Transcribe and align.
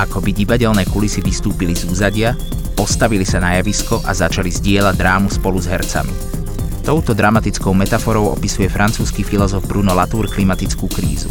Ako 0.00 0.24
by 0.24 0.32
divadelné 0.32 0.88
kulisy 0.88 1.20
vystúpili 1.20 1.76
z 1.76 1.84
úzadia, 1.84 2.32
postavili 2.72 3.28
sa 3.28 3.36
na 3.36 3.60
javisko 3.60 4.00
a 4.08 4.16
začali 4.16 4.48
zdieľať 4.48 4.96
drámu 4.96 5.28
spolu 5.28 5.60
s 5.60 5.68
hercami. 5.68 6.12
Touto 6.80 7.12
dramatickou 7.12 7.76
metaforou 7.76 8.32
opisuje 8.32 8.72
francúzsky 8.72 9.20
filozof 9.20 9.68
Bruno 9.68 9.92
Latour 9.92 10.26
klimatickú 10.32 10.88
krízu. 10.88 11.28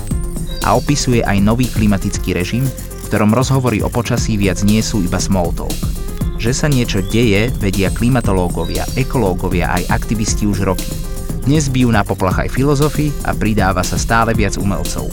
A 0.62 0.78
opisuje 0.78 1.26
aj 1.26 1.42
nový 1.42 1.66
klimatický 1.66 2.38
režim, 2.38 2.62
v 2.64 3.04
ktorom 3.10 3.34
rozhovory 3.34 3.82
o 3.82 3.90
počasí 3.90 4.38
viac 4.38 4.62
nie 4.62 4.86
sú 4.86 5.02
iba 5.02 5.18
small 5.18 5.50
talk. 5.58 5.74
Že 6.40 6.52
sa 6.56 6.72
niečo 6.72 7.04
deje, 7.04 7.52
vedia 7.60 7.92
klimatológovia, 7.92 8.88
ekológovia 8.96 9.76
aj 9.76 9.92
aktivisti 9.92 10.48
už 10.48 10.64
roky. 10.64 10.88
Dnes 11.44 11.68
bijú 11.68 11.92
na 11.92 12.08
poplach 12.08 12.48
aj 12.48 12.56
filozofi 12.56 13.12
a 13.28 13.36
pridáva 13.36 13.84
sa 13.84 14.00
stále 14.00 14.32
viac 14.32 14.56
umelcov. 14.56 15.12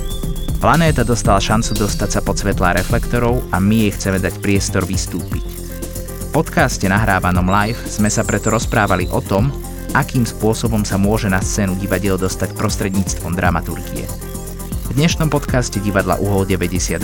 Planéta 0.62 1.02
dostala 1.02 1.42
šancu 1.42 1.82
dostať 1.82 2.09
sa 2.15 2.20
pod 2.23 2.38
svetlá 2.38 2.78
reflektorov 2.78 3.42
a 3.51 3.59
my 3.59 3.91
jej 3.91 3.92
chceme 3.98 4.23
dať 4.23 4.38
priestor 4.38 4.87
vystúpiť. 4.87 5.42
V 5.42 6.27
podcaste 6.30 6.87
nahrávanom 6.87 7.51
live 7.51 7.82
sme 7.90 8.06
sa 8.06 8.23
preto 8.23 8.54
rozprávali 8.54 9.10
o 9.10 9.18
tom, 9.18 9.51
akým 9.98 10.23
spôsobom 10.23 10.87
sa 10.87 10.95
môže 10.95 11.27
na 11.27 11.43
scénu 11.43 11.74
divadiel 11.74 12.15
dostať 12.23 12.54
prostredníctvom 12.54 13.34
dramaturgie. 13.34 14.06
V 14.86 14.95
dnešnom 14.95 15.26
podcaste 15.26 15.82
divadla 15.82 16.22
Uhol 16.22 16.46
92 16.46 17.02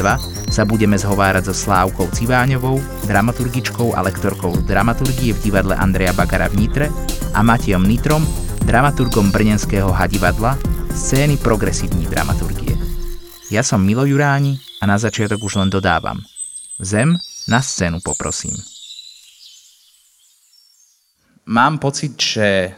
sa 0.49 0.63
budeme 0.63 0.95
zhovárať 0.95 1.51
so 1.51 1.55
Slávkou 1.55 2.15
Civáňovou, 2.15 2.79
dramaturgičkou 3.11 3.99
a 3.99 4.07
lektorkou 4.07 4.55
dramaturgie 4.63 5.35
v 5.35 5.43
divadle 5.51 5.75
Andreja 5.75 6.15
Bagara 6.15 6.47
v 6.47 6.63
Nitre 6.63 6.87
a 7.35 7.43
Matejom 7.43 7.83
Nitrom, 7.83 8.23
dramaturgom 8.63 9.35
Brnenského 9.35 9.91
hadivadla, 9.91 10.55
scény 10.95 11.43
progresívnej 11.43 12.07
dramaturgie. 12.07 12.79
Ja 13.51 13.67
som 13.67 13.83
Milo 13.83 14.07
Juráni 14.07 14.63
a 14.79 14.87
na 14.87 14.97
začiatok 14.97 15.43
už 15.43 15.59
len 15.59 15.69
dodávam. 15.69 16.23
Zem 16.79 17.19
na 17.51 17.59
scénu 17.59 17.99
poprosím 18.01 18.55
mám 21.47 21.79
pocit, 21.79 22.21
že 22.21 22.75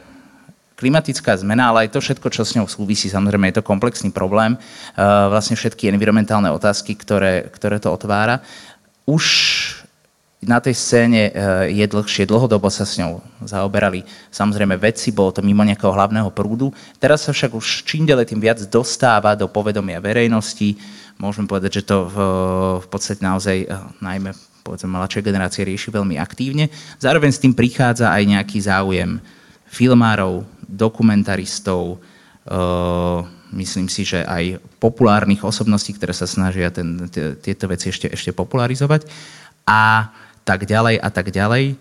klimatická 0.75 1.39
zmena, 1.39 1.70
ale 1.70 1.86
aj 1.86 1.94
to 1.94 2.03
všetko, 2.03 2.28
čo 2.34 2.42
s 2.42 2.55
ňou 2.58 2.67
súvisí, 2.67 3.06
samozrejme 3.06 3.50
je 3.50 3.62
to 3.62 3.67
komplexný 3.67 4.11
problém, 4.11 4.58
uh, 4.58 5.30
vlastne 5.30 5.55
všetky 5.55 5.86
environmentálne 5.91 6.50
otázky, 6.50 6.98
ktoré, 6.98 7.47
ktoré 7.50 7.78
to 7.78 7.94
otvára, 7.94 8.42
už 9.06 9.25
na 10.45 10.61
tej 10.61 10.77
scéne 10.77 11.30
uh, 11.30 11.64
je 11.70 11.86
dlhšie, 11.86 12.28
dlhodobo 12.28 12.69
sa 12.69 12.84
s 12.84 13.00
ňou 13.00 13.22
zaoberali 13.47 14.05
samozrejme 14.28 14.77
vedci, 14.77 15.14
bolo 15.14 15.33
to 15.33 15.41
mimo 15.41 15.64
nejakého 15.64 15.95
hlavného 15.95 16.28
prúdu. 16.34 16.75
Teraz 17.00 17.25
sa 17.25 17.33
však 17.33 17.55
už 17.56 17.86
čím 17.89 18.05
ďalej 18.05 18.34
tým 18.34 18.42
viac 18.42 18.61
dostáva 18.69 19.33
do 19.39 19.48
povedomia 19.48 20.02
verejnosti. 20.02 20.77
Môžeme 21.17 21.48
povedať, 21.48 21.80
že 21.80 21.86
to 21.89 22.11
v, 22.11 22.17
v 22.83 22.86
podstate 22.91 23.25
naozaj 23.25 23.56
uh, 23.64 23.89
najmä 24.02 24.36
povedzme 24.64 24.97
mladšia 24.97 25.20
generácia 25.20 25.62
rieši 25.62 25.92
veľmi 25.92 26.17
aktívne. 26.17 26.72
Zároveň 26.97 27.30
s 27.36 27.42
tým 27.45 27.52
prichádza 27.52 28.08
aj 28.08 28.25
nejaký 28.25 28.58
záujem 28.64 29.20
filmárov, 29.75 30.47
dokumentaristov, 30.70 31.98
uh, 31.98 33.27
myslím 33.55 33.91
si, 33.91 34.06
že 34.06 34.22
aj 34.22 34.62
populárnych 34.78 35.42
osobností, 35.42 35.94
ktoré 35.94 36.14
sa 36.14 36.30
snažia 36.30 36.70
ten, 36.70 37.11
tieto 37.42 37.67
veci 37.67 37.91
ešte 37.91 38.30
popularizovať 38.30 39.06
a 39.67 40.14
tak 40.47 40.67
ďalej 40.69 41.02
a 41.02 41.08
tak 41.11 41.34
ďalej. 41.34 41.78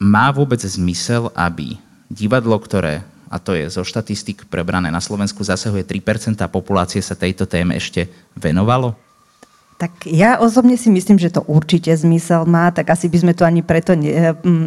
Má 0.00 0.32
vôbec 0.32 0.60
zmysel, 0.64 1.28
aby 1.36 1.76
divadlo, 2.08 2.56
ktoré, 2.56 3.04
a 3.28 3.36
to 3.36 3.52
je 3.52 3.68
zo 3.68 3.84
štatistik 3.84 4.48
prebrané 4.48 4.88
na 4.88 5.02
Slovensku, 5.02 5.44
zasahuje 5.44 5.84
3% 5.84 6.40
populácie, 6.48 7.04
sa 7.04 7.12
tejto 7.12 7.44
téme 7.44 7.76
ešte 7.76 8.08
venovalo? 8.32 8.96
Tak 9.80 10.04
ja 10.04 10.36
osobne 10.36 10.76
si 10.76 10.92
myslím, 10.92 11.16
že 11.16 11.32
to 11.32 11.40
určite 11.48 11.88
zmysel 11.96 12.44
má, 12.44 12.68
tak 12.68 12.92
asi 12.92 13.08
by 13.08 13.16
sme 13.16 13.32
tu 13.32 13.48
ani 13.48 13.64
preto 13.64 13.96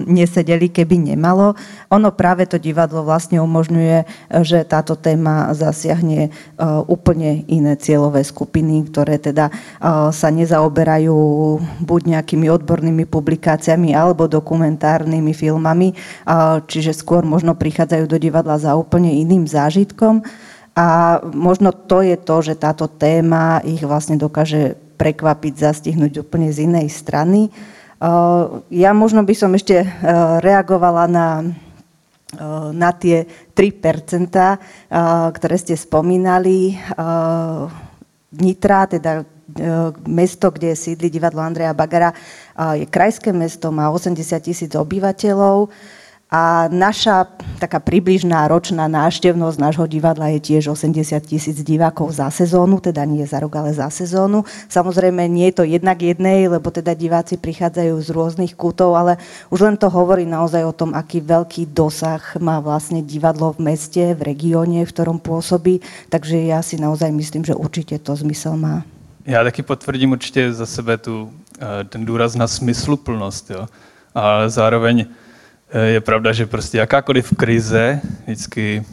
nesedeli, 0.09 0.73
keby 0.73 1.13
nemalo. 1.13 1.53
Ono 1.93 2.09
práve 2.17 2.49
to 2.49 2.57
divadlo 2.57 3.05
vlastne 3.05 3.37
umožňuje, 3.37 4.09
že 4.41 4.65
táto 4.65 4.97
téma 4.97 5.53
zasiahne 5.53 6.27
e, 6.27 6.29
úplne 6.89 7.45
iné 7.45 7.77
cieľové 7.77 8.25
skupiny, 8.25 8.89
ktoré 8.89 9.21
teda 9.21 9.53
sa 10.09 10.29
nezaoberajú 10.33 11.13
buď 11.85 12.01
nejakými 12.17 12.49
odbornými 12.49 13.05
publikáciami 13.05 13.93
alebo 13.93 14.25
dokumentárnymi 14.25 15.29
filmami, 15.37 15.93
čiže 16.65 16.89
skôr 16.89 17.21
možno 17.21 17.53
prichádzajú 17.53 18.09
do 18.09 18.17
divadla 18.17 18.57
za 18.57 18.73
úplne 18.73 19.13
iným 19.13 19.45
zážitkom. 19.45 20.25
A 20.73 21.21
možno 21.21 21.69
to 21.69 22.01
je 22.01 22.17
to, 22.17 22.41
že 22.41 22.57
táto 22.57 22.89
téma 22.89 23.61
ich 23.61 23.85
vlastne 23.85 24.17
dokáže 24.17 24.81
prekvapiť, 24.95 25.53
zastihnúť 25.59 26.23
úplne 26.23 26.53
z 26.53 26.65
inej 26.69 26.89
strany. 26.93 27.49
Ja 28.67 28.91
možno 28.91 29.23
by 29.23 29.33
som 29.37 29.55
ešte 29.55 29.87
reagovala 30.43 31.07
na, 31.07 31.27
na 32.75 32.91
tie 32.91 33.23
3%, 33.55 34.27
ktoré 35.31 35.55
ste 35.55 35.75
spomínali. 35.79 36.75
Nitra, 38.33 38.91
teda 38.91 39.23
mesto, 40.09 40.49
kde 40.51 40.75
sídli 40.75 41.07
divadlo 41.07 41.39
Andreja 41.39 41.71
Bagara, 41.71 42.11
je 42.75 42.85
krajské 42.89 43.31
mesto, 43.31 43.71
má 43.71 43.87
80 43.87 44.19
tisíc 44.41 44.71
obyvateľov. 44.73 45.69
A 46.33 46.65
naša 46.65 47.29
taká 47.61 47.77
približná 47.77 48.49
ročná 48.49 48.89
návštevnosť 48.89 49.57
nášho 49.61 49.85
divadla 49.85 50.33
je 50.33 50.41
tiež 50.41 50.73
80 50.73 51.21
tisíc 51.29 51.61
divákov 51.61 52.17
za 52.17 52.33
sezónu, 52.33 52.81
teda 52.81 53.05
nie 53.05 53.21
za 53.21 53.37
rok, 53.37 53.53
ale 53.53 53.69
za 53.69 53.93
sezónu. 53.93 54.41
Samozrejme 54.65 55.29
nie 55.29 55.53
je 55.53 55.61
to 55.61 55.63
jednak 55.69 56.01
jednej, 56.01 56.49
lebo 56.49 56.73
teda 56.73 56.97
diváci 56.97 57.37
prichádzajú 57.37 57.93
z 58.01 58.09
rôznych 58.09 58.57
kútov, 58.57 58.97
ale 58.97 59.21
už 59.53 59.61
len 59.61 59.77
to 59.77 59.93
hovorí 59.93 60.25
naozaj 60.25 60.65
o 60.65 60.73
tom, 60.73 60.97
aký 60.97 61.21
veľký 61.21 61.69
dosah 61.69 62.25
má 62.41 62.57
vlastne 62.57 63.05
divadlo 63.05 63.53
v 63.53 63.69
meste, 63.69 64.17
v 64.17 64.33
regióne, 64.33 64.81
v 64.81 64.89
ktorom 64.89 65.21
pôsobí. 65.21 65.85
Takže 66.09 66.49
ja 66.49 66.65
si 66.65 66.81
naozaj 66.81 67.13
myslím, 67.13 67.45
že 67.45 67.53
určite 67.53 68.01
to 68.01 68.17
zmysel 68.17 68.57
má. 68.57 68.81
Já 69.25 69.43
taky 69.43 69.61
potvrdím 69.61 70.11
určitě 70.11 70.53
za 70.53 70.65
sebe 70.65 70.97
tu, 70.97 71.29
eh, 71.61 71.83
ten 71.83 72.05
důraz 72.05 72.35
na 72.35 72.47
smysluplnost. 72.47 73.49
Jo. 73.49 73.67
A 74.15 74.49
zároveň 74.49 75.05
je 75.73 76.01
pravda, 76.01 76.33
že 76.33 76.45
prostě 76.45 76.77
jakákoliv 76.77 77.33
krize 77.37 78.01
vždycky 78.23 78.85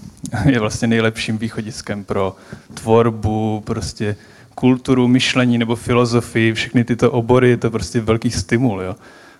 je 0.44 0.60
vlastně 0.60 0.88
nejlepším 0.88 1.38
východiskem 1.38 2.04
pro 2.04 2.36
tvorbu, 2.74 3.62
prostě 3.66 4.16
kulturu, 4.54 5.08
myšlení 5.08 5.58
nebo 5.58 5.76
filozofii, 5.76 6.52
všechny 6.52 6.84
tyto 6.84 7.10
obory, 7.10 7.50
je 7.50 7.56
to 7.56 7.70
prostě 7.70 8.00
velký 8.00 8.30
stimul. 8.30 8.82
Jo? 8.82 8.96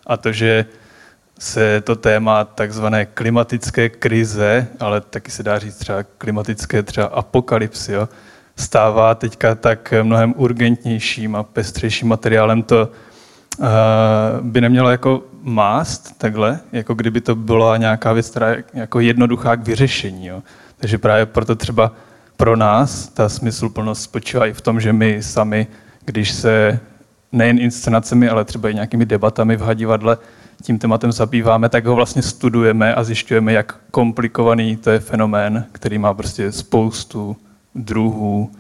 A 0.06 0.16
to, 0.16 0.32
že 0.32 0.66
se 1.38 1.80
to 1.80 1.96
téma 1.96 2.44
takzvané 2.44 3.06
klimatické 3.06 3.88
krize, 3.88 4.66
ale 4.80 5.00
taky 5.00 5.30
se 5.30 5.42
dá 5.42 5.58
říct 5.58 5.76
třeba 5.76 6.02
klimatické 6.02 6.82
třeba 6.82 7.06
apokalypsy, 7.06 7.92
jo, 7.92 8.08
stává 8.56 9.14
teďka 9.14 9.54
tak 9.54 9.94
mnohem 10.02 10.34
urgentnějším 10.36 11.36
a 11.36 11.42
pestřejším 11.42 12.08
materiálem, 12.08 12.62
to 12.62 12.88
uh, 13.58 13.66
by 14.40 14.60
nemělo 14.60 14.90
jako 14.90 15.22
mást 15.42 16.18
takhle, 16.18 16.60
jako 16.72 16.94
kdyby 16.94 17.20
to 17.20 17.34
byla 17.34 17.76
nějaká 17.76 18.12
věc, 18.12 18.30
která 18.30 18.48
je 18.48 18.64
jako 18.74 19.00
jednoduchá 19.00 19.56
k 19.56 19.66
vyřešení. 19.66 20.26
Jo. 20.26 20.42
Takže 20.76 20.98
právě 20.98 21.26
proto 21.26 21.56
třeba 21.56 21.92
pro 22.36 22.56
nás 22.56 23.08
ta 23.08 23.28
smysluplnost 23.28 24.02
spočívá 24.02 24.46
i 24.46 24.52
v 24.52 24.60
tom, 24.60 24.80
že 24.80 24.92
my 24.92 25.22
sami, 25.22 25.66
když 26.04 26.30
se 26.30 26.80
nejen 27.32 27.58
inscenacemi, 27.58 28.28
ale 28.28 28.44
třeba 28.44 28.68
i 28.68 28.74
nějakými 28.74 29.06
debatami 29.06 29.56
v 29.56 29.60
hadivadle 29.60 30.18
tím 30.62 30.78
tématem 30.78 31.12
zabýváme, 31.12 31.68
tak 31.68 31.86
ho 31.86 31.94
vlastně 31.94 32.22
studujeme 32.22 32.94
a 32.94 33.04
zjišťujeme, 33.04 33.52
jak 33.52 33.76
komplikovaný 33.90 34.76
to 34.76 34.90
je 34.90 35.00
fenomén, 35.00 35.64
který 35.72 35.98
má 35.98 36.14
prostě 36.14 36.52
spoustu 36.52 37.36
druhů, 37.74 38.50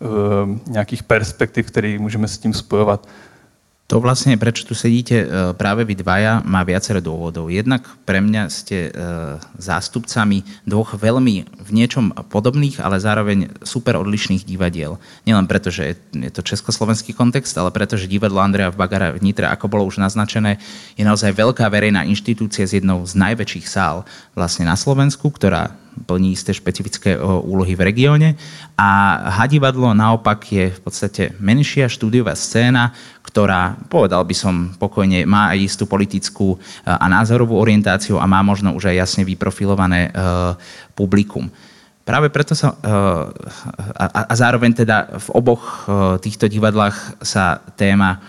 ehm, 0.00 0.60
nějakých 0.66 1.02
perspektiv, 1.02 1.66
které 1.66 1.98
můžeme 1.98 2.28
s 2.28 2.38
tím 2.38 2.54
spojovat. 2.54 3.08
To 3.86 4.02
vlastne, 4.02 4.34
prečo 4.34 4.66
tu 4.66 4.74
sedíte 4.74 5.22
e, 5.22 5.26
práve 5.54 5.86
vy 5.86 5.94
dvaja, 5.94 6.42
má 6.42 6.66
viacero 6.66 6.98
dôvodov. 6.98 7.54
Jednak 7.54 7.86
pre 8.02 8.18
mňa 8.18 8.50
ste 8.50 8.90
e, 8.90 8.98
zástupcami 9.62 10.42
dvoch 10.66 10.98
veľmi 10.98 11.46
v 11.46 11.70
niečom 11.70 12.10
podobných, 12.26 12.82
ale 12.82 12.98
zároveň 12.98 13.62
super 13.62 13.94
odlišných 14.02 14.42
divadiel. 14.42 14.98
Nielen 15.22 15.46
preto, 15.46 15.70
že 15.70 15.94
je 16.10 16.30
to 16.34 16.42
československý 16.42 17.14
kontext, 17.14 17.54
ale 17.54 17.70
preto, 17.70 17.94
že 17.94 18.10
divadlo 18.10 18.42
Andreja 18.42 18.74
v 18.74 18.80
Bagara 18.82 19.14
v 19.14 19.22
Nitre, 19.22 19.46
ako 19.46 19.70
bolo 19.70 19.86
už 19.86 20.02
naznačené, 20.02 20.58
je 20.98 21.06
naozaj 21.06 21.30
veľká 21.30 21.70
verejná 21.70 22.02
inštitúcia 22.10 22.66
s 22.66 22.74
jednou 22.74 23.06
z 23.06 23.14
najväčších 23.14 23.70
sál 23.70 24.02
vlastne 24.34 24.66
na 24.66 24.74
Slovensku, 24.74 25.30
ktorá 25.30 25.86
plní 26.04 26.36
isté 26.36 26.52
špecifické 26.52 27.16
e, 27.16 27.20
úlohy 27.24 27.72
v 27.72 27.86
regióne 27.88 28.28
a 28.76 29.16
hadivadlo 29.40 29.96
naopak 29.96 30.44
je 30.44 30.68
v 30.68 30.80
podstate 30.84 31.32
menšia 31.40 31.88
štúdiová 31.88 32.36
scéna, 32.36 32.92
ktorá, 33.36 33.76
povedal 33.92 34.24
by 34.24 34.32
som 34.32 34.72
pokojne, 34.80 35.28
má 35.28 35.52
aj 35.52 35.68
istú 35.68 35.84
politickú 35.84 36.56
a 36.88 37.04
názorovú 37.04 37.60
orientáciu 37.60 38.16
a 38.16 38.24
má 38.24 38.40
možno 38.40 38.72
už 38.72 38.88
aj 38.88 38.96
jasne 38.96 39.28
vyprofilované 39.28 40.08
publikum. 40.96 41.52
Práve 42.00 42.32
preto 42.32 42.56
sa, 42.56 42.72
a, 42.80 44.24
a 44.24 44.32
zároveň 44.32 44.72
teda 44.72 45.20
v 45.20 45.28
oboch 45.36 45.84
týchto 46.24 46.48
divadlách 46.48 47.20
sa 47.20 47.60
téma 47.76 48.24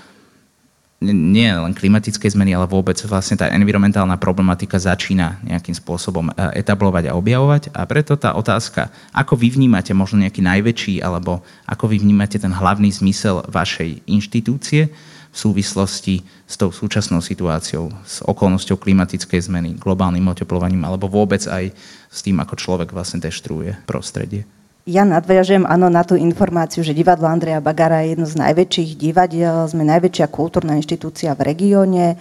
nie 0.98 1.46
len 1.46 1.78
klimatické 1.78 2.26
zmeny, 2.26 2.58
ale 2.58 2.66
vôbec 2.66 2.98
vlastne 3.06 3.38
tá 3.38 3.54
environmentálna 3.54 4.18
problematika 4.18 4.82
začína 4.82 5.38
nejakým 5.46 5.78
spôsobom 5.78 6.34
etablovať 6.58 7.14
a 7.14 7.18
objavovať. 7.18 7.70
A 7.70 7.86
preto 7.86 8.18
tá 8.18 8.34
otázka, 8.34 8.90
ako 9.14 9.38
vy 9.38 9.54
vnímate 9.54 9.94
možno 9.94 10.26
nejaký 10.26 10.42
najväčší, 10.42 11.06
alebo 11.06 11.46
ako 11.70 11.94
vy 11.94 12.02
vnímate 12.02 12.42
ten 12.42 12.50
hlavný 12.50 12.90
zmysel 12.90 13.46
vašej 13.46 14.10
inštitúcie 14.10 14.90
v 15.30 15.38
súvislosti 15.38 16.26
s 16.50 16.58
tou 16.58 16.74
súčasnou 16.74 17.22
situáciou, 17.22 17.94
s 18.02 18.26
okolnosťou 18.26 18.82
klimatickej 18.82 19.54
zmeny, 19.54 19.70
globálnym 19.78 20.26
oteplovaním, 20.26 20.82
alebo 20.82 21.06
vôbec 21.06 21.46
aj 21.46 21.78
s 22.10 22.20
tým, 22.26 22.42
ako 22.42 22.58
človek 22.58 22.90
vlastne 22.90 23.22
deštruuje 23.22 23.86
prostredie. 23.86 24.50
Ja 24.88 25.04
nadviažem 25.04 25.68
áno 25.68 25.92
na 25.92 26.00
tú 26.08 26.16
informáciu, 26.16 26.80
že 26.80 26.96
divadlo 26.96 27.28
Andreja 27.28 27.60
Bagara 27.60 28.08
je 28.08 28.16
jedno 28.16 28.24
z 28.24 28.40
najväčších 28.40 28.96
divadiel, 28.96 29.68
sme 29.68 29.84
najväčšia 29.84 30.32
kultúrna 30.32 30.80
inštitúcia 30.80 31.36
v 31.36 31.44
regióne, 31.44 32.16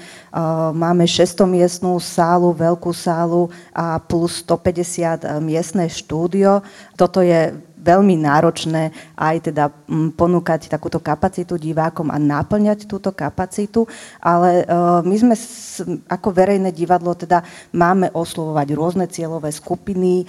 máme 0.74 1.06
600 1.06 1.46
miestnú 1.46 1.94
sálu, 2.02 2.50
veľkú 2.50 2.90
sálu 2.90 3.54
a 3.70 4.02
plus 4.02 4.42
150 4.42 5.38
miestne 5.38 5.86
štúdio. 5.86 6.66
Toto 6.98 7.22
je 7.22 7.54
veľmi 7.86 8.18
náročné 8.18 8.90
aj 9.14 9.36
teda 9.52 9.70
mm, 9.70 10.18
ponúkať 10.18 10.66
takúto 10.66 10.98
kapacitu 10.98 11.54
divákom 11.54 12.10
a 12.10 12.18
naplňať 12.18 12.90
túto 12.90 13.14
kapacitu, 13.14 13.86
ale 14.18 14.66
e, 14.66 14.74
my 15.06 15.16
sme 15.16 15.34
ako 16.10 16.28
verejné 16.34 16.74
divadlo 16.74 17.14
teda 17.14 17.46
máme 17.70 18.10
oslovovať 18.10 18.68
rôzne 18.74 19.06
cieľové 19.06 19.54
skupiny. 19.54 20.22
E, 20.22 20.24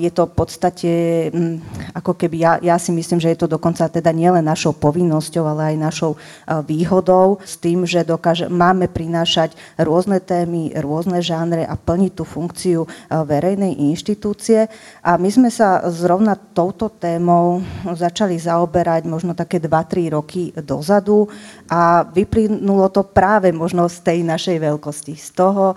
je 0.00 0.10
to 0.10 0.24
v 0.24 0.34
podstate 0.34 0.90
mm, 1.28 1.56
ako 1.92 2.16
keby, 2.16 2.36
ja, 2.40 2.52
ja 2.64 2.76
si 2.80 2.88
myslím, 2.96 3.20
že 3.20 3.36
je 3.36 3.38
to 3.44 3.52
dokonca 3.52 3.84
teda 3.92 4.08
nielen 4.16 4.48
našou 4.48 4.72
povinnosťou, 4.72 5.44
ale 5.44 5.74
aj 5.74 5.84
našou 5.84 6.12
e, 6.16 6.18
výhodou 6.64 7.44
s 7.44 7.60
tým, 7.60 7.84
že 7.84 8.06
dokáže, 8.08 8.48
máme 8.48 8.88
prinášať 8.88 9.52
rôzne 9.76 10.24
témy, 10.24 10.72
rôzne 10.80 11.20
žánre 11.20 11.68
a 11.68 11.76
plniť 11.76 12.12
tú 12.14 12.24
funkciu 12.24 12.86
verejnej 13.10 13.74
inštitúcie. 13.90 14.70
A 15.02 15.18
my 15.18 15.28
sme 15.28 15.50
sa 15.50 15.82
zrovna 15.90 16.38
touto 16.38 16.93
témou 16.96 17.60
začali 17.82 18.38
zaoberať 18.38 19.04
možno 19.10 19.34
také 19.34 19.58
2-3 19.58 20.14
roky 20.14 20.54
dozadu 20.62 21.26
a 21.66 22.06
vyplynulo 22.06 22.88
to 22.88 23.02
práve 23.02 23.50
možno 23.50 23.90
z 23.90 24.00
tej 24.00 24.18
našej 24.22 24.62
veľkosti. 24.62 25.12
Z 25.18 25.28
toho, 25.34 25.74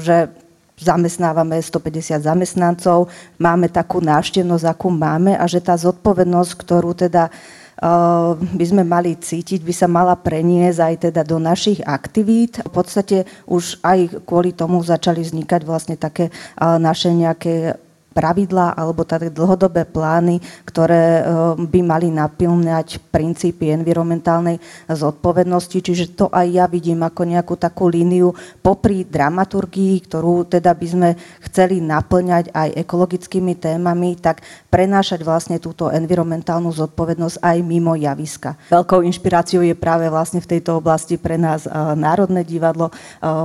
že 0.00 0.32
zamestnávame 0.76 1.56
150 1.56 2.20
zamestnancov, 2.20 3.08
máme 3.40 3.72
takú 3.72 4.04
návštevnosť, 4.04 4.64
akú 4.68 4.92
máme 4.92 5.32
a 5.32 5.48
že 5.48 5.64
tá 5.64 5.72
zodpovednosť, 5.72 6.50
ktorú 6.52 6.92
teda 6.92 7.32
by 8.36 8.64
sme 8.64 8.88
mali 8.88 9.20
cítiť, 9.20 9.60
by 9.60 9.72
sa 9.76 9.84
mala 9.84 10.16
preniesť 10.16 10.80
aj 10.80 10.94
teda 10.96 11.22
do 11.28 11.36
našich 11.36 11.84
aktivít. 11.84 12.64
V 12.64 12.72
podstate 12.72 13.28
už 13.44 13.84
aj 13.84 14.24
kvôli 14.24 14.56
tomu 14.56 14.80
začali 14.80 15.20
vznikať 15.20 15.60
vlastne 15.60 15.96
také 16.00 16.32
naše 16.60 17.12
nejaké 17.12 17.76
pravidlá 18.16 18.72
alebo 18.72 19.04
také 19.04 19.28
dlhodobé 19.28 19.84
plány, 19.84 20.40
ktoré 20.64 21.20
eh, 21.20 21.24
by 21.60 21.80
mali 21.84 22.08
napilňať 22.08 23.12
princípy 23.12 23.68
environmentálnej 23.76 24.56
zodpovednosti. 24.88 25.84
Čiže 25.84 26.16
to 26.16 26.32
aj 26.32 26.46
ja 26.48 26.64
vidím 26.64 27.04
ako 27.04 27.28
nejakú 27.28 27.60
takú 27.60 27.92
líniu 27.92 28.32
popri 28.64 29.04
dramaturgii, 29.04 30.00
ktorú 30.08 30.48
teda 30.48 30.72
by 30.72 30.86
sme 30.88 31.08
chceli 31.44 31.84
naplňať 31.84 32.56
aj 32.56 32.68
ekologickými 32.80 33.60
témami, 33.60 34.16
tak 34.16 34.40
prenášať 34.72 35.20
vlastne 35.20 35.60
túto 35.60 35.92
environmentálnu 35.92 36.72
zodpovednosť 36.72 37.44
aj 37.44 37.56
mimo 37.60 37.92
javiska. 37.92 38.56
Veľkou 38.72 39.04
inšpiráciou 39.04 39.60
je 39.60 39.76
práve 39.76 40.08
vlastne 40.08 40.40
v 40.40 40.56
tejto 40.56 40.80
oblasti 40.80 41.20
pre 41.20 41.36
nás 41.36 41.68
eh, 41.68 41.72
Národné 41.92 42.48
divadlo 42.48 42.88
eh, 42.88 42.96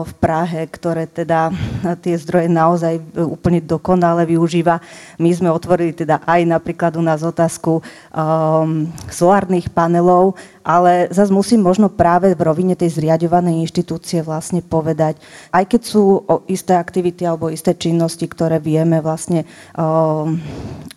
v 0.08 0.12
Prahe, 0.22 0.64
ktoré 0.72 1.10
teda 1.12 1.52
tie 2.04 2.16
zdroje 2.16 2.48
naozaj 2.48 3.02
úplne 3.18 3.60
dokonale 3.60 4.24
využíva. 4.62 4.78
My 5.18 5.30
sme 5.34 5.50
otvorili 5.50 5.92
teda 5.98 6.22
aj 6.24 6.42
napríklad 6.46 6.94
u 6.96 7.04
nás 7.04 7.26
otázku 7.26 7.82
um, 7.82 8.88
solárnych 9.10 9.74
panelov, 9.74 10.38
ale 10.62 11.10
zase 11.10 11.34
musím 11.34 11.66
možno 11.66 11.90
práve 11.90 12.34
v 12.34 12.42
rovine 12.42 12.78
tej 12.78 13.02
zriadovanej 13.02 13.66
inštitúcie 13.66 14.22
vlastne 14.22 14.62
povedať, 14.62 15.18
aj 15.54 15.64
keď 15.68 15.82
sú 15.82 16.26
isté 16.48 16.78
aktivity 16.78 17.26
alebo 17.26 17.50
isté 17.50 17.74
činnosti, 17.74 18.26
ktoré 18.26 18.62
vieme 18.62 19.02
vlastne 19.02 19.46
um, 19.74 20.38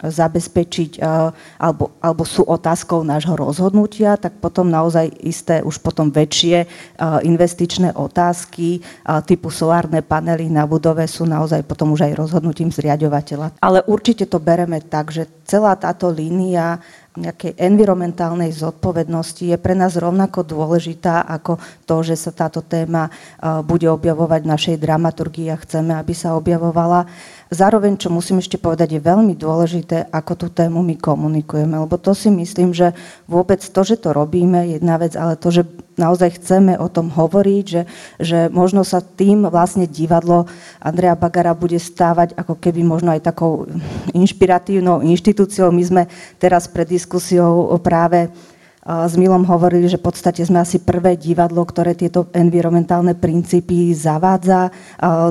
zabezpečiť 0.05 1.01
uh, 1.01 1.33
alebo, 1.57 1.97
alebo 2.05 2.23
sú 2.29 2.45
otázkou 2.45 3.01
nášho 3.05 3.37
rozhodnutia, 3.37 4.21
tak 4.21 4.37
potom 4.39 4.69
naozaj 4.69 5.09
isté 5.25 5.65
už 5.65 5.81
potom 5.81 6.13
väčšie 6.13 6.65
uh, 6.65 7.25
investičné 7.25 7.97
otázky 7.97 8.85
uh, 8.85 9.25
typu 9.25 9.49
solárne 9.49 10.05
panely 10.05 10.53
na 10.53 10.69
budove 10.69 11.09
sú 11.09 11.25
naozaj 11.25 11.65
potom 11.65 11.97
už 11.97 12.05
aj 12.05 12.13
rozhodnutím 12.21 12.69
zriadovateľa. 12.69 13.57
Ale 13.65 13.81
určite 13.89 14.29
to 14.29 14.37
bereme 14.37 14.81
tak, 14.85 15.09
že 15.09 15.25
celá 15.49 15.77
táto 15.77 16.13
línia 16.13 16.81
nejakej 17.15 17.55
environmentálnej 17.55 18.51
zodpovednosti 18.51 19.47
je 19.47 19.55
pre 19.55 19.79
nás 19.79 19.95
rovnako 19.95 20.43
dôležitá 20.43 21.23
ako 21.23 21.63
to, 21.87 22.03
že 22.03 22.19
sa 22.19 22.35
táto 22.35 22.59
téma 22.59 23.07
bude 23.63 23.87
objavovať 23.87 24.41
v 24.43 24.51
našej 24.51 24.77
dramaturgii 24.83 25.47
a 25.55 25.61
chceme, 25.63 25.95
aby 25.95 26.11
sa 26.11 26.35
objavovala. 26.35 27.07
Zároveň, 27.55 27.95
čo 27.95 28.11
musím 28.11 28.43
ešte 28.43 28.59
povedať, 28.59 28.99
je 28.99 29.07
veľmi 29.07 29.39
dôležité, 29.39 30.11
ako 30.11 30.33
tú 30.35 30.47
tému 30.51 30.83
my 30.83 30.99
komunikujeme, 30.99 31.79
lebo 31.79 31.95
to 32.03 32.11
si 32.11 32.27
myslím, 32.27 32.75
že 32.75 32.91
vôbec 33.31 33.63
to, 33.63 33.81
že 33.87 34.03
to 34.03 34.11
robíme, 34.11 34.59
je 34.67 34.83
jedna 34.83 34.99
vec, 34.99 35.15
ale 35.15 35.39
to, 35.39 35.55
že 35.55 35.63
naozaj 35.95 36.43
chceme 36.43 36.75
o 36.75 36.91
tom 36.91 37.15
hovoriť, 37.15 37.65
že, 37.65 37.83
že 38.19 38.39
možno 38.51 38.83
sa 38.83 38.99
tým 38.99 39.47
vlastne 39.47 39.87
divadlo 39.87 40.51
Andrea 40.83 41.15
Bagara 41.15 41.55
bude 41.55 41.79
stávať 41.79 42.35
ako 42.35 42.59
keby 42.59 42.83
možno 42.83 43.15
aj 43.15 43.31
takou 43.31 43.71
inšpiratívnou 44.11 45.07
inštitúciou. 45.07 45.71
My 45.71 45.85
sme 45.87 46.03
teraz 46.43 46.67
pred 46.67 46.91
diskusiou 46.91 47.71
práve 47.79 48.35
s 48.85 49.17
Milom 49.17 49.49
hovorili, 49.49 49.89
že 49.89 49.97
v 49.97 50.13
podstate 50.13 50.45
sme 50.45 50.61
asi 50.61 50.77
prvé 50.77 51.17
divadlo, 51.17 51.65
ktoré 51.65 51.97
tieto 51.97 52.29
environmentálne 52.37 53.17
princípy 53.17 53.97
zavádza 53.97 54.69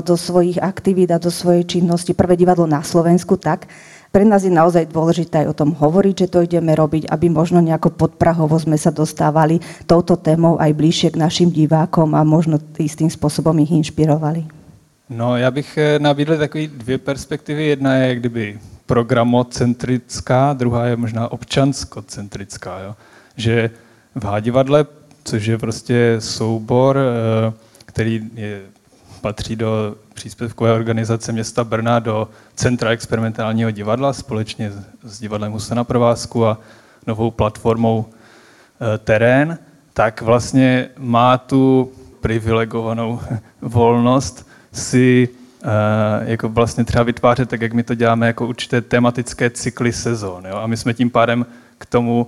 do 0.02 0.18
svojich 0.18 0.58
aktivít 0.58 1.14
a 1.14 1.22
do 1.22 1.30
svojej 1.30 1.62
činnosti. 1.62 2.18
Prvé 2.18 2.34
divadlo 2.34 2.66
na 2.66 2.82
Slovensku, 2.82 3.38
tak. 3.38 3.70
Pre 4.14 4.22
nás 4.22 4.46
je 4.46 4.50
naozaj 4.50 4.94
dôležité 4.94 5.42
aj 5.42 5.50
o 5.50 5.58
tom 5.58 5.70
hovoriť, 5.74 6.14
že 6.14 6.30
to 6.30 6.46
ideme 6.46 6.70
robiť, 6.70 7.10
aby 7.10 7.26
možno 7.30 7.58
nejako 7.58 7.94
podprahovo 7.94 8.54
sme 8.58 8.78
sa 8.78 8.94
dostávali 8.94 9.58
touto 9.90 10.14
témou 10.14 10.54
aj 10.58 10.70
bližšie 10.70 11.08
k 11.14 11.20
našim 11.22 11.50
divákom 11.50 12.14
a 12.14 12.22
možno 12.22 12.62
istým 12.78 13.10
spôsobom 13.10 13.58
ich 13.58 13.74
inšpirovali. 13.74 14.46
No, 15.10 15.36
já 15.36 15.50
bych 15.50 15.78
eh, 15.78 15.98
nabídl 15.98 16.38
takové 16.38 16.66
dvě 16.66 16.98
perspektivy. 16.98 17.66
Jedna 17.66 17.94
je 17.94 18.14
kdyby 18.14 18.58
programocentrická, 18.86 20.52
druhá 20.52 20.86
je 20.86 20.96
možná 20.96 21.32
občanskocentrická. 21.32 22.80
Jo? 22.80 22.94
Že 23.36 23.70
v 24.14 24.24
Hádivadle, 24.24 24.86
což 25.24 25.46
je 25.46 25.58
prostě 25.58 26.16
soubor, 26.18 26.98
eh, 26.98 27.52
který 27.86 28.30
je, 28.34 28.60
patří 29.20 29.56
do 29.56 29.96
příspěvkové 30.14 30.72
organizace 30.72 31.32
města 31.32 31.64
Brna 31.64 31.98
do 31.98 32.28
Centra 32.54 32.90
experimentálního 32.90 33.70
divadla 33.70 34.12
společně 34.12 34.72
s 35.02 35.20
divadlem 35.20 35.52
Husa 35.52 35.74
na 35.74 35.84
provázku 35.84 36.46
a 36.46 36.60
novou 37.06 37.30
platformou 37.30 38.06
eh, 38.06 38.98
Terén, 38.98 39.58
tak 39.94 40.22
vlastně 40.22 40.88
má 40.98 41.38
tu 41.38 41.92
privilegovanou 42.20 43.20
volnost 43.60 44.48
si 44.72 45.28
uh, 45.64 45.70
jako 46.28 46.48
vlastně 46.48 46.84
třeba 46.84 47.04
vytvářet 47.04 47.48
tak, 47.48 47.60
jak 47.60 47.72
my 47.72 47.82
to 47.82 47.94
děláme, 47.94 48.26
jako 48.26 48.46
určité 48.46 48.80
tematické 48.80 49.50
cykly 49.50 49.92
sezón. 49.92 50.46
Jo? 50.46 50.56
A 50.56 50.66
my 50.66 50.76
jsme 50.76 50.94
tím 50.94 51.10
pádem 51.10 51.46
k 51.78 51.86
tomu 51.86 52.26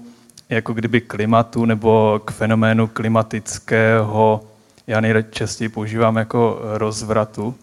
jako 0.49 0.73
kdyby 0.73 1.01
klimatu 1.01 1.65
nebo 1.65 2.21
k 2.25 2.31
fenoménu 2.31 2.87
klimatického, 2.87 4.45
já 4.87 5.01
nejčastěji 5.01 5.69
používám 5.69 6.17
jako 6.17 6.61
rozvratu, 6.63 7.55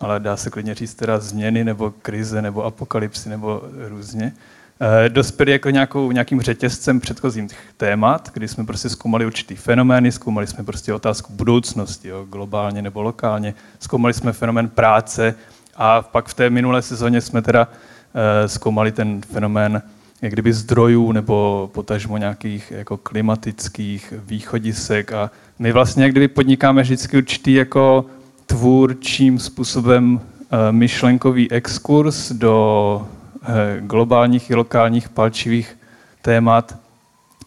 ale 0.00 0.20
dá 0.20 0.36
se 0.36 0.50
klidně 0.50 0.74
říct 0.74 0.94
teda 0.94 1.18
změny 1.18 1.64
nebo 1.64 1.90
krize 2.02 2.42
nebo 2.42 2.64
apokalypsy 2.64 3.28
nebo 3.28 3.62
různě, 3.88 4.32
eh, 4.80 5.08
dospěli 5.08 5.52
jako 5.52 5.70
nějakou, 5.70 6.12
nějakým 6.12 6.40
řetězcem 6.40 7.00
předchozím 7.00 7.48
témat, 7.76 8.30
kdy 8.34 8.48
jsme 8.48 8.66
prostě 8.66 8.88
zkoumali 8.88 9.26
určitý 9.26 9.56
fenomény, 9.56 10.12
zkoumali 10.12 10.46
jsme 10.46 10.64
prostě 10.64 10.94
otázku 10.94 11.32
budoucnosti, 11.32 12.08
jo, 12.08 12.24
globálně 12.24 12.82
nebo 12.82 13.02
lokálně, 13.02 13.54
zkoumali 13.80 14.14
jsme 14.14 14.32
fenomén 14.32 14.68
práce 14.68 15.34
a 15.76 16.02
pak 16.02 16.28
v 16.28 16.34
té 16.34 16.50
minulé 16.50 16.82
sezóně 16.82 17.20
jsme 17.20 17.42
teda 17.42 17.68
uh, 17.68 18.46
zkoumali 18.46 18.92
ten 18.92 19.20
fenomén 19.32 19.82
jak 20.22 20.32
kdyby 20.32 20.52
zdrojů 20.52 21.12
nebo 21.12 21.70
potažmo 21.74 22.16
nějakých 22.16 22.70
jako 22.70 22.96
klimatických 22.96 24.14
východisek. 24.26 25.12
A 25.12 25.30
my 25.58 25.72
vlastně 25.72 26.02
jak 26.02 26.12
kdyby 26.12 26.28
podnikáme 26.28 26.82
vždycky 26.82 27.16
určitý 27.16 27.52
jako 27.52 28.04
tvůrčím 28.46 29.38
způsobem 29.38 30.20
eh, 30.20 30.72
myšlenkový 30.72 31.52
exkurs 31.52 32.32
do 32.32 33.06
eh, 33.42 33.46
globálních 33.80 34.50
i 34.50 34.54
lokálních 34.54 35.08
palčivých 35.08 35.76
témat, 36.22 36.78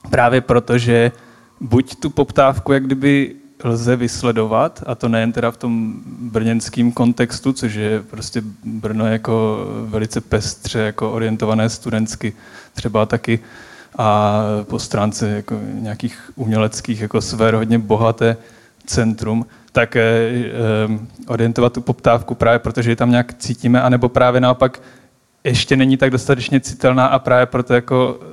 právě 0.10 0.42
proto, 0.42 0.78
že 0.78 1.12
buď 1.60 1.96
tu 1.96 2.10
poptávku 2.10 2.74
jak 2.74 2.86
kdyby 2.86 3.36
lze 3.64 3.96
vysledovat, 3.96 4.84
a 4.86 4.96
to 4.96 5.10
nejen 5.10 5.32
teda 5.32 5.52
v 5.52 5.58
tom 5.58 5.94
brněnském 6.06 6.92
kontextu, 6.92 7.54
což 7.54 7.74
je 7.74 8.02
prostě 8.02 8.42
Brno 8.64 9.08
jako 9.08 9.66
velice 9.86 10.22
pestře 10.22 10.80
jako 10.80 11.12
orientované 11.12 11.70
studentsky, 11.70 12.34
třeba 12.74 13.06
taky 13.06 13.40
a 13.98 14.42
po 14.64 14.80
stránce 14.80 15.30
jako 15.30 15.60
nějakých 15.74 16.32
uměleckých 16.36 17.02
jako 17.02 17.22
sfér 17.22 17.56
hodně 17.56 17.80
bohaté 17.80 18.38
centrum, 18.86 19.46
tak 19.72 19.96
eh, 19.96 20.02
eh, 20.02 20.52
orientovat 21.28 21.74
tu 21.74 21.82
poptávku 21.82 22.36
právě 22.36 22.60
protože 22.60 22.90
ji 22.90 22.96
tam 22.96 23.12
nějak 23.12 23.34
cítíme, 23.34 23.82
anebo 23.82 24.10
právě 24.10 24.42
naopak 24.42 24.82
ještě 25.44 25.76
není 25.76 25.98
tak 25.98 26.12
dostatečně 26.12 26.60
citelná 26.60 27.06
a 27.06 27.20
právě 27.20 27.46
proto 27.46 27.74
jako 27.74 28.20
eh, 28.22 28.32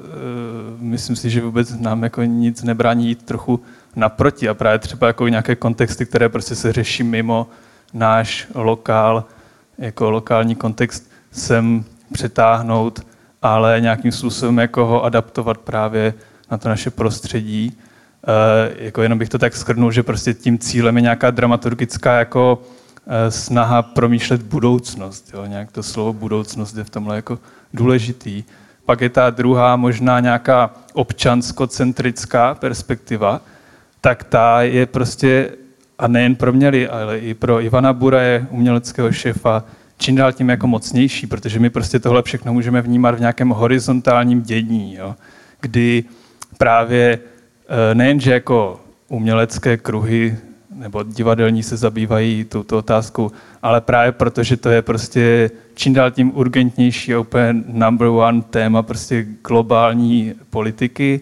myslím 0.79 1.17
si, 1.17 1.31
že 1.31 1.43
vůbec 1.43 1.81
nám 1.81 2.03
jako 2.03 2.23
nic 2.23 2.63
nebrání 2.63 3.09
jít 3.09 3.23
trochu 3.23 3.61
naproti 3.97 4.49
a 4.49 4.55
právě 4.55 4.79
třeba 4.79 5.07
jako 5.07 5.29
nějaké 5.29 5.57
kontexty, 5.57 6.07
které 6.07 6.29
prostě 6.29 6.55
se 6.55 6.73
řeší 6.73 7.03
mimo 7.03 7.47
náš 7.95 8.47
lokál, 8.55 9.25
jako 9.79 10.11
lokální 10.11 10.55
kontext 10.55 11.11
sem 11.33 11.85
přetáhnout, 12.13 13.07
ale 13.43 13.81
nějakým 13.81 14.13
způsobem 14.13 14.59
jako 14.59 14.87
ho 14.87 15.05
adaptovat 15.05 15.59
právě 15.59 16.15
na 16.51 16.59
to 16.59 16.69
naše 16.69 16.91
prostředí. 16.91 17.79
E, 18.27 18.85
jako 18.85 19.03
jenom 19.03 19.19
bych 19.19 19.29
to 19.29 19.39
tak 19.39 19.57
skrnul, 19.57 19.93
že 19.93 20.03
prostě 20.03 20.35
tím 20.35 20.59
cílem 20.59 20.97
je 20.97 21.03
nějaká 21.03 21.31
dramaturgická 21.31 22.19
jako 22.19 22.63
e, 23.07 23.31
snaha 23.31 23.83
promýšlet 23.83 24.43
budoucnost. 24.43 25.31
Jo? 25.35 25.47
Nějak 25.47 25.73
to 25.73 25.83
slovo 25.83 26.13
budoucnost 26.13 26.77
je 26.77 26.85
v 26.85 26.91
tomhle 26.91 27.17
jako 27.17 27.39
důležitý. 27.75 28.45
Pak 28.85 29.01
je 29.01 29.09
ta 29.09 29.31
druhá 29.31 29.77
možná 29.77 30.21
nějaká 30.21 30.71
občanskocentrická 30.93 32.55
perspektiva, 32.55 33.41
tak 34.01 34.25
ta 34.25 34.63
je 34.63 34.87
prostě, 34.87 35.51
a 35.99 36.09
nejen 36.09 36.37
pro 36.37 36.53
mě, 36.53 36.89
ale 36.89 37.19
i 37.19 37.35
pro 37.35 37.61
Ivana 37.61 37.93
Buraje, 37.93 38.47
uměleckého 38.51 39.13
šefa, 39.13 39.65
čím 39.99 40.17
dál 40.17 40.33
tím 40.33 40.49
jako 40.49 40.67
mocnější, 40.67 41.27
protože 41.27 41.59
my 41.59 41.71
prostě 41.71 41.99
tohle 41.99 42.23
všechno 42.23 42.53
můžeme 42.53 42.83
vnímat 42.83 43.15
v 43.15 43.21
nějakém 43.21 43.49
horizontálním 43.49 44.43
dění, 44.43 44.95
jo, 44.95 45.15
kdy 45.61 46.05
právě 46.59 47.19
eh, 47.69 47.95
nejenže 47.95 48.33
jako 48.33 48.81
umělecké 49.09 49.77
kruhy 49.77 50.37
nebo 50.79 51.03
divadelní 51.03 51.63
se 51.63 51.77
zabývají 51.77 52.45
touto 52.45 52.79
otázkou, 52.79 53.31
ale 53.63 53.81
právě 53.81 54.13
protože 54.13 54.57
to 54.57 54.69
je 54.71 54.83
prostě 54.83 55.51
čím 55.75 55.95
dál 55.95 56.11
tím 56.11 56.37
urgentnější 56.37 57.17
úplně 57.17 57.65
number 57.67 58.09
one 58.09 58.43
téma 58.43 58.83
prostě 58.83 59.27
globální 59.49 60.35
politiky, 60.51 61.21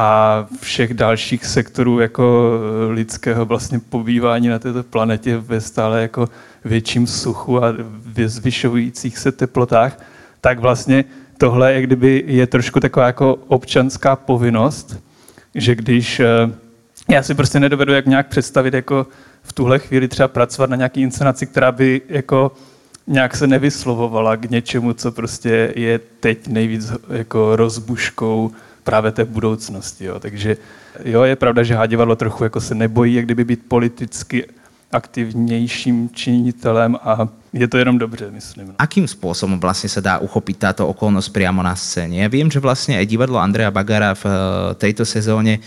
a 0.00 0.46
všech 0.60 0.94
dalších 0.94 1.46
sektorů 1.46 2.00
jako 2.00 2.52
lidského 2.90 3.46
vlastně 3.46 3.78
pobývání 3.78 4.48
na 4.48 4.58
této 4.58 4.82
planetě 4.82 5.36
ve 5.36 5.60
stále 5.60 6.02
jako 6.02 6.28
větším 6.64 7.06
suchu 7.06 7.64
a 7.64 7.74
zvyšujících 8.26 9.18
se 9.18 9.32
teplotách, 9.32 10.02
tak 10.40 10.58
vlastně 10.58 11.04
tohle 11.38 11.72
je, 11.72 11.82
kdyby 11.82 12.24
je 12.26 12.46
trošku 12.46 12.80
taková 12.80 13.06
jako 13.06 13.34
občanská 13.48 14.16
povinnost, 14.16 15.02
že 15.54 15.74
když 15.74 16.20
eh, 16.20 16.26
já 17.10 17.22
si 17.22 17.34
prostě 17.34 17.60
nedovedu 17.60 17.92
jak 17.92 18.06
nějak 18.06 18.26
představit 18.26 18.74
jako 18.74 19.06
v 19.42 19.52
tuhle 19.52 19.78
chvíli 19.78 20.08
třeba 20.08 20.28
pracovat 20.28 20.70
na 20.70 20.76
nějaký 20.76 21.00
inscenaci, 21.02 21.46
která 21.46 21.72
by 21.72 22.00
jako 22.08 22.52
nějak 23.06 23.36
se 23.36 23.46
nevyslovovala 23.46 24.36
k 24.36 24.50
něčemu, 24.50 24.92
co 24.92 25.12
prostě 25.12 25.72
je 25.76 26.00
teď 26.20 26.48
nejvíc 26.48 26.92
jako 27.10 27.56
rozbuškou 27.56 28.50
právě 28.88 29.12
té 29.12 29.24
budoucnosti. 29.24 30.04
Jo. 30.04 30.16
Takže 30.16 30.56
jo, 31.04 31.22
je 31.22 31.36
pravda, 31.36 31.60
že 31.62 31.76
Hádivadlo 31.76 32.16
trochu 32.16 32.44
jako 32.44 32.60
se 32.60 32.74
nebojí, 32.74 33.14
jak 33.14 33.24
kdyby 33.24 33.44
být 33.44 33.60
politicky 33.68 34.48
aktivnějším 34.92 36.08
činitelem 36.16 36.96
a 36.96 37.28
je 37.52 37.68
to 37.68 37.76
jenom 37.76 37.98
dobře, 38.00 38.30
myslím. 38.32 38.66
No. 38.72 38.74
Akým 38.78 39.04
způsobem 39.04 39.60
vlastně 39.60 39.88
se 39.88 40.00
dá 40.00 40.18
uchopit 40.18 40.56
tato 40.56 40.88
okolnost 40.88 41.28
přímo 41.28 41.60
na 41.62 41.76
scéně? 41.76 42.22
Já 42.22 42.28
vím, 42.28 42.50
že 42.50 42.60
vlastně 42.60 42.96
aj 42.98 43.06
divadlo 43.06 43.38
Andreja 43.38 43.70
Bagara 43.70 44.14
v 44.14 44.24
eh, 44.24 44.74
této 44.74 45.04
sezóně 45.04 45.60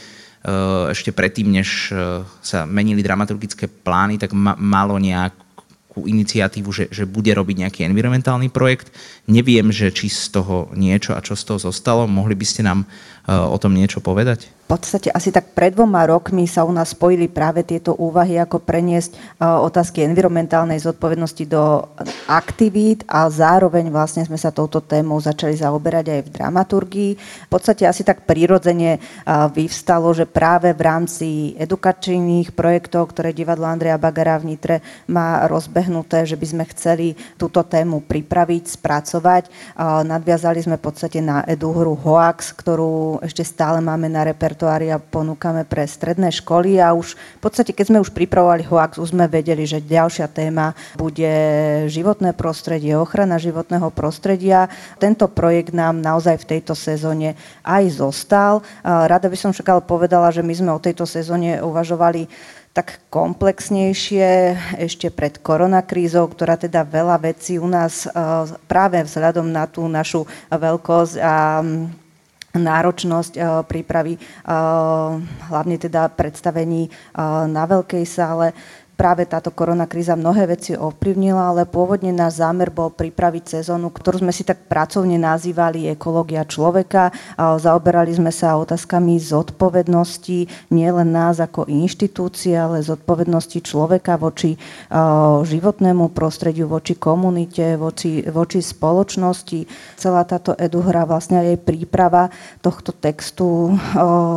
ešte 0.89 1.13
predtým, 1.13 1.53
než 1.53 1.93
eh, 1.93 2.25
sa 2.41 2.65
menili 2.65 3.05
dramaturgické 3.05 3.69
plány, 3.69 4.17
tak 4.17 4.33
malo 4.57 4.97
nejakú 4.97 5.50
iniciatívu, 5.99 6.69
že, 6.71 6.85
že 6.87 7.03
bude 7.03 7.35
robiť 7.35 7.67
nejaký 7.67 7.79
environmentálny 7.83 8.47
projekt. 8.47 8.95
Neviem, 9.27 9.75
že 9.75 9.91
či 9.91 10.07
z 10.07 10.31
toho 10.31 10.71
niečo 10.71 11.11
a 11.11 11.19
čo 11.19 11.35
z 11.35 11.43
toho 11.43 11.59
zostalo. 11.59 12.07
Mohli 12.07 12.39
by 12.39 12.45
ste 12.47 12.61
nám 12.63 12.87
o 13.27 13.57
tom 13.61 13.77
niečo 13.77 14.01
povedať? 14.01 14.49
podstate 14.71 15.11
asi 15.11 15.35
tak 15.35 15.51
pred 15.51 15.75
dvoma 15.75 16.07
rokmi 16.07 16.47
sa 16.47 16.63
u 16.63 16.71
nás 16.71 16.95
spojili 16.95 17.27
práve 17.27 17.59
tieto 17.67 17.91
úvahy, 17.99 18.39
ako 18.39 18.63
preniesť 18.63 19.11
e, 19.11 19.17
otázky 19.43 20.07
environmentálnej 20.07 20.79
zodpovednosti 20.79 21.43
do 21.43 21.91
aktivít 22.31 23.03
a 23.11 23.27
zároveň 23.27 23.91
vlastne 23.91 24.23
sme 24.23 24.39
sa 24.39 24.47
touto 24.55 24.79
témou 24.79 25.19
začali 25.19 25.59
zaoberať 25.59 26.05
aj 26.15 26.21
v 26.23 26.33
dramaturgii. 26.39 27.11
V 27.19 27.49
podstate 27.51 27.83
asi 27.83 28.07
tak 28.07 28.23
prirodzene 28.23 28.95
e, 28.95 28.99
vyvstalo, 29.51 30.15
že 30.15 30.23
práve 30.23 30.71
v 30.71 30.81
rámci 30.87 31.27
edukačných 31.59 32.55
projektov, 32.55 33.11
ktoré 33.11 33.35
divadlo 33.35 33.67
Andreja 33.67 33.99
Bagara 33.99 34.39
v 34.39 34.55
Nitre 34.55 34.79
má 35.11 35.51
rozbehnuté, 35.51 36.23
že 36.23 36.39
by 36.39 36.47
sme 36.47 36.63
chceli 36.71 37.19
túto 37.35 37.59
tému 37.67 38.07
pripraviť, 38.07 38.79
spracovať. 38.79 39.43
Nadviazali 40.07 40.63
sme 40.63 40.79
v 40.79 40.85
podstate 40.85 41.19
na 41.19 41.43
eduhru 41.43 41.97
Hoax, 41.99 42.55
ktorú 42.55 43.10
ešte 43.19 43.43
stále 43.43 43.83
máme 43.83 44.07
na 44.07 44.23
repertoári 44.23 44.61
repertoária 44.61 45.01
ponúkame 45.01 45.65
pre 45.65 45.87
stredné 45.87 46.29
školy 46.29 46.77
a 46.77 46.93
už 46.93 47.17
v 47.17 47.41
podstate, 47.41 47.73
keď 47.73 47.85
sme 47.89 48.03
už 48.03 48.13
pripravovali 48.13 48.67
HOAX, 48.67 49.01
už 49.01 49.15
sme 49.15 49.25
vedeli, 49.25 49.65
že 49.65 49.81
ďalšia 49.81 50.29
téma 50.29 50.77
bude 50.99 51.33
životné 51.89 52.37
prostredie, 52.37 52.93
ochrana 52.93 53.41
životného 53.41 53.89
prostredia. 53.89 54.69
Tento 55.01 55.25
projekt 55.31 55.73
nám 55.73 55.97
naozaj 56.03 56.45
v 56.45 56.49
tejto 56.57 56.77
sezóne 56.77 57.33
aj 57.65 58.01
zostal. 58.03 58.59
Rada 58.83 59.25
by 59.25 59.37
som 59.39 59.49
však 59.49 59.67
ale 59.71 59.81
povedala, 59.81 60.29
že 60.29 60.45
my 60.45 60.53
sme 60.53 60.71
o 60.75 60.83
tejto 60.83 61.09
sezóne 61.09 61.63
uvažovali 61.63 62.29
tak 62.71 63.03
komplexnejšie 63.11 64.55
ešte 64.79 65.11
pred 65.11 65.35
koronakrízou, 65.43 66.23
ktorá 66.31 66.55
teda 66.55 66.87
veľa 66.87 67.19
vecí 67.19 67.59
u 67.59 67.67
nás 67.67 68.07
práve 68.67 69.03
vzhľadom 69.03 69.47
na 69.51 69.67
tú 69.67 69.83
našu 69.91 70.23
veľkosť 70.47 71.15
a 71.19 71.35
náročnosť 72.55 73.33
eh, 73.37 73.43
prípravy 73.63 74.13
eh, 74.15 74.21
hlavne 75.47 75.75
teda 75.79 76.11
predstavení 76.11 76.87
eh, 76.87 76.91
na 77.47 77.63
veľkej 77.63 78.03
sále 78.03 78.51
práve 79.01 79.25
táto 79.25 79.49
korona 79.49 79.89
kríza 79.89 80.13
mnohé 80.13 80.45
veci 80.45 80.77
ovplyvnila, 80.77 81.49
ale 81.49 81.65
pôvodne 81.65 82.13
náš 82.13 82.37
zámer 82.37 82.69
bol 82.69 82.93
pripraviť 82.93 83.57
sezónu, 83.57 83.89
ktorú 83.89 84.21
sme 84.21 84.29
si 84.29 84.45
tak 84.45 84.69
pracovne 84.69 85.17
nazývali 85.17 85.89
ekológia 85.89 86.45
človeka. 86.45 87.09
Zaoberali 87.33 88.13
sme 88.13 88.29
sa 88.29 88.61
otázkami 88.61 89.17
zodpovednosti 89.17 90.69
nielen 90.69 91.09
nás 91.09 91.41
ako 91.41 91.65
inštitúcie, 91.65 92.53
ale 92.53 92.85
zodpovednosti 92.85 93.57
človeka 93.65 94.21
voči 94.21 94.53
životnému 95.49 96.13
prostrediu, 96.13 96.69
voči 96.69 96.93
komunite, 96.93 97.81
voči, 97.81 98.21
voči 98.29 98.61
spoločnosti. 98.61 99.65
Celá 99.97 100.29
táto 100.29 100.53
eduhra, 100.53 101.09
vlastne 101.09 101.41
aj 101.41 101.65
príprava 101.65 102.29
tohto 102.61 102.93
textu 102.93 103.73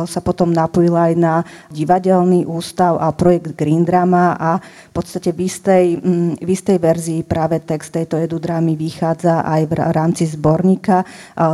sa 0.09 0.19
potom 0.25 0.49
napojila 0.49 1.13
aj 1.13 1.15
na 1.21 1.45
divadelný 1.69 2.49
ústav 2.49 2.97
a 2.97 3.13
projekt 3.13 3.53
Green 3.53 3.85
Drama 3.85 4.33
a 4.33 4.54
v 4.61 4.91
podstate 4.93 5.31
v 5.31 5.39
istej, 5.47 5.85
mm, 5.99 6.31
v 6.41 6.49
istej 6.49 6.77
verzii 6.77 7.21
práve 7.25 7.61
text 7.63 7.95
tejto 7.95 8.19
edudrámy 8.19 8.75
vychádza 8.75 9.41
aj 9.45 9.61
v 9.67 9.73
rámci 9.93 10.23
zborníka 10.27 11.07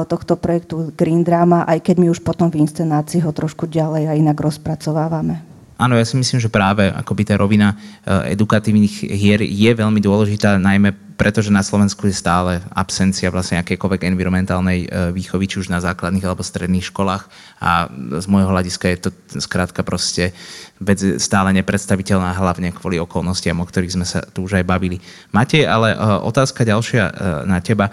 tohto 0.08 0.38
projektu 0.38 0.90
Green 0.96 1.22
Drama, 1.22 1.64
aj 1.70 1.86
keď 1.86 1.96
my 2.02 2.08
už 2.10 2.22
potom 2.26 2.50
v 2.50 2.66
inscenácii 2.66 3.22
ho 3.22 3.32
trošku 3.32 3.70
ďalej 3.70 4.10
a 4.10 4.18
inak 4.18 4.38
rozpracovávame. 4.38 5.52
Áno, 5.82 5.98
ja 5.98 6.06
si 6.06 6.14
myslím, 6.14 6.38
že 6.38 6.54
práve 6.54 6.94
akoby 6.94 7.26
tá 7.26 7.34
rovina 7.42 7.74
eh, 7.74 8.38
edukatívnych 8.38 9.02
hier 9.02 9.42
je 9.42 9.72
veľmi 9.74 9.98
dôležitá, 9.98 10.62
najmä 10.62 10.94
preto, 11.18 11.42
že 11.42 11.54
na 11.54 11.66
Slovensku 11.66 12.06
je 12.06 12.14
stále 12.14 12.62
absencia 12.74 13.34
vlastne 13.34 13.58
akékoľvek 13.66 14.06
environmentálnej 14.14 14.86
eh, 14.86 15.10
výchovy, 15.10 15.50
či 15.50 15.66
už 15.66 15.74
na 15.74 15.82
základných 15.82 16.22
alebo 16.22 16.46
stredných 16.46 16.86
školách. 16.86 17.26
A 17.58 17.90
z 18.22 18.26
môjho 18.30 18.54
hľadiska 18.54 18.94
je 18.94 19.10
to 19.10 19.10
skrátka 19.42 19.82
proste 19.82 20.38
vec 20.78 21.02
stále 21.18 21.50
nepredstaviteľná, 21.58 22.38
hlavne 22.38 22.70
kvôli 22.78 23.02
okolnostiam, 23.02 23.58
o 23.58 23.66
ktorých 23.66 23.98
sme 23.98 24.06
sa 24.06 24.22
tu 24.22 24.46
už 24.46 24.62
aj 24.62 24.70
bavili. 24.70 25.02
Matej, 25.34 25.66
ale 25.66 25.98
eh, 25.98 26.00
otázka 26.22 26.62
ďalšia 26.62 27.04
na 27.50 27.58
teba 27.58 27.90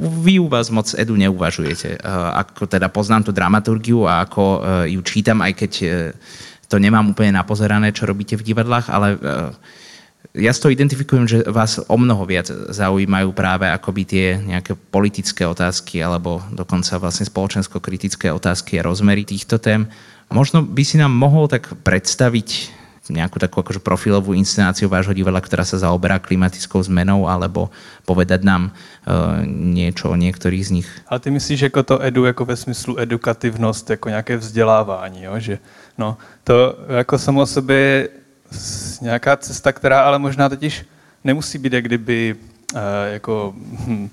vy 0.00 0.40
u 0.40 0.48
vás 0.48 0.72
moc 0.72 0.96
edu 0.96 1.12
neuvažujete. 1.12 2.00
Ako 2.40 2.64
teda 2.64 2.88
poznám 2.88 3.28
tú 3.28 3.36
dramaturgiu 3.36 4.08
a 4.08 4.24
ako 4.24 4.64
ju 4.88 5.00
čítam, 5.04 5.44
aj 5.44 5.52
keď 5.60 5.72
to 6.72 6.80
nemám 6.80 7.12
úplne 7.12 7.36
napozerané, 7.36 7.92
čo 7.92 8.08
robíte 8.08 8.40
v 8.40 8.46
divadlách, 8.48 8.88
ale 8.88 9.20
ja 10.30 10.54
s 10.54 10.62
to 10.62 10.70
identifikujem, 10.70 11.26
že 11.26 11.38
vás 11.50 11.82
o 11.84 11.96
mnoho 11.98 12.22
viac 12.22 12.46
zaujímajú 12.48 13.34
práve 13.34 13.66
akoby 13.66 14.02
tie 14.06 14.26
nejaké 14.38 14.78
politické 14.78 15.42
otázky 15.42 15.98
alebo 16.00 16.38
dokonca 16.54 17.02
vlastne 17.02 17.26
spoločensko-kritické 17.26 18.30
otázky 18.30 18.78
a 18.78 18.86
rozmery 18.86 19.26
týchto 19.26 19.58
tém. 19.58 19.90
Možno 20.30 20.62
by 20.62 20.82
si 20.86 21.02
nám 21.02 21.10
mohol 21.10 21.50
tak 21.50 21.74
predstaviť 21.82 22.79
nejakú 23.10 23.42
takú 23.42 23.60
akože 23.60 23.82
profilovú 23.82 24.32
inscenáciu 24.32 24.88
vášho 24.88 25.12
divadla, 25.12 25.42
ktorá 25.42 25.66
sa 25.66 25.76
zaoberá 25.76 26.22
klimatickou 26.22 26.78
zmenou, 26.82 27.26
alebo 27.26 27.68
povedať 28.06 28.46
nám 28.46 28.70
uh, 28.70 29.42
niečo 29.46 30.10
o 30.10 30.16
niektorých 30.16 30.66
z 30.66 30.70
nich. 30.70 30.88
Ale 31.10 31.20
ty 31.20 31.30
myslíš 31.30 31.60
jako 31.60 31.82
to 31.82 32.02
edu 32.02 32.24
jako 32.24 32.44
ve 32.44 32.56
smyslu 32.56 32.98
edukativnost, 33.00 33.90
jako 33.90 34.08
nějaké 34.08 34.36
vzdělávání, 34.36 35.22
jo? 35.22 35.34
že 35.38 35.58
no, 35.98 36.16
to 36.44 36.78
jako 36.88 37.18
samo 37.18 37.44
je 37.70 38.08
nějaká 39.00 39.36
cesta, 39.36 39.72
která 39.72 40.02
ale 40.02 40.18
možná 40.18 40.48
totiž 40.48 40.86
nemusí 41.24 41.58
být 41.58 41.72
jak 41.72 41.84
kdyby, 41.84 42.36
uh, 42.74 42.80
jako, 43.12 43.54
hm, 43.56 44.08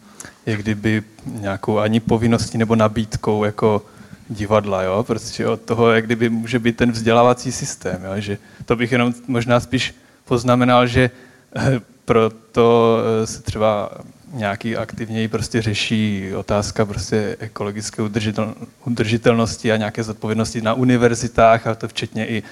jak 0.46 0.60
kdyby 0.60 1.04
nějakou 1.26 1.80
ani 1.80 2.00
povinností 2.00 2.58
nebo 2.58 2.76
nabídkou 2.76 3.44
jako 3.44 3.82
divadla, 4.30 4.82
jo? 4.82 5.04
protože 5.04 5.48
od 5.48 5.62
toho 5.62 5.92
jak 5.92 6.06
kdyby 6.06 6.30
může 6.30 6.60
být 6.60 6.78
ten 6.78 6.92
vzdělávací 6.92 7.52
systém, 7.52 8.04
jo? 8.04 8.12
že 8.16 8.38
to 8.66 8.76
bych 8.76 8.92
jenom 8.92 9.14
možná 9.28 9.60
spíš 9.60 9.96
poznamenal, 10.26 10.88
že 10.88 11.12
eh, 11.56 11.80
proto 12.06 12.98
eh, 13.24 13.28
se 13.28 13.42
třeba 13.42 13.92
nějaký 14.34 14.78
aktivněji 14.78 15.28
prostě 15.28 15.62
řeší 15.62 16.32
otázka 16.36 16.86
prostě 16.86 17.38
ekologické 17.40 18.02
udržitel, 18.02 18.54
udržitelnosti 18.86 19.72
a 19.72 19.78
nějaké 19.78 20.04
zodpovědnosti 20.04 20.62
na 20.62 20.74
univerzitách 20.74 21.68
a 21.68 21.76
to 21.76 21.88
včetně 21.88 22.28
i 22.28 22.44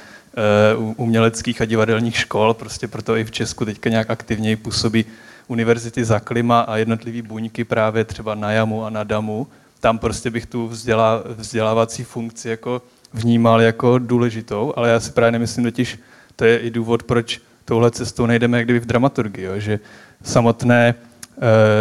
uh, 0.78 0.94
uměleckých 0.98 1.62
a 1.62 1.66
divadelních 1.66 2.18
škol, 2.18 2.54
prostě 2.54 2.88
proto 2.88 3.18
i 3.18 3.24
v 3.24 3.32
Česku 3.32 3.66
teďka 3.66 3.90
nějak 3.90 4.10
aktivněji 4.10 4.56
působí 4.56 5.06
univerzity 5.48 6.06
za 6.06 6.20
klima 6.20 6.62
a 6.62 6.78
jednotlivý 6.78 7.22
buňky 7.22 7.64
právě 7.64 8.04
třeba 8.04 8.36
na 8.36 8.52
Jamu 8.52 8.86
a 8.86 8.90
na 8.90 9.04
Damu, 9.04 9.48
tam 9.80 9.98
prostě 9.98 10.30
bych 10.30 10.46
tu 10.46 10.68
vzdělá, 10.68 11.24
vzdělávací 11.38 12.04
funkci 12.04 12.50
jako 12.50 12.82
vnímal 13.14 13.62
jako 13.62 14.00
důležitou, 14.00 14.74
ale 14.76 14.90
já 14.90 15.00
si 15.00 15.12
právě 15.12 15.32
nemyslím 15.32 15.64
totiž, 15.64 16.00
to 16.36 16.46
je 16.46 16.58
i 16.58 16.70
důvod, 16.70 17.04
proč 17.04 17.42
touhle 17.66 17.92
cestou 17.92 18.26
nejdeme 18.26 18.58
jak 18.58 18.66
kdyby 18.66 18.80
v 18.80 18.86
dramaturgii, 18.86 19.46
jo, 19.46 19.60
že 19.60 19.80
samotné 20.24 20.88
e, 20.88 20.96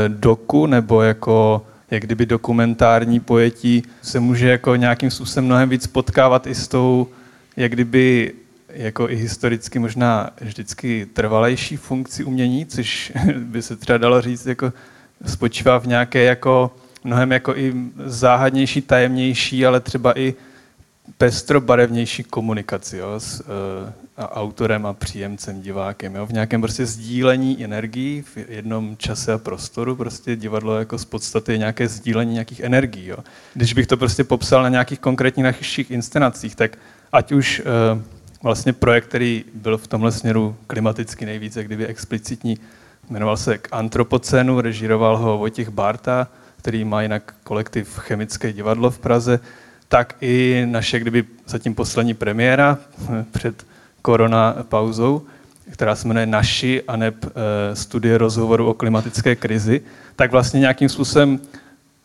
doku 0.09 0.67
nebo 0.67 1.03
jako 1.03 1.67
jak 1.91 2.03
kdyby 2.03 2.27
dokumentární 2.27 3.21
pojetí 3.21 3.83
se 4.03 4.21
může 4.21 4.49
jako 4.49 4.77
nějakým 4.77 5.11
způsobem 5.11 5.45
mnohem 5.45 5.69
víc 5.69 5.87
potkávat 5.87 6.47
i 6.47 6.55
s 6.55 6.69
tou 6.69 7.09
jak 7.57 7.73
kdyby 7.73 8.33
jako 8.69 9.11
i 9.11 9.17
historicky 9.17 9.79
možná 9.79 10.31
vždycky 10.41 11.07
trvalejší 11.13 11.77
funkci 11.77 12.25
umění, 12.25 12.67
což 12.67 13.13
by 13.39 13.63
se 13.63 13.77
třeba 13.77 13.99
dalo 13.99 14.21
říct 14.21 14.47
jako 14.47 14.73
spočívá 15.27 15.79
v 15.79 15.87
nějaké 15.87 16.23
jako 16.25 16.71
mnohem 17.05 17.33
jako 17.33 17.57
i 17.57 17.75
záhadnější, 18.05 18.83
tajemnější, 18.83 19.67
ale 19.67 19.81
třeba 19.81 20.19
i 20.19 20.35
pestrobarevnější 21.19 22.23
komunikaci 22.23 22.97
jo, 22.97 23.21
s 23.21 23.41
uh, 23.41 23.47
autorem 24.19 24.87
a 24.87 24.93
příjemcem, 24.93 25.63
divákem. 25.63 26.15
Jo, 26.15 26.27
v 26.27 26.33
nějakém 26.33 26.61
prostě 26.61 26.87
sdílení 26.87 27.65
energií 27.65 28.23
v 28.23 28.37
jednom 28.49 28.97
čase 28.97 29.33
a 29.33 29.39
prostoru. 29.39 29.97
Prostě 29.97 30.37
divadlo 30.37 30.79
jako 30.79 30.99
z 30.99 31.05
podstaty 31.05 31.53
je 31.53 31.59
nějaké 31.59 31.89
sdílení 31.89 32.33
nějakých 32.33 32.61
energií. 32.61 33.07
Jo. 33.07 33.17
Když 33.55 33.73
bych 33.73 33.87
to 33.87 33.97
prostě 33.97 34.25
popsal 34.25 34.63
na 34.63 34.69
nějakých 34.69 34.99
konkrétních 34.99 35.45
našich 35.45 35.91
inscenacích, 35.91 36.55
tak 36.55 36.79
ať 37.13 37.33
už 37.33 37.63
uh, 37.95 38.03
vlastně 38.43 38.73
projekt, 38.73 39.05
který 39.05 39.45
byl 39.55 39.79
v 39.79 39.87
tomhle 39.87 40.13
směru 40.13 40.57
klimaticky 40.67 41.27
nejvíce, 41.27 41.65
kdyby 41.65 41.87
explicitní, 41.87 42.59
jmenoval 43.11 43.37
se 43.37 43.59
k 43.59 43.69
antropocénu, 43.73 44.61
režíroval 44.61 45.17
ho 45.17 45.39
Vojtěch 45.39 45.69
Barta, 45.69 46.29
který 46.65 46.85
má 46.85 47.03
jinak 47.03 47.35
kolektiv 47.43 47.99
Chemické 47.99 48.53
divadlo 48.53 48.91
v 48.91 48.99
Praze, 48.99 49.41
tak 49.89 50.17
i 50.21 50.67
naše, 50.71 51.01
kdyby 51.01 51.25
zatím 51.47 51.75
poslední 51.75 52.15
premiéra 52.15 52.79
před 53.31 53.67
korona 54.03 54.57
pauzou, 54.63 55.23
která 55.71 55.97
se 55.97 56.09
jmenuje 56.09 56.27
Naši 56.27 56.83
a 56.89 56.97
neb 56.97 57.15
e, 57.25 57.77
studie 57.77 58.19
rozhovoru 58.19 58.69
o 58.69 58.75
klimatické 58.75 59.37
krizi, 59.37 59.81
tak 60.17 60.33
vlastně 60.33 60.61
nějakým 60.61 60.89
způsobem 60.89 61.41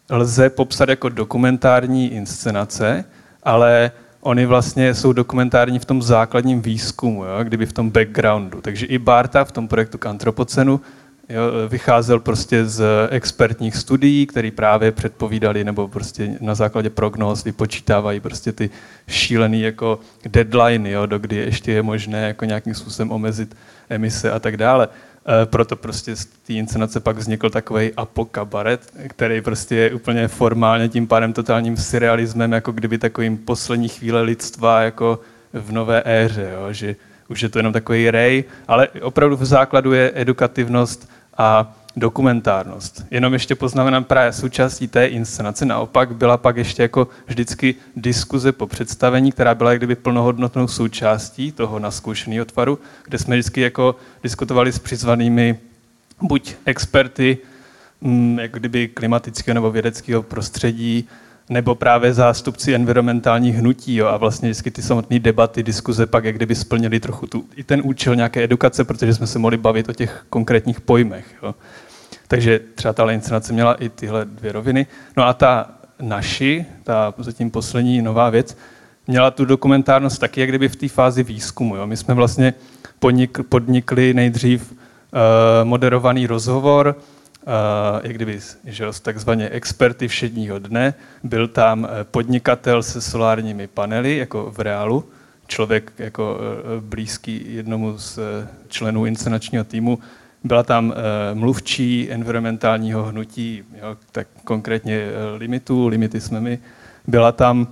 lze 0.10 0.50
popsat 0.50 0.90
jako 0.90 1.10
dokumentární 1.10 2.14
inscenace, 2.14 3.06
ale 3.44 3.92
oni 4.22 4.46
vlastně 4.46 4.94
jsou 4.94 5.14
dokumentární 5.14 5.80
v 5.80 5.86
tom 5.86 6.02
základním 6.02 6.62
výzkumu, 6.62 7.26
jo, 7.26 7.44
kdyby 7.44 7.66
v 7.66 7.74
tom 7.74 7.90
backgroundu. 7.90 8.62
Takže 8.62 8.86
i 8.86 8.98
Barta 8.98 9.44
v 9.44 9.52
tom 9.52 9.68
projektu 9.68 9.98
k 9.98 10.06
antropocenu 10.06 10.82
Jo, 11.30 11.68
vycházel 11.68 12.20
prostě 12.20 12.66
z 12.66 12.84
expertních 13.10 13.76
studií, 13.76 14.26
které 14.26 14.52
právě 14.52 14.92
předpovídali 14.92 15.64
nebo 15.64 15.88
prostě 15.88 16.38
na 16.42 16.56
základě 16.56 16.90
prognóz 16.90 17.44
vypočítávají 17.44 18.20
prostě 18.20 18.52
ty 18.52 18.70
šílený 19.08 19.62
jako 19.62 20.00
deadline, 20.26 20.90
jo, 20.90 21.06
do 21.06 21.20
kdy 21.20 21.36
ještě 21.36 21.72
je 21.72 21.82
možné 21.82 22.28
jako 22.28 22.46
nějakým 22.46 22.74
způsobem 22.74 23.12
omezit 23.12 23.56
emise 23.90 24.32
a 24.32 24.40
tak 24.40 24.58
dále. 24.58 24.88
E, 25.44 25.46
proto 25.46 25.76
prostě 25.76 26.16
z 26.16 26.26
té 26.26 26.54
inscenace 26.54 27.00
pak 27.00 27.18
vznikl 27.18 27.50
takový 27.50 27.94
apokabaret, 27.98 28.94
který 29.08 29.42
prostě 29.42 29.76
je 29.76 29.94
úplně 29.94 30.28
formálně 30.28 30.90
tím 30.90 31.08
pádem 31.08 31.34
totálním 31.34 31.78
surrealismem, 31.78 32.52
jako 32.52 32.72
kdyby 32.72 32.98
takovým 32.98 33.38
poslední 33.38 33.90
chvíle 33.90 34.22
lidstva 34.22 34.82
jako 34.82 35.20
v 35.54 35.72
nové 35.72 36.04
éře, 36.06 36.52
jo, 36.54 36.74
že 36.74 36.96
už 37.30 37.42
je 37.42 37.50
to 37.50 37.60
jenom 37.60 37.74
takový 37.74 38.12
rej, 38.12 38.44
ale 38.68 38.88
opravdu 39.02 39.36
v 39.38 39.46
základu 39.46 39.94
je 39.94 40.12
edukativnost 40.16 41.10
a 41.40 41.74
dokumentárnost. 41.96 43.06
Jenom 43.12 43.34
ještě 43.34 43.56
poznamenám 43.56 44.04
právě 44.04 44.34
součástí 44.34 44.88
té 44.88 45.06
inscenace. 45.08 45.66
Naopak 45.66 46.16
byla 46.16 46.38
pak 46.38 46.58
ještě 46.58 46.82
jako 46.82 47.08
vždycky 47.28 47.76
diskuze 47.96 48.52
po 48.52 48.68
představení, 48.68 49.32
která 49.32 49.56
byla 49.56 49.74
kdyby 49.74 49.96
plnohodnotnou 49.96 50.68
součástí 50.68 51.52
toho 51.52 51.80
naskoušeného 51.80 52.46
tvaru, 52.46 52.80
kde 53.06 53.18
jsme 53.18 53.36
vždycky 53.36 53.62
jako 53.62 53.96
diskutovali 54.24 54.72
s 54.72 54.80
přizvanými 54.80 55.60
buď 56.22 56.56
experty, 56.66 57.38
mm, 58.02 58.40
jako 58.40 58.60
kdyby 58.60 58.88
klimatického 58.88 59.54
nebo 59.54 59.72
vědeckého 59.72 60.24
prostředí, 60.24 61.08
nebo 61.50 61.76
právě 61.76 62.14
zástupci 62.14 62.76
environmentálních 62.76 63.56
hnutí. 63.56 63.96
Jo, 63.96 64.08
a 64.08 64.18
vlastně 64.18 64.50
vždycky 64.50 64.72
ty 64.72 64.82
samotné 64.82 65.20
debaty, 65.20 65.64
diskuze 65.64 66.06
pak 66.06 66.24
jak 66.24 66.36
kdyby 66.36 66.56
splnili 66.56 67.00
trochu 67.00 67.28
tu, 67.28 67.46
i 67.56 67.64
ten 67.64 67.82
účel 67.84 68.16
nějaké 68.16 68.44
edukace, 68.44 68.84
protože 68.84 69.14
jsme 69.14 69.28
se 69.28 69.40
mohli 69.40 69.58
bavit 69.58 69.90
o 69.90 69.94
těch 69.94 70.26
konkrétních 70.30 70.82
pojmech. 70.82 71.26
Jo. 71.44 71.56
Takže 72.28 72.60
třeba 72.76 72.94
ta 72.94 73.12
inscenace 73.12 73.54
měla 73.54 73.74
i 73.74 73.90
tyhle 73.90 74.26
dvě 74.26 74.52
roviny. 74.52 74.88
No 75.18 75.26
a 75.26 75.34
ta 75.34 75.70
naši, 76.02 76.66
ta 76.84 77.14
zatím 77.18 77.52
poslední 77.52 78.02
nová 78.02 78.30
věc, 78.30 78.58
měla 79.08 79.32
tu 79.32 79.46
dokumentárnost 79.46 80.20
taky 80.20 80.40
jak 80.40 80.50
kdyby 80.50 80.70
v 80.70 80.76
té 80.76 80.88
fázi 80.88 81.24
výzkumu. 81.24 81.76
Jo. 81.76 81.88
My 81.88 81.98
jsme 81.98 82.14
vlastně 82.14 82.54
podnikli 83.50 84.14
nejdřív 84.14 84.72
uh, 84.72 84.78
moderovaný 85.64 86.28
rozhovor 86.28 86.96
jak 88.04 88.16
kdyby 88.16 88.40
že, 88.66 88.86
takzvaně 89.02 89.50
experty 89.50 90.08
všedního 90.08 90.60
dne. 90.60 90.94
Byl 91.24 91.48
tam 91.48 91.86
eh, 91.86 92.04
podnikatel 92.04 92.84
se 92.84 93.02
solárními 93.02 93.68
panely, 93.68 94.18
jako 94.18 94.52
v 94.52 94.60
reálu, 94.60 95.06
člověk 95.48 95.94
jako 95.98 96.36
uh, 96.36 96.84
blízký 96.84 97.46
jednomu 97.48 97.98
z 97.98 98.18
uh, 98.18 98.24
členů 98.68 99.06
inscenačního 99.06 99.64
týmu. 99.64 100.00
Byla 100.44 100.64
tam 100.64 100.94
mluvčí 101.34 102.08
environmentálního 102.12 103.04
hnutí, 103.04 103.64
jo, 103.82 103.98
tak 104.12 104.28
konkrétně 104.44 105.08
limitu, 105.38 105.88
limity 105.88 106.22
jsme 106.22 106.42
my. 106.42 106.60
Byla 107.08 107.32
tam 107.32 107.68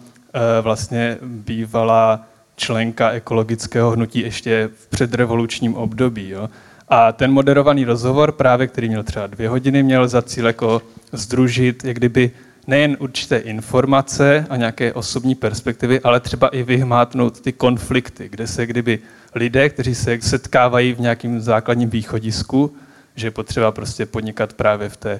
vlastně 0.62 1.18
bývalá 1.22 2.26
členka 2.56 3.12
ekologického 3.12 3.92
hnutí 3.92 4.20
ještě 4.20 4.70
v 4.76 4.88
předrevolučním 4.88 5.76
období. 5.76 6.30
Jo. 6.30 6.50
A 6.90 7.12
ten 7.12 7.32
moderovaný 7.32 7.86
rozhovor, 7.86 8.32
právě 8.32 8.68
který 8.68 8.90
měl 8.90 9.04
třeba 9.04 9.28
dvě 9.28 9.50
hodiny, 9.50 9.84
měl 9.84 10.08
za 10.08 10.22
cíl 10.22 10.48
jako 10.48 10.82
združit 11.12 11.86
jak 11.86 11.98
kdyby 11.98 12.32
nejen 12.68 12.98
určité 13.00 13.38
informace 13.38 14.48
a 14.50 14.58
nějaké 14.58 14.94
osobní 14.94 15.36
perspektivy, 15.36 16.00
ale 16.02 16.20
třeba 16.20 16.48
i 16.48 16.64
vyhmátnout 16.64 17.42
ty 17.42 17.54
konflikty, 17.54 18.30
kde 18.30 18.48
se 18.48 18.66
kdyby 18.66 19.00
lidé, 19.36 19.70
kteří 19.70 19.96
se 19.96 20.22
setkávají 20.22 20.94
v 20.94 21.00
nějakém 21.00 21.42
základním 21.42 21.90
východisku, 21.90 22.76
že 23.16 23.28
je 23.28 23.32
potřeba 23.32 23.72
prostě 23.72 24.06
podnikat 24.06 24.54
právě 24.54 24.90
v 24.90 24.98
té 24.98 25.20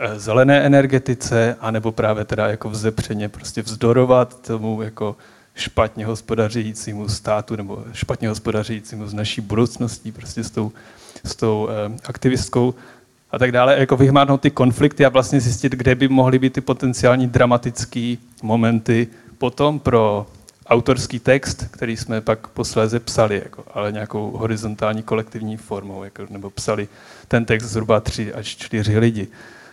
eh, 0.00 0.18
zelené 0.18 0.60
energetice, 0.62 1.56
anebo 1.60 1.92
právě 1.92 2.24
teda 2.24 2.46
jako 2.48 2.70
vzepřeně 2.70 3.28
prostě 3.28 3.62
vzdorovat 3.62 4.42
tomu 4.42 4.82
jako 4.82 5.16
špatně 5.58 6.06
hospodařícímu 6.06 7.08
státu 7.08 7.56
nebo 7.56 7.84
špatně 7.92 8.28
hospodařícímu 8.28 9.06
z 9.06 9.14
naší 9.14 9.40
budoucností, 9.40 10.12
prostě 10.12 10.44
s 10.44 10.50
tou 10.50 10.72
s 11.24 11.36
tou 11.36 11.68
eh, 11.70 11.98
aktivistkou, 12.04 12.74
a 13.30 13.38
tak 13.38 13.52
dále, 13.52 13.78
jako 13.78 13.96
vyhmátnout 13.96 14.40
ty 14.40 14.50
konflikty 14.50 15.04
a 15.04 15.08
vlastně 15.08 15.40
zjistit, 15.40 15.72
kde 15.72 15.94
by 15.94 16.08
mohly 16.08 16.38
být 16.38 16.52
ty 16.52 16.60
potenciální 16.60 17.26
dramatické 17.26 18.16
momenty 18.42 19.08
potom 19.38 19.78
pro 19.78 20.26
autorský 20.66 21.18
text, 21.18 21.64
který 21.70 21.96
jsme 21.96 22.20
pak 22.20 22.48
posléze 22.48 23.00
psali, 23.00 23.40
jako, 23.44 23.64
ale 23.74 23.92
nějakou 23.92 24.30
horizontální 24.30 25.02
kolektivní 25.02 25.56
formou, 25.56 26.04
jako, 26.04 26.26
nebo 26.30 26.50
psali 26.50 26.88
ten 27.28 27.44
text 27.44 27.64
zhruba 27.64 28.00
tři 28.00 28.34
až 28.34 28.46
čtyři 28.46 28.98
lidi. 28.98 29.28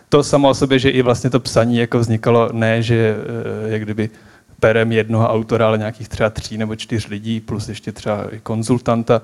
To 0.08 0.22
samo 0.22 0.48
o 0.48 0.54
sobě, 0.54 0.78
že 0.78 0.90
i 0.90 1.02
vlastně 1.02 1.30
to 1.30 1.40
psaní 1.40 1.76
jako 1.76 1.98
vznikalo 1.98 2.48
ne, 2.52 2.82
že 2.82 3.16
eh, 3.16 3.70
jak 3.70 3.82
kdyby 3.82 4.10
perem 4.60 4.92
jednoho 4.92 5.28
autora, 5.28 5.66
ale 5.66 5.78
nějakých 5.78 6.08
třeba 6.08 6.30
tří 6.30 6.58
nebo 6.58 6.76
čtyř 6.76 7.08
lidí, 7.08 7.40
plus 7.40 7.68
ještě 7.68 7.92
třeba 7.92 8.34
i 8.34 8.38
konzultanta, 8.38 9.22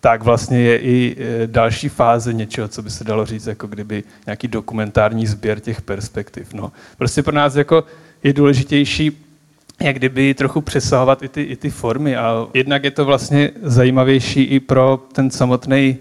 tak 0.00 0.22
vlastně 0.22 0.58
je 0.58 0.78
i 0.78 1.16
e, 1.18 1.46
další 1.46 1.88
fáze 1.88 2.32
něčeho, 2.32 2.68
co 2.68 2.82
by 2.82 2.90
se 2.90 3.04
dalo 3.04 3.26
říct, 3.26 3.46
jako 3.46 3.66
kdyby 3.66 4.04
nějaký 4.26 4.48
dokumentární 4.48 5.26
sběr 5.26 5.60
těch 5.60 5.82
perspektiv. 5.82 6.54
No. 6.54 6.72
Prostě 6.98 7.22
pro 7.22 7.34
nás 7.34 7.54
jako 7.54 7.84
je 8.22 8.32
důležitější 8.32 9.18
jak 9.82 9.96
kdyby 9.96 10.34
trochu 10.34 10.60
přesahovat 10.60 11.22
i 11.22 11.28
ty, 11.28 11.42
i 11.42 11.56
ty 11.56 11.70
formy 11.70 12.16
a 12.16 12.46
jednak 12.54 12.84
je 12.84 12.90
to 12.90 13.04
vlastně 13.04 13.50
zajímavější 13.62 14.42
i 14.42 14.60
pro 14.60 15.00
ten 15.12 15.30
samotný 15.30 15.96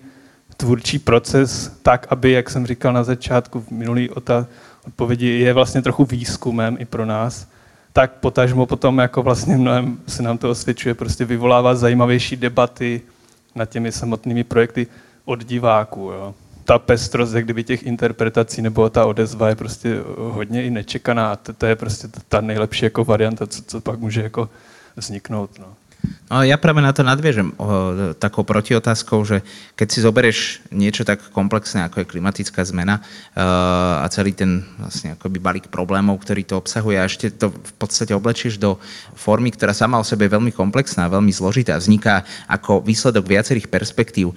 tvůrčí 0.58 1.00
proces, 1.00 1.80
tak, 1.82 2.08
aby, 2.10 2.32
jak 2.32 2.50
jsem 2.50 2.68
říkal 2.68 2.94
na 2.94 3.04
začátku 3.04 3.62
v 3.62 3.72
minulý 3.72 4.10
odpovědi, 4.86 5.28
je 5.28 5.54
vlastně 5.54 5.82
trochu 5.82 6.06
výzkumem 6.06 6.78
i 6.80 6.86
pro 6.86 7.06
nás, 7.06 7.48
tak 7.94 8.12
potažmo 8.12 8.66
potom 8.66 8.98
jako 8.98 9.24
vlastně 9.24 9.58
mnohem 9.58 9.98
se 10.08 10.24
nám 10.24 10.38
to 10.38 10.50
osvědčuje, 10.50 10.94
prostě 10.94 11.26
vyvolává 11.26 11.76
zajímavější 11.76 12.36
debaty, 12.36 13.02
nad 13.56 13.70
těmi 13.70 13.92
samotnými 13.92 14.44
projekty 14.44 14.88
od 15.26 15.44
diváků. 15.44 16.12
Jo. 16.12 16.36
Ta 16.66 16.80
pestrost, 16.80 17.34
jak 17.34 17.44
kdyby 17.44 17.64
těch 17.64 17.84
interpretací 17.84 18.62
nebo 18.62 18.90
ta 18.90 19.06
odezva 19.06 19.50
je 19.50 19.56
prostě 19.56 19.98
hodně 20.18 20.64
i 20.64 20.70
nečekaná. 20.70 21.36
To, 21.36 21.54
to 21.54 21.66
je 21.66 21.76
prostě 21.76 22.08
ta 22.30 22.42
nejlepší 22.42 22.86
jako 22.86 23.06
varianta, 23.06 23.48
co, 23.48 23.64
co 23.64 23.82
pak 23.82 24.00
může 24.00 24.22
jako 24.22 24.50
vzniknout. 24.96 25.60
No. 25.60 25.66
No, 26.32 26.42
ja 26.48 26.56
práve 26.56 26.80
na 26.80 26.96
to 26.96 27.04
nadviežem 27.04 27.52
o, 27.60 28.16
takou 28.16 28.48
protiotázkou, 28.48 29.20
že 29.28 29.44
keď 29.76 29.88
si 29.92 30.00
zoberieš 30.00 30.40
niečo 30.72 31.04
tak 31.04 31.20
komplexné, 31.36 31.86
ako 31.86 32.02
je 32.02 32.12
klimatická 32.16 32.64
zmena 32.64 33.04
uh, 33.04 34.02
a 34.02 34.08
celý 34.08 34.32
ten 34.32 34.64
vlastne 34.80 35.14
akoby 35.20 35.38
balík 35.44 35.68
problémov, 35.68 36.24
ktorý 36.24 36.48
to 36.48 36.56
obsahuje 36.58 36.98
a 36.98 37.06
ešte 37.06 37.36
to 37.36 37.52
v 37.52 37.74
podstate 37.76 38.16
oblečieš 38.16 38.58
do 38.58 38.80
formy, 39.14 39.52
ktorá 39.52 39.76
sama 39.76 40.00
o 40.00 40.08
sebe 40.08 40.26
je 40.26 40.34
veľmi 40.34 40.56
komplexná, 40.56 41.12
veľmi 41.12 41.36
zložitá, 41.36 41.76
vzniká 41.76 42.24
ako 42.48 42.80
výsledok 42.82 43.28
viacerých 43.28 43.68
perspektív 43.68 44.34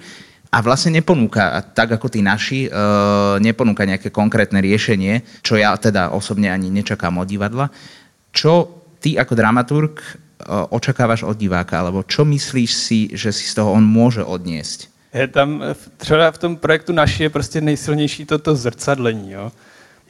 a 0.51 0.57
vlastne 0.63 0.99
neponúka, 0.99 1.63
tak 1.75 1.95
ako 1.95 2.07
tí 2.11 2.23
naši, 2.23 2.67
uh, 2.69 3.35
neponúka 3.39 3.87
nejaké 3.87 4.11
konkrétne 4.11 4.59
riešenie, 4.59 5.43
čo 5.43 5.59
ja 5.59 5.75
teda 5.75 6.11
osobne 6.15 6.51
ani 6.51 6.71
nečakám 6.71 7.15
od 7.19 7.27
divadla. 7.27 7.67
Čo 8.35 8.83
ty 8.99 9.15
ako 9.19 9.33
dramaturg 9.35 9.99
očakáváš 10.69 11.23
od 11.23 11.37
diváka, 11.37 11.79
alebo 11.79 12.03
čo 12.03 12.25
myslíš 12.25 12.71
si, 12.73 12.99
že 13.13 13.31
si 13.31 13.47
z 13.47 13.53
toho 13.55 13.71
on 13.71 13.83
může 13.83 14.23
odniesť? 14.23 14.89
Je 15.13 15.27
tam, 15.27 15.63
třeba 15.97 16.31
v 16.31 16.37
tom 16.37 16.57
projektu 16.57 16.93
naši 16.93 17.23
je 17.23 17.29
prostě 17.29 17.61
nejsilnější 17.61 18.25
toto 18.25 18.55
zrcadlení. 18.55 19.31
Jo? 19.31 19.51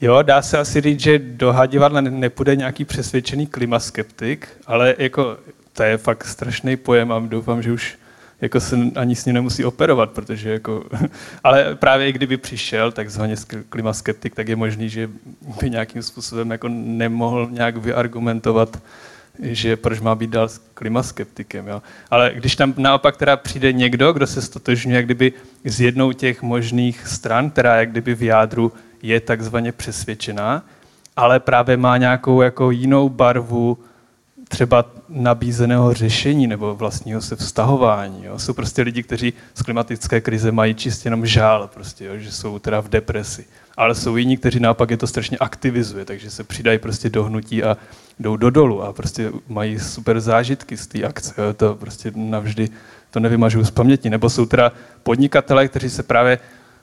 Jo, 0.00 0.22
dá 0.22 0.42
se 0.42 0.58
asi 0.58 0.80
říct, 0.80 1.00
že 1.00 1.18
do 1.18 1.54
divadla 1.66 2.00
nepůjde 2.00 2.56
nějaký 2.56 2.84
přesvědčený 2.84 3.46
klimaskeptik, 3.46 4.48
ale 4.66 4.94
jako 4.98 5.36
to 5.72 5.82
je 5.82 5.98
fakt 5.98 6.24
strašný 6.24 6.76
pojem 6.76 7.12
a 7.12 7.18
doufám, 7.18 7.62
že 7.62 7.72
už 7.72 7.98
jako 8.40 8.60
se 8.60 8.76
ani 8.96 9.16
s 9.16 9.24
ním 9.24 9.34
nemusí 9.34 9.64
operovat, 9.64 10.10
protože 10.10 10.50
jako, 10.50 10.84
ale 11.44 11.74
právě 11.74 12.08
i 12.08 12.12
kdyby 12.12 12.36
přišel 12.36 12.92
takzvaně 12.92 13.36
klimaskeptik, 13.68 14.34
tak 14.34 14.48
je 14.48 14.56
možný, 14.56 14.88
že 14.88 15.10
by 15.60 15.70
nějakým 15.70 16.02
způsobem 16.02 16.50
jako 16.50 16.68
nemohl 16.68 17.48
nějak 17.50 17.76
vyargumentovat 17.76 18.82
že 19.42 19.76
proč 19.76 20.00
má 20.00 20.14
být 20.14 20.30
dál 20.30 20.48
klimaskeptikem. 20.74 21.66
Jo? 21.68 21.82
Ale 22.10 22.32
když 22.34 22.56
tam 22.56 22.74
naopak 22.76 23.16
teda 23.16 23.36
přijde 23.36 23.72
někdo, 23.72 24.12
kdo 24.12 24.26
se 24.26 24.42
stotožňuje 24.42 25.02
kdyby 25.02 25.32
z 25.64 25.80
jednou 25.80 26.12
těch 26.12 26.42
možných 26.42 27.06
stran, 27.06 27.50
která 27.50 27.76
jak 27.76 27.90
kdyby 27.90 28.14
v 28.14 28.22
jádru 28.22 28.72
je 29.02 29.20
takzvaně 29.20 29.72
přesvědčená, 29.72 30.62
ale 31.16 31.40
právě 31.40 31.76
má 31.76 31.96
nějakou 31.96 32.42
jako 32.42 32.70
jinou 32.70 33.08
barvu 33.08 33.78
třeba 34.48 34.84
nabízeného 35.08 35.94
řešení 35.94 36.46
nebo 36.46 36.74
vlastního 36.74 37.20
se 37.20 37.36
vztahování. 37.36 38.24
Jo. 38.24 38.38
Jsou 38.38 38.52
prostě 38.52 38.82
lidi, 38.82 39.02
kteří 39.02 39.32
z 39.54 39.62
klimatické 39.62 40.20
krize 40.20 40.52
mají 40.52 40.74
čistě 40.74 41.06
jenom 41.06 41.26
žál, 41.26 41.70
prostě, 41.74 42.04
jo, 42.04 42.18
že 42.18 42.32
jsou 42.32 42.58
teda 42.58 42.80
v 42.80 42.88
depresi. 42.88 43.44
Ale 43.76 43.94
jsou 43.94 44.16
jiní, 44.16 44.36
kteří 44.36 44.60
naopak 44.60 44.90
je 44.90 44.96
to 44.96 45.06
strašně 45.06 45.38
aktivizuje, 45.38 46.04
takže 46.04 46.30
se 46.30 46.44
přidají 46.44 46.78
prostě 46.78 47.10
do 47.10 47.24
hnutí 47.24 47.64
a 47.64 47.76
jdou 48.18 48.36
do 48.36 48.50
dolu 48.50 48.82
a 48.82 48.92
prostě 48.92 49.32
mají 49.48 49.78
super 49.78 50.20
zážitky 50.20 50.76
z 50.76 50.86
té 50.86 51.02
akce. 51.02 51.34
Jo. 51.38 51.54
To 51.54 51.74
prostě 51.74 52.12
navždy 52.14 52.68
to 53.10 53.20
nevymažou 53.20 53.64
z 53.64 53.70
paměti. 53.70 54.10
Nebo 54.10 54.30
jsou 54.30 54.46
teda 54.46 54.72
podnikatelé, 55.02 55.68
kteří 55.68 55.90
se 55.90 56.02
právě 56.02 56.38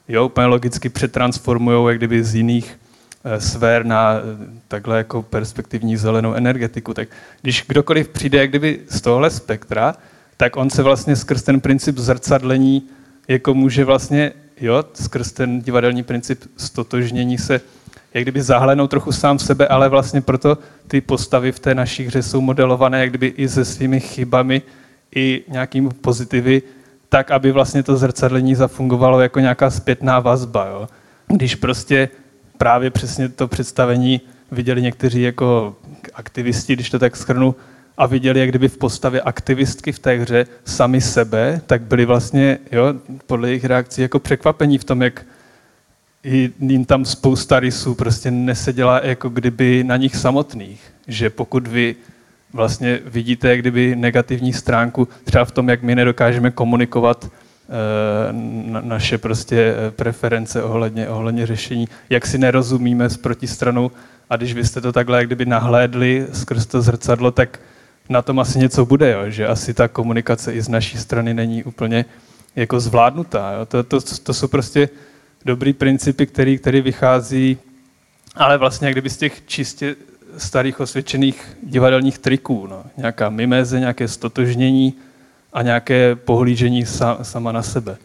jo, 0.07 0.25
úplně 0.25 0.47
logicky 0.47 0.89
přetransformují 0.89 1.87
jak 1.87 1.97
kdyby 1.97 2.23
z 2.23 2.35
jiných 2.35 2.77
Eh, 3.25 3.41
sfér 3.41 3.85
na 3.85 4.13
eh, 4.13 4.21
takhle 4.67 4.97
jako 4.97 5.21
perspektivní 5.21 5.97
zelenou 5.97 6.33
energetiku. 6.33 6.93
Tak 6.93 7.09
když 7.41 7.65
kdokoliv 7.67 8.07
přijde 8.09 8.37
jak 8.37 8.49
kdyby 8.49 8.79
z 8.89 9.01
tohle 9.01 9.29
spektra, 9.29 9.95
tak 10.37 10.57
on 10.57 10.69
se 10.69 10.83
vlastně 10.83 11.15
skrz 11.15 11.43
ten 11.43 11.61
princip 11.61 11.97
zrcadlení 11.97 12.83
jako 13.27 13.53
může 13.53 13.85
vlastně, 13.85 14.31
jo, 14.61 14.83
skrz 14.93 15.31
ten 15.31 15.61
divadelní 15.61 16.03
princip 16.03 16.43
stotožnění 16.57 17.37
se 17.37 17.61
jak 18.13 18.23
kdyby 18.23 18.41
zahlenou 18.41 18.87
trochu 18.87 19.11
sám 19.11 19.39
sebe, 19.39 19.67
ale 19.67 19.89
vlastně 19.89 20.21
proto 20.21 20.57
ty 20.87 21.01
postavy 21.01 21.51
v 21.51 21.59
té 21.59 21.75
naší 21.75 22.03
hře 22.03 22.23
jsou 22.23 22.41
modelované 22.41 22.99
jak 22.99 23.09
kdyby 23.09 23.27
i 23.27 23.49
se 23.49 23.65
svými 23.65 23.99
chybami, 23.99 24.61
i 25.15 25.43
nějakými 25.47 25.89
pozitivy, 25.89 26.61
tak, 27.09 27.31
aby 27.31 27.51
vlastně 27.51 27.83
to 27.83 27.97
zrcadlení 27.97 28.55
zafungovalo 28.55 29.21
jako 29.21 29.39
nějaká 29.39 29.69
zpětná 29.69 30.19
vazba. 30.19 30.65
Jo. 30.65 30.87
Když 31.27 31.55
prostě 31.55 32.09
právě 32.57 32.89
přesně 32.89 33.29
to 33.29 33.47
představení 33.47 34.21
viděli 34.51 34.81
někteří 34.81 35.21
jako 35.21 35.75
aktivisti, 36.13 36.73
když 36.73 36.89
to 36.89 36.99
tak 36.99 37.15
schrnu, 37.15 37.55
a 37.97 38.05
viděli, 38.05 38.39
jak 38.39 38.49
kdyby 38.49 38.67
v 38.67 38.77
postavě 38.77 39.21
aktivistky 39.21 39.91
v 39.91 39.99
té 39.99 40.15
hře 40.15 40.45
sami 40.65 41.01
sebe, 41.01 41.61
tak 41.65 41.81
byli 41.81 42.05
vlastně, 42.05 42.57
jo, 42.71 42.93
podle 43.27 43.49
jejich 43.49 43.65
reakcí, 43.65 44.01
jako 44.01 44.19
překvapení 44.19 44.77
v 44.77 44.83
tom, 44.83 45.01
jak 45.01 45.25
jim 46.59 46.85
tam 46.85 47.05
spousta 47.05 47.59
rysů 47.59 47.95
prostě 47.95 48.31
neseděla 48.31 49.01
jako 49.03 49.29
kdyby 49.29 49.83
na 49.83 49.97
nich 49.97 50.15
samotných. 50.15 50.81
Že 51.07 51.29
pokud 51.29 51.67
vy 51.67 51.95
vlastně 52.53 52.99
vidíte 53.05 53.49
jak 53.49 53.59
kdyby 53.59 53.95
negativní 53.95 54.53
stránku 54.53 55.07
třeba 55.23 55.45
v 55.45 55.51
tom, 55.51 55.69
jak 55.69 55.83
my 55.83 55.95
nedokážeme 55.95 56.51
komunikovat 56.51 57.29
Eh, 57.69 58.33
naše 58.81 59.17
prostě 59.17 59.75
eh, 59.87 59.91
preference 59.91 60.63
ohledně, 60.63 61.09
ohledně 61.09 61.45
řešení, 61.45 61.87
jak 62.09 62.27
si 62.27 62.37
nerozumíme 62.37 63.09
s 63.09 63.17
protistranou 63.17 63.91
a 64.29 64.35
když 64.35 64.53
vy 64.53 64.65
jste 64.65 64.81
to 64.81 64.91
takhle 64.91 65.17
jak 65.17 65.27
kdyby 65.27 65.45
nahlédli 65.45 66.27
skrz 66.33 66.65
to 66.65 66.81
zrcadlo, 66.81 67.31
tak 67.31 67.59
na 68.09 68.21
tom 68.21 68.39
asi 68.39 68.59
něco 68.59 68.85
bude, 68.85 69.11
jo? 69.11 69.29
že 69.29 69.47
asi 69.47 69.73
ta 69.73 69.87
komunikace 69.87 70.53
i 70.53 70.61
z 70.61 70.69
naší 70.69 70.97
strany 70.97 71.33
není 71.33 71.63
úplně 71.63 72.05
jako 72.55 72.79
zvládnutá. 72.79 73.51
Jo? 73.51 73.65
To, 73.65 73.83
to, 73.83 74.01
to 74.23 74.33
jsou 74.33 74.47
prostě 74.47 74.89
dobrý 75.45 75.73
principy, 75.73 76.25
který, 76.25 76.57
který 76.57 76.81
vychází, 76.81 77.57
ale 78.35 78.57
vlastně 78.57 78.91
kdyby 78.91 79.09
z 79.09 79.17
těch 79.17 79.45
čistě 79.45 79.95
starých 80.37 80.79
osvědčených 80.79 81.57
divadelních 81.63 82.17
triků. 82.17 82.67
No. 82.67 82.83
Nějaká 82.97 83.29
mimeze, 83.29 83.79
nějaké 83.79 84.07
stotožnění, 84.07 84.93
a 85.53 85.61
nějaké 85.61 86.15
pohlížení 86.15 86.85
sa, 86.85 87.21
sama 87.21 87.51
na 87.51 87.61
sebe. 87.61 87.97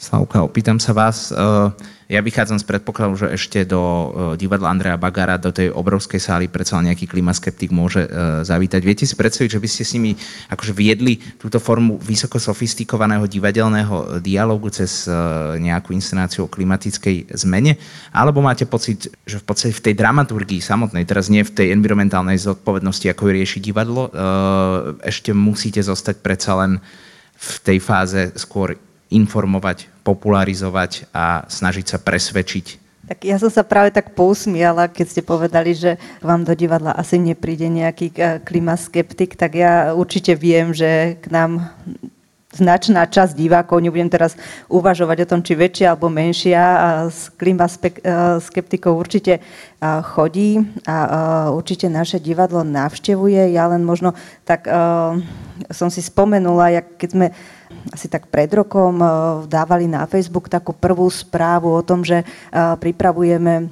Slavka, 0.00 0.42
opýtam 0.42 0.80
sa 0.80 0.92
vás, 0.92 1.32
uh, 1.32 1.72
ja 2.06 2.22
vychádzam 2.22 2.62
z 2.62 2.68
predpokladu, 2.70 3.18
že 3.18 3.34
ešte 3.34 3.66
do 3.66 3.82
uh, 3.82 4.06
divadla 4.38 4.70
Andreja 4.70 4.94
Bagara, 4.94 5.42
do 5.42 5.50
tej 5.50 5.74
obrovskej 5.74 6.22
sály 6.22 6.46
predsa 6.46 6.78
nejaký 6.78 7.10
klimaskeptik 7.10 7.74
môže 7.74 8.06
uh, 8.06 8.46
zavítať. 8.46 8.78
Viete 8.86 9.02
si 9.02 9.18
predstaviť, 9.18 9.58
že 9.58 9.62
by 9.62 9.68
ste 9.68 9.82
s 9.82 9.94
nimi 9.98 10.12
akože 10.46 10.70
viedli 10.70 11.18
túto 11.38 11.58
formu 11.58 11.98
vysoko 11.98 12.38
sofistikovaného 12.38 13.26
divadelného 13.26 14.22
dialogu 14.22 14.70
cez 14.70 15.10
nejakú 15.58 15.90
inscenáciu 15.90 16.46
o 16.46 16.52
klimatickej 16.52 17.34
zmene? 17.34 17.74
Alebo 18.14 18.38
máte 18.38 18.70
pocit, 18.70 19.10
že 19.26 19.42
v 19.42 19.44
podstate 19.46 19.74
v 19.74 19.84
tej 19.90 19.94
dramaturgii 19.98 20.62
samotnej, 20.62 21.02
teraz 21.02 21.26
nie 21.26 21.42
v 21.42 21.50
tej 21.50 21.74
environmentálnej 21.74 22.38
zodpovednosti, 22.38 23.10
ako 23.10 23.26
ju 23.26 23.32
rieši 23.34 23.58
divadlo, 23.58 24.14
ešte 25.02 25.34
musíte 25.34 25.82
zostať 25.82 26.22
predsa 26.22 26.54
len 26.54 26.78
v 27.34 27.52
tej 27.66 27.78
fáze 27.82 28.30
skôr 28.38 28.78
informovať, 29.10 29.95
popularizovať 30.06 31.10
a 31.10 31.42
snažiť 31.50 31.86
sa 31.90 31.98
presvedčiť 31.98 32.86
tak 33.06 33.22
ja 33.22 33.38
som 33.38 33.46
sa 33.46 33.62
práve 33.62 33.94
tak 33.94 34.18
pousmiala, 34.18 34.90
keď 34.90 35.06
ste 35.06 35.22
povedali, 35.22 35.78
že 35.78 35.94
vám 36.18 36.42
do 36.42 36.58
divadla 36.58 36.90
asi 36.90 37.22
nepríde 37.22 37.70
nejaký 37.70 38.10
eh, 38.18 38.42
klimaskeptik, 38.42 39.38
tak 39.38 39.54
ja 39.54 39.94
určite 39.94 40.34
viem, 40.34 40.74
že 40.74 41.14
k 41.22 41.30
nám 41.30 41.70
značná 42.56 43.04
časť 43.04 43.36
divákov, 43.36 43.84
nebudem 43.84 44.08
teraz 44.08 44.32
uvažovať 44.72 45.28
o 45.28 45.28
tom, 45.28 45.40
či 45.44 45.52
väčšia 45.52 45.92
alebo 45.92 46.08
menšia, 46.08 46.64
z 47.12 47.20
klima 47.36 47.68
skeptikov 48.40 48.96
určite 48.96 49.44
chodí 50.16 50.64
a 50.88 50.96
určite 51.52 51.92
naše 51.92 52.16
divadlo 52.16 52.64
navštevuje. 52.64 53.52
Ja 53.52 53.68
len 53.68 53.84
možno 53.84 54.16
tak 54.48 54.64
som 55.68 55.88
si 55.92 56.00
spomenula, 56.00 56.80
jak 56.80 56.86
keď 56.96 57.08
sme 57.12 57.26
asi 57.92 58.06
tak 58.10 58.26
pred 58.26 58.50
rokom 58.50 58.98
dávali 59.46 59.86
na 59.86 60.06
Facebook 60.10 60.50
takú 60.50 60.74
prvú 60.74 61.06
správu 61.10 61.70
o 61.70 61.82
tom, 61.86 62.02
že 62.02 62.26
pripravujeme 62.54 63.70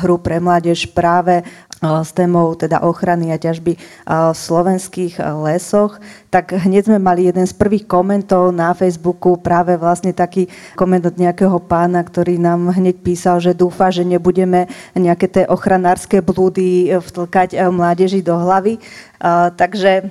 hru 0.00 0.16
pre 0.16 0.40
mládež 0.40 0.96
práve 0.96 1.44
s 1.80 2.12
témou 2.12 2.56
teda 2.56 2.84
ochrany 2.84 3.32
a 3.32 3.40
ťažby 3.40 3.76
v 4.04 4.36
slovenských 4.36 5.16
lesoch, 5.20 6.00
tak 6.28 6.52
hneď 6.52 6.88
sme 6.88 6.98
mali 7.00 7.28
jeden 7.28 7.44
z 7.44 7.56
prvých 7.56 7.88
komentov 7.88 8.52
na 8.52 8.72
Facebooku, 8.76 9.36
práve 9.40 9.76
vlastne 9.76 10.12
taký 10.12 10.48
koment 10.76 11.04
od 11.04 11.16
nejakého 11.20 11.56
pána, 11.60 12.04
ktorý 12.04 12.36
nám 12.36 12.72
hneď 12.72 13.00
písal, 13.00 13.40
že 13.40 13.56
dúfa, 13.56 13.92
že 13.92 14.08
nebudeme 14.08 14.68
nejaké 14.92 15.28
tie 15.28 15.44
ochranárske 15.48 16.20
blúdy 16.20 16.92
vtlkať 17.00 17.60
mládeži 17.68 18.24
do 18.24 18.36
hlavy. 18.40 18.80
Takže 19.56 20.08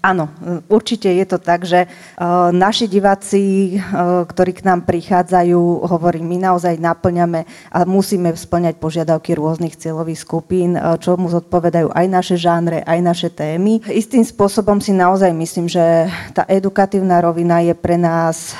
Áno, 0.00 0.32
určite 0.72 1.12
je 1.12 1.26
to 1.28 1.36
tak, 1.36 1.68
že 1.68 1.84
uh, 1.84 2.48
naši 2.52 2.88
diváci, 2.88 3.76
uh, 3.76 4.24
ktorí 4.24 4.56
k 4.56 4.64
nám 4.64 4.88
prichádzajú, 4.88 5.84
hovorím, 5.84 6.32
my 6.32 6.48
naozaj 6.48 6.80
naplňame 6.80 7.44
a 7.68 7.84
musíme 7.84 8.32
splňať 8.32 8.80
požiadavky 8.80 9.36
rôznych 9.36 9.76
cieľových 9.76 10.24
skupín, 10.24 10.76
uh, 10.76 10.96
čo 10.96 11.20
mu 11.20 11.28
zodpovedajú 11.28 11.92
aj 11.92 12.06
naše 12.08 12.36
žánre, 12.40 12.80
aj 12.80 12.98
naše 13.04 13.28
témy. 13.28 13.84
Istým 13.84 14.24
spôsobom 14.24 14.80
si 14.80 14.96
naozaj 14.96 15.36
myslím, 15.36 15.68
že 15.68 16.08
tá 16.32 16.48
edukatívna 16.48 17.20
rovina 17.20 17.60
je 17.60 17.76
pre 17.76 18.00
nás 18.00 18.56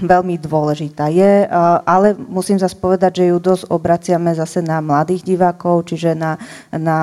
veľmi 0.00 0.36
dôležitá. 0.40 1.08
Je, 1.08 1.48
ale 1.84 2.12
musím 2.16 2.60
zase 2.60 2.76
povedať, 2.76 3.22
že 3.22 3.30
ju 3.32 3.38
dosť 3.40 3.64
obraciame 3.70 4.34
zase 4.36 4.60
na 4.60 4.84
mladých 4.84 5.24
divákov, 5.24 5.88
čiže 5.88 6.12
na, 6.12 6.36
na, 6.68 6.98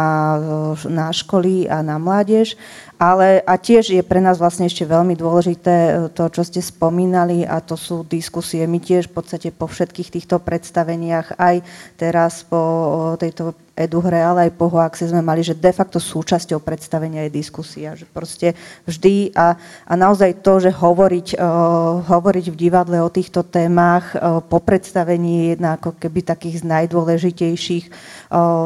na 0.86 1.08
školy 1.10 1.66
a 1.66 1.82
na 1.82 1.98
mládež 1.98 2.56
ale 3.02 3.42
a 3.42 3.58
tiež 3.58 3.98
je 3.98 4.04
pre 4.06 4.22
nás 4.22 4.38
vlastne 4.38 4.70
ešte 4.70 4.86
veľmi 4.86 5.18
dôležité 5.18 5.74
e, 5.74 5.92
to, 6.14 6.30
čo 6.30 6.46
ste 6.46 6.62
spomínali 6.62 7.42
a 7.42 7.58
to 7.58 7.74
sú 7.74 8.06
diskusie. 8.06 8.62
My 8.70 8.78
tiež 8.78 9.10
v 9.10 9.18
podstate 9.18 9.50
po 9.50 9.66
všetkých 9.66 10.14
týchto 10.14 10.38
predstaveniach 10.38 11.42
aj 11.42 11.66
teraz 11.98 12.46
po 12.46 13.18
tejto 13.18 13.58
eduhre, 13.76 14.20
ale 14.20 14.48
aj 14.48 14.60
Hoaxe 14.62 15.10
sme 15.10 15.24
mali, 15.24 15.44
že 15.44 15.58
de 15.58 15.72
facto 15.74 16.00
súčasťou 16.00 16.64
predstavenia 16.64 17.28
je 17.28 17.32
diskusia. 17.34 17.98
Že 17.98 18.06
proste 18.12 18.48
vždy 18.88 19.36
a, 19.36 19.56
a 19.88 19.94
naozaj 20.00 20.44
to, 20.44 20.64
že 20.64 20.72
hovoriť, 20.72 21.36
uh, 21.36 22.06
hovoriť 22.06 22.46
v 22.52 22.60
divadle 22.60 22.98
o 23.04 23.10
týchto 23.12 23.44
témach 23.44 24.16
uh, 24.16 24.40
po 24.40 24.64
predstavení 24.64 25.32
je 25.32 25.46
jedna 25.58 25.76
ako 25.76 25.98
keby 25.98 26.24
takých 26.24 26.62
z 26.62 26.66
najdôležitejších 26.68 27.86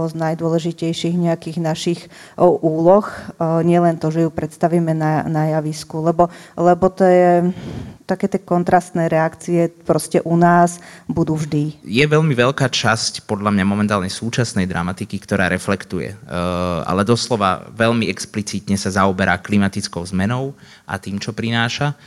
z 0.05 0.13
najdôležitejších 0.13 1.15
nejakých 1.17 1.57
našich 1.57 2.01
úloh. 2.37 3.05
Nielen 3.41 3.97
to, 3.97 4.13
že 4.13 4.21
ju 4.21 4.29
predstavíme 4.29 4.93
na, 4.93 5.25
na 5.25 5.57
javisku, 5.57 6.05
lebo, 6.05 6.29
lebo 6.53 6.85
to 6.93 7.01
je 7.01 7.49
také 8.05 8.29
tie 8.29 8.37
kontrastné 8.41 9.09
reakcie 9.09 9.67
proste 9.83 10.21
u 10.21 10.37
nás 10.37 10.77
budú 11.09 11.33
vždy. 11.35 11.81
Je 11.81 12.05
veľmi 12.05 12.37
veľká 12.37 12.69
časť 12.69 13.25
podľa 13.25 13.49
mňa 13.49 13.65
momentálne 13.65 14.13
súčasnej 14.13 14.69
dramatiky, 14.69 15.17
ktorá 15.17 15.49
reflektuje, 15.49 16.13
ale 16.85 17.01
doslova 17.01 17.65
veľmi 17.73 18.05
explicitne 18.07 18.77
sa 18.77 18.93
zaoberá 18.93 19.41
klimatickou 19.41 20.05
zmenou 20.05 20.53
a 20.85 21.01
tým, 21.01 21.17
čo 21.17 21.33
prináša 21.33 21.97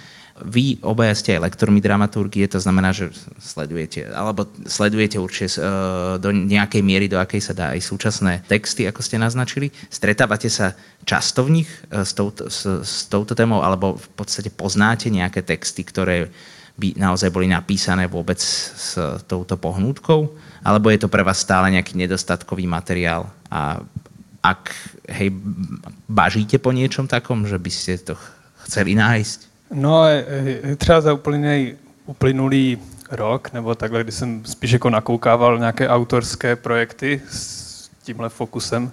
vy 0.45 0.79
obaja 0.85 1.15
ste 1.15 1.39
aj 1.39 1.51
lektormi 1.51 1.83
dramaturgie, 1.83 2.47
to 2.47 2.63
znamená, 2.63 2.95
že 2.95 3.11
sledujete, 3.39 4.07
alebo 4.11 4.47
sledujete 4.67 5.19
určite 5.19 5.59
uh, 5.59 6.17
do 6.19 6.31
nejakej 6.31 6.83
miery, 6.83 7.07
do 7.11 7.19
akej 7.19 7.43
sa 7.43 7.55
dá 7.55 7.75
aj 7.75 7.83
súčasné 7.83 8.47
texty, 8.47 8.87
ako 8.87 9.01
ste 9.03 9.19
naznačili. 9.19 9.75
Stretávate 9.91 10.47
sa 10.51 10.77
často 11.03 11.47
v 11.47 11.63
nich 11.63 11.71
uh, 11.91 12.07
s, 12.07 12.13
touto, 12.15 12.47
s, 12.47 12.67
s 12.85 13.07
touto 13.11 13.35
témou, 13.35 13.63
alebo 13.65 13.99
v 13.99 14.09
podstate 14.15 14.53
poznáte 14.53 15.11
nejaké 15.11 15.43
texty, 15.43 15.83
ktoré 15.83 16.31
by 16.79 16.95
naozaj 16.95 17.35
boli 17.35 17.51
napísané 17.51 18.07
vôbec 18.07 18.39
s 18.39 18.95
touto 19.27 19.59
pohnútkou? 19.59 20.31
Alebo 20.63 20.95
je 20.95 21.03
to 21.03 21.11
pre 21.11 21.27
vás 21.27 21.43
stále 21.43 21.75
nejaký 21.75 21.99
nedostatkový 21.99 22.71
materiál 22.71 23.27
a 23.51 23.83
ak 24.39 24.71
hej, 25.11 25.35
bažíte 26.07 26.63
po 26.63 26.71
niečom 26.71 27.11
takom, 27.11 27.43
že 27.43 27.59
by 27.59 27.71
ste 27.75 27.99
to 27.99 28.15
chceli 28.69 28.95
nájsť? 28.95 29.48
No, 29.71 30.05
třeba 30.77 31.01
za 31.01 31.13
uplynulý, 31.13 31.77
uplynulý 32.07 32.79
rok, 33.11 33.53
nebo 33.53 33.75
takhle, 33.75 34.03
kdy 34.03 34.13
jsem 34.13 34.45
spíš 34.45 34.71
jako 34.71 34.91
nakoukával 34.91 35.59
nějaké 35.59 35.89
autorské 35.89 36.57
projekty 36.57 37.21
s 37.31 37.91
tímhle 38.03 38.29
fokusem 38.29 38.91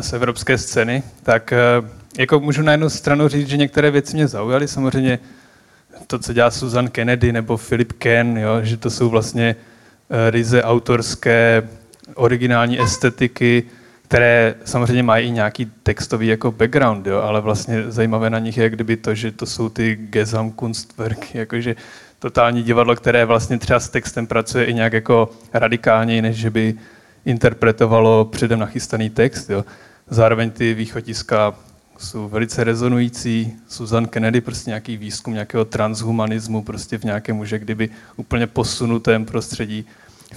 z 0.00 0.12
evropské 0.12 0.58
scény, 0.58 1.02
tak 1.22 1.52
eh, 1.52 1.58
jako 2.18 2.40
můžu 2.40 2.62
na 2.62 2.72
jednu 2.72 2.90
stranu 2.90 3.28
říct, 3.28 3.48
že 3.48 3.56
některé 3.56 3.90
věci 3.90 4.16
mě 4.16 4.28
zaujaly. 4.28 4.68
Samozřejmě 4.68 5.18
to, 6.06 6.18
co 6.18 6.32
dělá 6.32 6.50
Susan 6.50 6.88
Kennedy 6.88 7.32
nebo 7.32 7.56
Philip 7.56 7.92
Ken, 7.92 8.38
jo, 8.38 8.62
že 8.62 8.76
to 8.76 8.90
jsou 8.90 9.08
vlastně 9.08 9.56
ryze 10.30 10.62
autorské, 10.62 11.68
originální 12.14 12.80
estetiky, 12.80 13.64
které 14.14 14.54
samozřejmě 14.64 15.02
mají 15.02 15.28
i 15.28 15.30
nějaký 15.30 15.72
textový 15.82 16.26
jako 16.26 16.52
background, 16.52 17.06
jo, 17.06 17.20
ale 17.20 17.40
vlastně 17.40 17.90
zajímavé 17.90 18.30
na 18.30 18.38
nich 18.38 18.56
je 18.56 18.70
kdyby 18.70 18.96
to, 18.96 19.14
že 19.14 19.32
to 19.32 19.46
jsou 19.46 19.68
ty 19.68 19.96
Gesamtkunstwerky, 19.96 21.38
jakože 21.38 21.76
totální 22.18 22.62
divadlo, 22.62 22.96
které 22.96 23.24
vlastně 23.24 23.58
třeba 23.58 23.80
s 23.80 23.88
textem 23.88 24.26
pracuje 24.26 24.64
i 24.64 24.74
nějak 24.74 24.92
jako 24.92 25.30
radikálněji, 25.52 26.22
než 26.22 26.36
že 26.36 26.50
by 26.50 26.74
interpretovalo 27.24 28.24
předem 28.24 28.58
nachystaný 28.58 29.10
text. 29.10 29.50
Jo. 29.50 29.64
Zároveň 30.10 30.50
ty 30.50 30.74
východiska 30.74 31.54
jsou 31.98 32.28
velice 32.28 32.64
rezonující. 32.64 33.52
Susan 33.68 34.06
Kennedy, 34.06 34.40
prostě 34.40 34.70
nějaký 34.70 34.96
výzkum 34.96 35.34
nějakého 35.34 35.64
transhumanismu 35.64 36.62
prostě 36.62 36.98
v 36.98 37.04
nějakém 37.04 37.44
že 37.44 37.58
kdyby 37.58 37.88
úplně 38.16 38.46
posunutém 38.46 39.24
prostředí. 39.24 39.84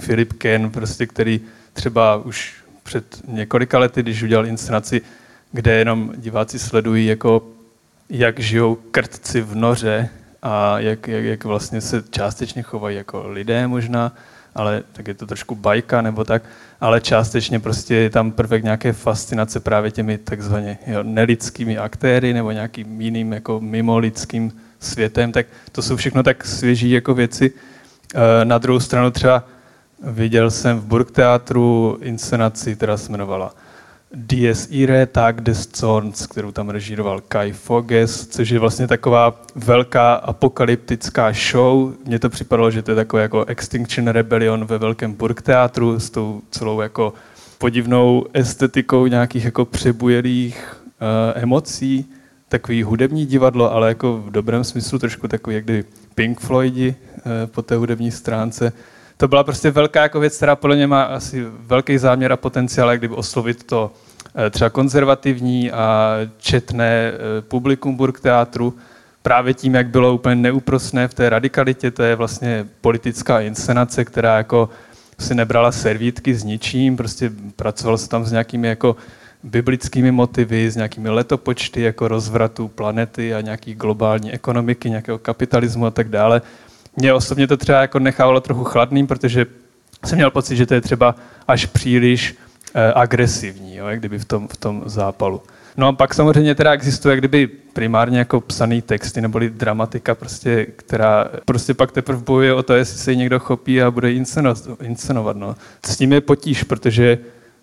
Philip 0.06 0.32
Ken, 0.32 0.70
prostě, 0.70 1.06
který 1.06 1.40
třeba 1.72 2.16
už 2.16 2.54
před 2.88 3.28
několika 3.28 3.78
lety, 3.78 4.02
když 4.02 4.22
udělal 4.22 4.46
inscenaci, 4.46 5.02
kde 5.52 5.72
jenom 5.72 6.12
diváci 6.16 6.58
sledují, 6.58 7.06
jako, 7.06 7.42
jak 8.08 8.38
žijou 8.38 8.74
krtci 8.90 9.40
v 9.40 9.54
noře 9.54 10.08
a 10.42 10.78
jak, 10.78 11.08
jak, 11.08 11.24
jak 11.24 11.44
vlastně 11.44 11.80
se 11.80 12.02
částečně 12.10 12.62
chovají 12.62 12.96
jako 12.96 13.28
lidé 13.28 13.66
možná, 13.66 14.12
ale 14.54 14.82
tak 14.92 15.08
je 15.08 15.14
to 15.14 15.26
trošku 15.26 15.54
bajka 15.54 16.02
nebo 16.02 16.24
tak, 16.24 16.42
ale 16.80 17.00
částečně 17.00 17.60
prostě 17.60 17.94
je 17.94 18.10
tam 18.10 18.32
prvek 18.32 18.64
nějaké 18.64 18.92
fascinace 18.92 19.60
právě 19.60 19.90
těmi 19.90 20.18
takzvaně 20.18 20.78
jo, 20.86 21.02
nelidskými 21.02 21.78
aktéry 21.78 22.32
nebo 22.32 22.52
nějakým 22.52 23.00
jiným 23.00 23.32
jako 23.32 23.60
mimolidským 23.60 24.52
světem, 24.80 25.32
tak 25.32 25.46
to 25.72 25.82
jsou 25.82 25.96
všechno 25.96 26.22
tak 26.22 26.44
svěží 26.44 26.90
jako 26.90 27.14
věci. 27.14 27.52
E, 28.14 28.44
na 28.44 28.58
druhou 28.58 28.80
stranu 28.80 29.10
třeba 29.10 29.44
Viděl 30.02 30.50
jsem 30.50 30.78
v 30.78 30.84
Burgteatru 30.84 31.98
inscenaci, 32.00 32.76
která 32.76 32.96
se 32.96 33.10
jmenovala 33.10 33.54
Dies 34.14 34.68
Irae 34.70 35.06
Tag 35.06 35.40
des 35.40 35.68
Zorns, 35.76 36.26
kterou 36.26 36.52
tam 36.52 36.68
režíroval 36.68 37.20
Kai 37.28 37.52
Foges, 37.52 38.26
což 38.26 38.50
je 38.50 38.58
vlastně 38.58 38.86
taková 38.86 39.40
velká 39.54 40.14
apokalyptická 40.14 41.32
show. 41.32 41.92
Mně 42.06 42.18
to 42.18 42.30
připadalo, 42.30 42.70
že 42.70 42.82
to 42.82 42.90
je 42.90 42.94
takové 42.94 43.22
jako 43.22 43.44
Extinction 43.44 44.08
Rebellion 44.08 44.64
ve 44.64 44.78
velkém 44.78 45.12
Burgteatru 45.12 46.00
s 46.00 46.10
tou 46.10 46.42
celou 46.50 46.80
jako 46.80 47.12
podivnou 47.58 48.26
estetikou 48.32 49.06
nějakých 49.06 49.44
jako 49.44 49.64
přebujelých 49.64 50.76
uh, 51.00 51.42
emocí. 51.42 52.06
Takový 52.48 52.82
hudební 52.82 53.26
divadlo, 53.26 53.72
ale 53.72 53.88
jako 53.88 54.16
v 54.16 54.30
dobrém 54.30 54.64
smyslu 54.64 54.98
trošku 54.98 55.28
takový, 55.28 55.56
jak 55.56 55.86
Pink 56.14 56.40
Floydi 56.40 56.94
uh, 57.16 57.22
po 57.46 57.62
té 57.62 57.76
hudební 57.76 58.10
stránce 58.10 58.72
to 59.18 59.28
byla 59.28 59.44
prostě 59.44 59.70
velká 59.70 60.02
jako 60.02 60.20
věc, 60.20 60.36
která 60.36 60.56
podle 60.56 60.76
mě 60.76 60.86
má 60.86 61.02
asi 61.02 61.44
velký 61.60 61.98
záměr 61.98 62.32
a 62.32 62.36
potenciál, 62.36 62.90
jak 62.90 63.00
kdyby 63.00 63.14
oslovit 63.14 63.64
to 63.64 63.92
eh, 64.46 64.50
třeba 64.50 64.70
konzervativní 64.70 65.72
a 65.72 66.16
četné 66.38 67.12
eh, 67.12 67.42
publikum 67.42 67.96
Burgteatru, 67.96 68.74
právě 69.22 69.54
tím, 69.54 69.74
jak 69.74 69.88
bylo 69.88 70.14
úplně 70.14 70.34
neúprosné 70.34 71.08
v 71.08 71.14
té 71.14 71.30
radikalitě, 71.30 71.90
to 71.90 72.02
je 72.02 72.16
vlastně 72.16 72.66
politická 72.80 73.40
inscenace, 73.40 74.04
která 74.04 74.36
jako 74.36 74.68
si 75.18 75.34
nebrala 75.34 75.72
servítky 75.72 76.34
s 76.34 76.44
ničím, 76.44 76.96
prostě 76.96 77.30
pracoval 77.56 77.98
se 77.98 78.08
tam 78.08 78.24
s 78.24 78.30
nějakými 78.30 78.68
jako 78.68 78.96
biblickými 79.42 80.10
motivy, 80.10 80.70
s 80.70 80.76
nějakými 80.76 81.10
letopočty 81.10 81.82
jako 81.82 82.08
rozvratu 82.08 82.68
planety 82.68 83.34
a 83.34 83.40
nějaký 83.40 83.74
globální 83.74 84.32
ekonomiky, 84.32 84.90
nějakého 84.90 85.18
kapitalismu 85.18 85.86
a 85.86 85.90
tak 85.90 86.08
dále 86.08 86.42
mě 86.98 87.12
osobně 87.12 87.46
to 87.46 87.56
třeba 87.56 87.80
jako 87.80 87.98
nechávalo 87.98 88.40
trochu 88.40 88.64
chladným, 88.64 89.06
protože 89.06 89.46
jsem 90.04 90.16
měl 90.16 90.30
pocit, 90.30 90.56
že 90.56 90.66
to 90.66 90.74
je 90.74 90.80
třeba 90.80 91.14
až 91.48 91.66
příliš 91.66 92.34
eh, 92.74 92.92
agresivní, 92.92 93.76
jo, 93.76 93.86
jak 93.86 93.98
kdyby 93.98 94.18
v 94.18 94.24
tom, 94.24 94.48
v 94.48 94.56
tom 94.56 94.82
zápalu. 94.86 95.42
No 95.76 95.86
a 95.86 95.92
pak 95.92 96.14
samozřejmě 96.14 96.54
teda 96.54 96.72
existuje 96.72 97.16
kdyby 97.16 97.46
primárně 97.46 98.18
jako 98.18 98.40
psaný 98.40 98.82
texty 98.82 99.20
neboli 99.20 99.50
dramatika, 99.50 100.14
prostě, 100.14 100.66
která 100.76 101.28
prostě 101.44 101.74
pak 101.74 101.92
teprve 101.92 102.22
bojuje 102.22 102.54
o 102.54 102.62
to, 102.62 102.74
jestli 102.74 102.98
se 102.98 103.10
ji 103.10 103.16
někdo 103.16 103.38
chopí 103.38 103.82
a 103.82 103.90
bude 103.90 104.12
inscenovat. 104.82 105.36
No. 105.36 105.56
S 105.86 105.96
tím 105.96 106.12
je 106.12 106.20
potíž, 106.20 106.62
protože 106.62 107.18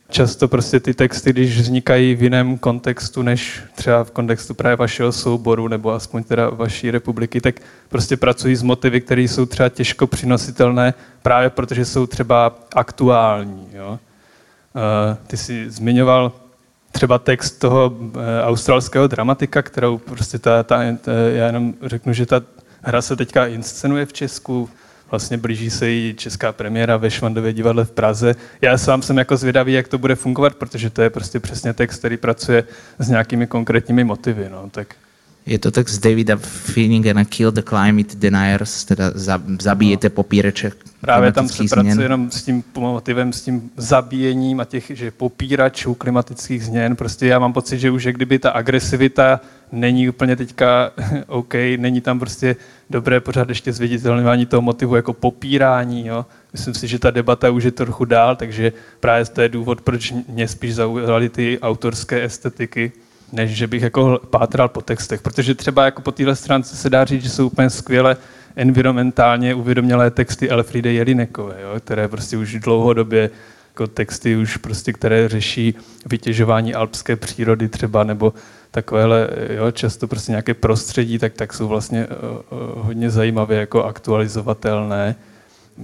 často 0.09 0.47
prostě 0.47 0.79
ty 0.79 0.93
texty, 0.93 1.33
když 1.33 1.59
vznikají 1.59 2.15
v 2.15 2.23
jiném 2.23 2.57
kontextu, 2.57 3.21
než 3.21 3.61
třeba 3.75 4.03
v 4.03 4.11
kontextu 4.11 4.53
právě 4.53 4.75
vašeho 4.75 5.11
souboru, 5.11 5.67
nebo 5.67 5.91
aspoň 5.91 6.23
teda 6.23 6.49
vaší 6.49 6.91
republiky, 6.91 7.41
tak 7.41 7.55
prostě 7.89 8.17
pracují 8.17 8.55
s 8.55 8.63
motivy, 8.63 9.01
které 9.01 9.21
jsou 9.21 9.45
třeba 9.45 9.69
těžko 9.69 10.07
přinositelné, 10.07 10.93
právě 11.21 11.49
protože 11.49 11.85
jsou 11.85 12.07
třeba 12.07 12.55
aktuální. 12.75 13.67
Jo? 13.73 13.89
Uh, 13.89 15.17
ty 15.27 15.37
jsi 15.37 15.71
zmiňoval 15.71 16.31
třeba 16.91 17.19
text 17.19 17.51
toho 17.51 17.89
uh, 17.89 18.11
australského 18.41 19.07
dramatika, 19.07 19.61
kterou 19.61 19.97
prostě 19.97 20.39
ta, 20.39 20.63
ta, 20.63 20.83
já 20.83 21.45
jenom 21.45 21.73
řeknu, 21.81 22.13
že 22.13 22.25
ta 22.25 22.41
hra 22.81 23.01
se 23.01 23.15
teďka 23.15 23.45
inscenuje 23.45 24.05
v 24.05 24.13
Česku, 24.13 24.69
Vlastně 25.11 25.37
blíží 25.37 25.69
se 25.69 25.89
jí 25.89 26.13
česká 26.13 26.51
premiéra 26.51 26.97
ve 26.97 27.11
Švandově 27.11 27.53
divadle 27.53 27.85
v 27.85 27.91
Praze. 27.91 28.35
Já 28.61 28.77
sám 28.77 29.01
jsem 29.01 29.17
jako 29.17 29.37
zvědavý, 29.37 29.73
jak 29.73 29.87
to 29.87 29.97
bude 29.97 30.15
fungovat, 30.15 30.55
protože 30.55 30.89
to 30.89 31.01
je 31.01 31.09
prostě 31.09 31.39
přesně 31.39 31.73
text, 31.73 31.99
který 31.99 32.17
pracuje 32.17 32.63
s 32.99 33.09
nějakými 33.09 33.47
konkrétními 33.47 34.03
motivy. 34.03 34.49
No. 34.51 34.69
Tak 34.71 34.95
je 35.45 35.59
to 35.59 35.71
text 35.71 35.97
Davida 35.97 36.37
Finnegana 36.37 37.25
Kill 37.25 37.51
the 37.51 37.61
Climate 37.61 38.15
Deniers, 38.15 38.85
teda 38.85 39.11
zabijete 39.59 40.09
no. 40.09 40.15
popíreče 40.15 40.71
Právě 41.01 41.31
tam 41.31 41.47
se 41.47 41.53
změn. 41.53 41.69
pracuje 41.69 42.05
jenom 42.05 42.31
s 42.31 42.43
tím 42.43 42.63
motivem, 42.75 43.33
s 43.33 43.41
tím 43.41 43.69
zabíjením 43.77 44.59
a 44.59 44.65
těch, 44.65 44.91
že 44.93 45.11
popíračů 45.11 45.93
klimatických 45.93 46.65
změn. 46.65 46.95
Prostě 46.95 47.27
já 47.27 47.39
mám 47.39 47.53
pocit, 47.53 47.79
že 47.79 47.91
už 47.91 48.03
je 48.03 48.13
kdyby 48.13 48.39
ta 48.39 48.49
agresivita 48.49 49.39
není 49.71 50.09
úplně 50.09 50.35
teďka 50.35 50.91
OK, 51.27 51.53
není 51.77 52.01
tam 52.01 52.19
prostě 52.19 52.55
dobré 52.89 53.19
pořád 53.19 53.49
ještě 53.49 53.73
zviditelňování 53.73 54.45
toho 54.45 54.61
motivu 54.61 54.95
jako 54.95 55.13
popírání. 55.13 56.07
Jo. 56.07 56.25
Myslím 56.53 56.73
si, 56.73 56.87
že 56.87 56.99
ta 56.99 57.11
debata 57.11 57.49
už 57.49 57.63
je 57.63 57.71
trochu 57.71 58.05
dál, 58.05 58.35
takže 58.35 58.73
právě 58.99 59.25
to 59.25 59.41
je 59.41 59.49
důvod, 59.49 59.81
proč 59.81 60.13
mě 60.27 60.47
spíš 60.47 60.75
zaujaly 60.75 61.29
ty 61.29 61.59
autorské 61.61 62.23
estetiky, 62.23 62.91
než 63.31 63.51
že 63.51 63.67
bych 63.67 63.81
jako 63.81 64.19
pátral 64.29 64.69
po 64.69 64.81
textech. 64.81 65.21
Protože 65.21 65.55
třeba 65.55 65.85
jako 65.85 66.01
po 66.01 66.11
téhle 66.11 66.35
stránce 66.35 66.75
se 66.75 66.89
dá 66.89 67.05
říct, 67.05 67.23
že 67.23 67.29
jsou 67.29 67.47
úplně 67.47 67.69
skvěle 67.69 68.17
environmentálně 68.55 69.55
uvědomělé 69.55 70.11
texty 70.11 70.49
Elfriede 70.49 70.93
Jelinekové, 70.93 71.55
jo, 71.61 71.79
které 71.79 72.07
prostě 72.07 72.37
už 72.37 72.59
dlouhodobě 72.59 73.29
jako 73.75 73.87
texty 73.87 74.35
už 74.35 74.57
prostě, 74.57 74.93
které 74.93 75.29
řeší 75.29 75.75
vytěžování 76.05 76.73
alpské 76.73 77.15
přírody 77.15 77.69
třeba, 77.69 78.03
nebo 78.03 78.33
takovéhle, 78.75 79.29
jo, 79.55 79.71
často 79.71 80.07
prostě 80.07 80.31
nějaké 80.31 80.53
prostředí, 80.53 81.19
tak, 81.19 81.33
tak 81.33 81.53
jsou 81.53 81.67
vlastně 81.67 82.07
uh, 82.07 82.59
uh, 82.59 82.85
hodně 82.85 83.09
zajímavě 83.09 83.59
jako 83.59 83.83
aktualizovatelné. 83.83 85.15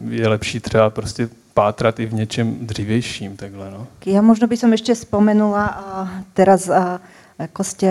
Je 0.09 0.27
lepší 0.27 0.59
třeba 0.59 0.89
prostě 0.89 1.29
pátrat 1.53 1.99
i 1.99 2.05
v 2.05 2.13
něčem 2.13 2.67
dřívějším 2.67 3.37
takhle, 3.37 3.71
no. 3.71 3.87
Já 4.05 4.21
možno 4.21 4.47
by 4.47 4.57
som 4.57 4.73
ešte 4.75 4.95
spomenula 4.95 5.65
uh, 5.71 6.07
teraz 6.33 6.67
uh, 6.67 6.99
ako 7.49 7.61
ste 7.65 7.89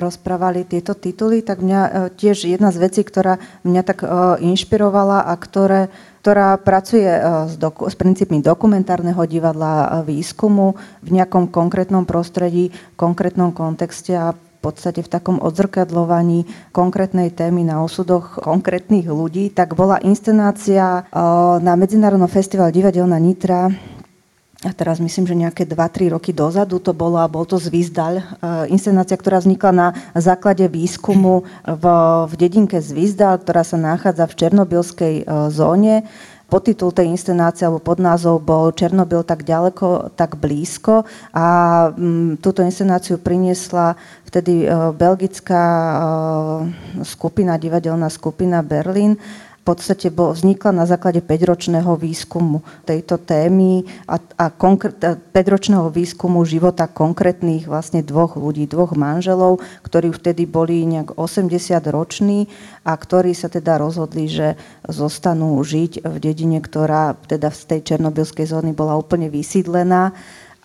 rozprávali 0.00 0.64
tieto 0.64 0.96
tituly, 0.96 1.44
tak 1.44 1.60
mňa 1.60 2.12
tiež 2.16 2.48
jedna 2.48 2.72
z 2.72 2.80
vecí, 2.80 3.04
ktorá 3.04 3.36
mňa 3.66 3.82
tak 3.84 3.98
inšpirovala 4.40 5.28
a 5.28 5.34
ktoré 5.36 5.92
ktorá 6.26 6.58
pracuje 6.58 7.06
s, 7.46 7.54
doku- 7.54 7.86
s 7.86 7.94
princípmi 7.94 8.42
dokumentárneho 8.42 9.22
divadla, 9.30 10.02
výskumu 10.02 10.74
v 10.98 11.08
nejakom 11.14 11.46
konkrétnom 11.54 12.02
prostredí, 12.02 12.74
konkrétnom 12.98 13.54
kontexte 13.54 14.10
a 14.18 14.34
v 14.34 14.58
podstate 14.58 15.06
v 15.06 15.12
takom 15.12 15.38
odzrkadlovaní 15.38 16.42
konkrétnej 16.74 17.30
témy 17.30 17.62
na 17.62 17.78
osudoch 17.78 18.42
konkrétnych 18.42 19.06
ľudí, 19.06 19.54
tak 19.54 19.78
bola 19.78 20.02
inscenácia 20.02 21.06
na 21.62 21.72
Medzinárodnom 21.78 22.26
festival 22.26 22.74
divadelná 22.74 23.22
Nitra 23.22 23.70
a 24.64 24.72
teraz 24.72 24.96
myslím, 25.04 25.28
že 25.28 25.36
nejaké 25.36 25.68
2-3 25.68 26.16
roky 26.16 26.32
dozadu 26.32 26.80
to 26.80 26.96
bolo 26.96 27.20
a 27.20 27.28
bol 27.28 27.44
to 27.44 27.60
Zvizdal, 27.60 28.24
inscenácia, 28.72 29.12
ktorá 29.12 29.36
vznikla 29.44 29.72
na 29.72 29.88
základe 30.16 30.64
výskumu 30.64 31.44
v, 31.60 31.84
v 32.24 32.32
dedinke 32.40 32.80
Zvizdal, 32.80 33.36
ktorá 33.44 33.60
sa 33.60 33.76
nachádza 33.76 34.24
v 34.24 34.36
Černobylskej 34.40 35.14
zóne. 35.52 36.08
Podtitul 36.46 36.94
tej 36.94 37.10
inscenácie 37.10 37.66
alebo 37.66 37.82
podnázov 37.82 38.38
bol 38.38 38.70
Černobyl 38.70 39.26
tak 39.26 39.42
ďaleko, 39.42 40.14
tak 40.14 40.38
blízko 40.38 41.02
a 41.34 41.46
m, 41.92 42.38
túto 42.38 42.62
inscenáciu 42.62 43.18
priniesla 43.18 43.98
vtedy 44.24 44.62
belgická 44.94 45.62
skupina, 47.02 47.58
divadelná 47.58 48.06
skupina 48.06 48.62
Berlin 48.62 49.18
podstate 49.66 50.14
bol, 50.14 50.30
vznikla 50.30 50.70
na 50.70 50.86
základe 50.86 51.18
5-ročného 51.18 51.98
výskumu 51.98 52.62
tejto 52.86 53.18
témy 53.18 53.82
a, 54.06 54.22
a 54.38 54.46
5-ročného 54.54 55.90
výskumu 55.90 56.46
života 56.46 56.86
konkrétnych 56.86 57.66
vlastne 57.66 58.06
dvoch 58.06 58.38
ľudí, 58.38 58.70
dvoch 58.70 58.94
manželov, 58.94 59.58
ktorí 59.82 60.14
vtedy 60.14 60.46
boli 60.46 60.86
nejak 60.86 61.18
80 61.18 61.82
roční 61.90 62.46
a 62.86 62.94
ktorí 62.94 63.34
sa 63.34 63.50
teda 63.50 63.82
rozhodli, 63.82 64.30
že 64.30 64.54
zostanú 64.86 65.58
žiť 65.58 66.06
v 66.06 66.16
dedine, 66.22 66.62
ktorá 66.62 67.18
teda 67.26 67.50
z 67.50 67.74
tej 67.74 67.80
černobylskej 67.94 68.46
zóny 68.46 68.70
bola 68.70 68.94
úplne 68.94 69.26
vysídlená 69.26 70.14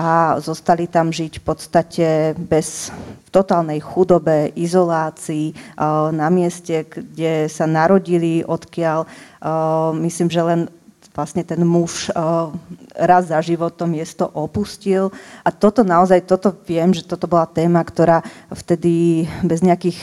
a 0.02 0.42
zostali 0.42 0.90
tam 0.90 1.14
žiť 1.14 1.38
v 1.38 1.44
podstate 1.46 2.08
bez 2.34 2.90
v 3.22 3.30
totálnej 3.30 3.78
chudobe, 3.78 4.50
izolácii 4.58 5.78
na 6.10 6.28
mieste, 6.34 6.90
kde 6.90 7.46
sa 7.46 7.70
narodili, 7.70 8.42
odkiaľ 8.42 9.06
myslím, 10.02 10.34
že 10.34 10.42
len 10.42 10.62
vlastne 11.14 11.46
ten 11.46 11.62
muž 11.62 12.10
raz 12.98 13.30
za 13.30 13.38
život 13.46 13.78
to 13.78 13.86
miesto 13.86 14.26
opustil. 14.26 15.14
A 15.46 15.54
toto 15.54 15.86
naozaj, 15.86 16.26
toto 16.26 16.50
viem, 16.66 16.90
že 16.98 17.06
toto 17.06 17.30
bola 17.30 17.46
téma, 17.46 17.86
ktorá 17.86 18.26
vtedy 18.50 19.30
bez 19.46 19.62
nejakých 19.62 20.02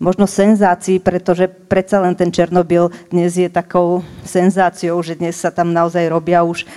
možno 0.00 0.24
senzácií, 0.24 0.96
pretože 0.96 1.44
predsa 1.46 2.00
len 2.00 2.16
ten 2.16 2.32
Černobyl 2.32 2.88
dnes 3.12 3.36
je 3.36 3.52
takou 3.52 4.00
senzáciou, 4.24 4.96
že 5.04 5.20
dnes 5.20 5.36
sa 5.36 5.52
tam 5.52 5.76
naozaj 5.76 6.08
robia 6.08 6.40
už 6.40 6.64
eh, 6.64 6.68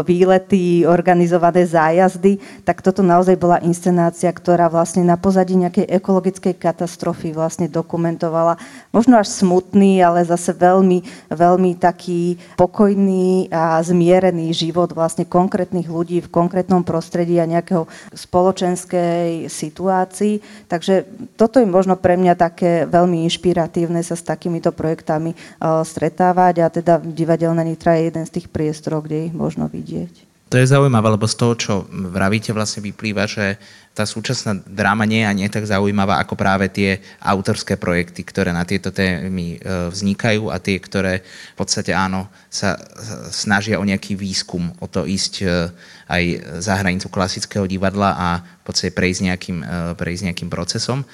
výlety, 0.00 0.88
organizované 0.88 1.68
zájazdy, 1.68 2.40
tak 2.64 2.80
toto 2.80 3.04
naozaj 3.04 3.36
bola 3.36 3.60
inscenácia, 3.60 4.32
ktorá 4.32 4.72
vlastne 4.72 5.04
na 5.04 5.20
pozadí 5.20 5.60
nejakej 5.60 5.92
ekologickej 5.92 6.56
katastrofy 6.56 7.36
vlastne 7.36 7.68
dokumentovala 7.68 8.56
možno 8.96 9.20
až 9.20 9.28
smutný, 9.28 10.00
ale 10.00 10.24
zase 10.24 10.56
veľmi, 10.56 11.04
veľmi 11.28 11.76
taký 11.76 12.40
pokojný 12.56 13.52
a 13.52 13.76
zmierený 13.84 14.56
život 14.56 14.96
vlastne 14.96 15.28
konkrétnych 15.28 15.84
ľudí 15.84 16.24
v 16.24 16.32
konkrétnom 16.32 16.80
prostredí 16.80 17.36
a 17.36 17.44
nejakého 17.44 17.84
spoločenskej 18.16 19.52
situácii. 19.52 20.40
Takže 20.64 21.04
toto 21.36 21.60
je 21.60 21.68
možno 21.68 22.00
pre 22.00 22.16
mňa 22.16 22.34
také 22.40 22.69
veľmi 22.88 23.26
inšpiratívne 23.28 24.00
sa 24.02 24.16
s 24.18 24.26
takýmito 24.26 24.74
projektami 24.74 25.34
stretávať 25.60 26.54
a 26.62 26.66
teda 26.68 26.98
divadelná 27.00 27.62
Nitra 27.62 27.98
je 27.98 28.12
jeden 28.12 28.24
z 28.26 28.34
tých 28.40 28.46
priestorov, 28.48 29.06
kde 29.06 29.30
ich 29.30 29.34
možno 29.34 29.66
vidieť. 29.70 30.30
To 30.50 30.58
je 30.58 30.66
zaujímavé, 30.66 31.14
lebo 31.14 31.30
z 31.30 31.38
toho, 31.38 31.54
čo 31.54 31.72
vravíte, 31.86 32.50
vlastne 32.50 32.82
vyplýva, 32.82 33.22
že 33.30 33.54
tá 33.94 34.02
súčasná 34.02 34.58
dráma 34.66 35.06
nie 35.06 35.22
je 35.22 35.30
ani 35.30 35.42
tak 35.46 35.62
zaujímavá 35.62 36.18
ako 36.18 36.34
práve 36.34 36.66
tie 36.66 36.98
autorské 37.22 37.78
projekty, 37.78 38.26
ktoré 38.26 38.50
na 38.50 38.66
tieto 38.66 38.90
témy 38.90 39.54
e, 39.54 39.58
vznikajú 39.94 40.50
a 40.50 40.58
tie, 40.58 40.82
ktoré 40.82 41.22
v 41.22 41.56
podstate 41.58 41.94
áno, 41.94 42.26
sa 42.50 42.74
snažia 43.30 43.78
o 43.78 43.86
nejaký 43.86 44.18
výskum, 44.18 44.74
o 44.82 44.90
to 44.90 45.06
ísť 45.06 45.34
e, 45.38 45.70
aj 46.10 46.24
za 46.58 46.74
hranicu 46.82 47.06
klasického 47.06 47.70
divadla 47.70 48.18
a 48.18 48.28
v 48.42 48.64
podstate 48.66 48.90
prejsť 48.90 49.20
nejakým, 49.30 49.58
prejsť 49.94 50.22
nejakým 50.34 50.50
procesom. 50.50 51.06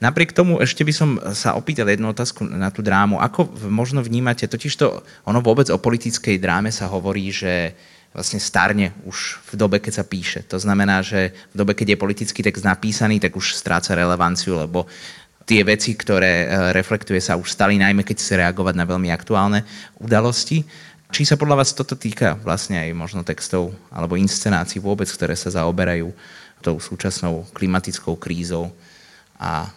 Napriek 0.00 0.32
tomu 0.32 0.56
ešte 0.64 0.80
by 0.80 0.92
som 0.96 1.20
sa 1.36 1.52
opýtal 1.52 1.84
jednu 1.84 2.08
otázku 2.08 2.48
na 2.48 2.72
tú 2.72 2.80
drámu. 2.80 3.20
Ako 3.20 3.52
možno 3.68 4.00
vnímate, 4.00 4.48
totiž 4.48 4.72
to, 4.80 5.04
ono 5.28 5.44
vôbec 5.44 5.68
o 5.68 5.76
politickej 5.76 6.40
dráme 6.40 6.72
sa 6.72 6.88
hovorí, 6.88 7.28
že 7.28 7.76
vlastne 8.16 8.40
starne 8.42 8.96
už 9.04 9.44
v 9.52 9.60
dobe, 9.60 9.76
keď 9.78 10.02
sa 10.02 10.04
píše. 10.08 10.40
To 10.50 10.56
znamená, 10.56 11.04
že 11.04 11.36
v 11.52 11.56
dobe, 11.62 11.76
keď 11.76 11.94
je 11.94 12.02
politický 12.02 12.40
text 12.40 12.64
napísaný, 12.64 13.20
tak 13.20 13.36
už 13.36 13.54
stráca 13.54 13.94
relevanciu, 13.94 14.58
lebo 14.58 14.88
tie 15.46 15.62
veci, 15.62 15.94
ktoré 15.94 16.46
e, 16.46 16.74
reflektuje, 16.74 17.20
sa 17.22 17.38
už 17.38 17.52
stali, 17.52 17.78
najmä 17.78 18.02
keď 18.02 18.16
chce 18.18 18.34
reagovať 18.40 18.74
na 18.74 18.88
veľmi 18.88 19.12
aktuálne 19.12 19.62
udalosti. 20.00 20.64
Či 21.10 21.22
sa 21.26 21.36
podľa 21.36 21.62
vás 21.62 21.74
toto 21.74 21.98
týka 21.98 22.38
vlastne 22.40 22.78
aj 22.78 22.90
možno 22.94 23.20
textov 23.26 23.74
alebo 23.90 24.16
inscenácií 24.16 24.78
vôbec, 24.78 25.10
ktoré 25.10 25.34
sa 25.34 25.50
zaoberajú 25.50 26.10
tou 26.62 26.78
súčasnou 26.78 27.50
klimatickou 27.52 28.14
krízou 28.14 28.70
a 29.40 29.72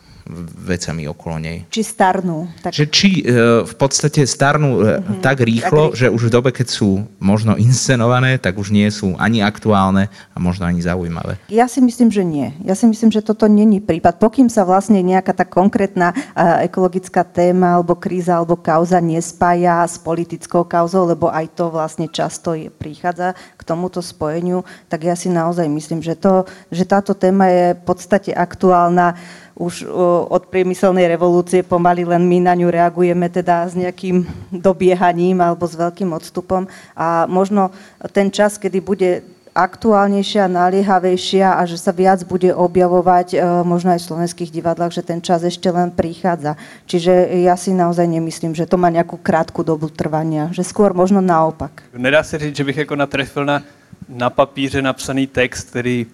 vecami 0.64 1.08
okolo 1.08 1.36
nej. 1.40 1.68
Či 1.68 1.84
starnú. 1.84 2.48
Tak... 2.64 2.72
Že 2.72 2.86
či 2.90 3.10
uh, 3.24 3.68
v 3.68 3.76
podstate 3.76 4.24
starnú 4.24 4.80
uh, 4.80 5.04
tak 5.20 5.44
rýchlo, 5.44 5.92
tak 5.92 5.94
rýchlo, 5.94 6.00
že 6.00 6.08
už 6.08 6.22
v 6.28 6.34
dobe, 6.34 6.50
keď 6.56 6.68
sú 6.72 7.04
možno 7.20 7.60
inscenované, 7.60 8.40
tak 8.40 8.56
už 8.56 8.72
nie 8.72 8.88
sú 8.88 9.20
ani 9.20 9.44
aktuálne 9.44 10.08
a 10.32 10.38
možno 10.40 10.64
ani 10.64 10.80
zaujímavé. 10.80 11.36
Ja 11.52 11.68
si 11.68 11.84
myslím, 11.84 12.08
že 12.08 12.24
nie. 12.24 12.56
Ja 12.64 12.76
si 12.76 12.88
myslím, 12.88 13.12
že 13.12 13.20
toto 13.20 13.52
není 13.52 13.84
prípad. 13.84 14.20
Pokým 14.20 14.48
sa 14.48 14.64
vlastne 14.64 15.04
nejaká 15.04 15.36
tá 15.36 15.44
konkrétna 15.44 16.16
uh, 16.16 16.64
ekologická 16.64 17.28
téma 17.28 17.76
alebo 17.76 18.00
kríza 18.00 18.40
alebo 18.40 18.56
kauza 18.56 19.04
nespája 19.04 19.84
s 19.84 20.00
politickou 20.00 20.64
kauzou, 20.64 21.04
lebo 21.08 21.28
aj 21.28 21.52
to 21.56 21.68
vlastne 21.68 22.08
často 22.08 22.56
je, 22.56 22.72
prichádza 22.72 23.36
k 23.60 23.62
tomuto 23.64 24.00
spojeniu, 24.00 24.64
tak 24.88 25.04
ja 25.04 25.16
si 25.16 25.28
naozaj 25.28 25.68
myslím, 25.68 26.00
že, 26.00 26.16
to, 26.16 26.48
že 26.72 26.88
táto 26.88 27.12
téma 27.18 27.50
je 27.50 27.66
v 27.76 27.84
podstate 27.84 28.32
aktuálna 28.32 29.16
už 29.54 29.86
od 30.30 30.50
priemyselnej 30.50 31.06
revolúcie 31.06 31.62
pomaly 31.62 32.10
len 32.10 32.26
my 32.26 32.42
na 32.42 32.54
ňu 32.58 32.74
reagujeme 32.74 33.30
teda 33.30 33.70
s 33.70 33.78
nejakým 33.78 34.26
dobiehaním 34.50 35.38
alebo 35.46 35.70
s 35.70 35.78
veľkým 35.78 36.10
odstupom 36.10 36.66
a 36.98 37.30
možno 37.30 37.70
ten 38.10 38.34
čas, 38.34 38.58
kedy 38.58 38.82
bude 38.82 39.22
aktuálnejšia, 39.54 40.50
naliehavejšia 40.50 41.54
a 41.54 41.62
že 41.70 41.78
sa 41.78 41.94
viac 41.94 42.26
bude 42.26 42.50
objavovať 42.50 43.28
e, 43.34 43.40
možno 43.62 43.94
aj 43.94 44.02
v 44.02 44.08
slovenských 44.10 44.50
divadlách, 44.50 44.90
že 44.98 45.06
ten 45.06 45.22
čas 45.22 45.46
ešte 45.46 45.70
len 45.70 45.94
prichádza. 45.94 46.58
Čiže 46.90 47.14
ja 47.46 47.54
si 47.54 47.70
naozaj 47.70 48.10
nemyslím, 48.10 48.58
že 48.58 48.66
to 48.66 48.82
má 48.82 48.90
nejakú 48.90 49.22
krátku 49.22 49.62
dobu 49.62 49.94
trvania, 49.94 50.50
že 50.50 50.66
skôr 50.66 50.98
možno 50.98 51.22
naopak. 51.22 51.86
Nedá 51.94 52.26
se 52.26 52.38
říct, 52.38 52.56
že 52.56 52.64
bych 52.64 52.78
jako 52.78 52.96
natrefil 52.96 53.46
na, 53.46 53.62
na 54.10 54.30
papíře 54.30 54.82
napsaný 54.82 55.28
text, 55.28 55.70
který 55.70 56.06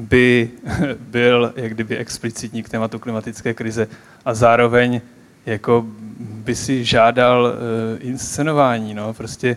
by 0.00 0.50
byl 0.98 1.52
jak 1.56 1.74
kdyby 1.74 1.96
explicitní 1.96 2.62
k 2.62 2.68
tématu 2.68 2.98
klimatické 2.98 3.54
krize 3.54 3.88
a 4.24 4.34
zároveň 4.34 5.00
jako 5.46 5.86
by 6.18 6.54
si 6.54 6.84
žádal 6.84 7.44
uh, 7.44 8.06
inscenování. 8.08 8.94
No. 8.94 9.14
Prostě 9.14 9.56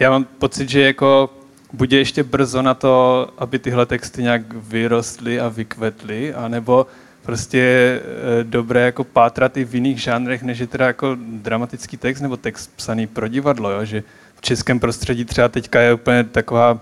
já 0.00 0.10
mám 0.10 0.24
pocit, 0.24 0.68
že 0.68 0.80
jako 0.80 1.30
bude 1.72 1.96
ještě 1.96 2.22
brzo 2.22 2.62
na 2.62 2.74
to, 2.74 3.28
aby 3.38 3.58
tyhle 3.58 3.86
texty 3.86 4.22
nějak 4.22 4.42
vyrostly 4.52 5.40
a 5.40 5.48
vykvetly, 5.48 6.34
anebo 6.34 6.86
prostě 7.22 7.58
je 7.58 8.02
dobré 8.42 8.80
jako 8.80 9.04
pátrat 9.04 9.56
i 9.56 9.64
v 9.64 9.74
jiných 9.74 10.02
žánrech, 10.02 10.42
než 10.42 10.58
je 10.58 10.66
teda 10.66 10.86
jako 10.86 11.16
dramatický 11.20 11.96
text 11.96 12.20
nebo 12.20 12.36
text 12.36 12.70
psaný 12.76 13.06
pro 13.06 13.28
divadlo, 13.28 13.70
jo? 13.70 13.84
že 13.84 14.02
v 14.36 14.40
českém 14.40 14.80
prostředí 14.80 15.24
třeba 15.24 15.48
teďka 15.48 15.80
je 15.80 15.94
úplně 15.94 16.24
taková, 16.24 16.80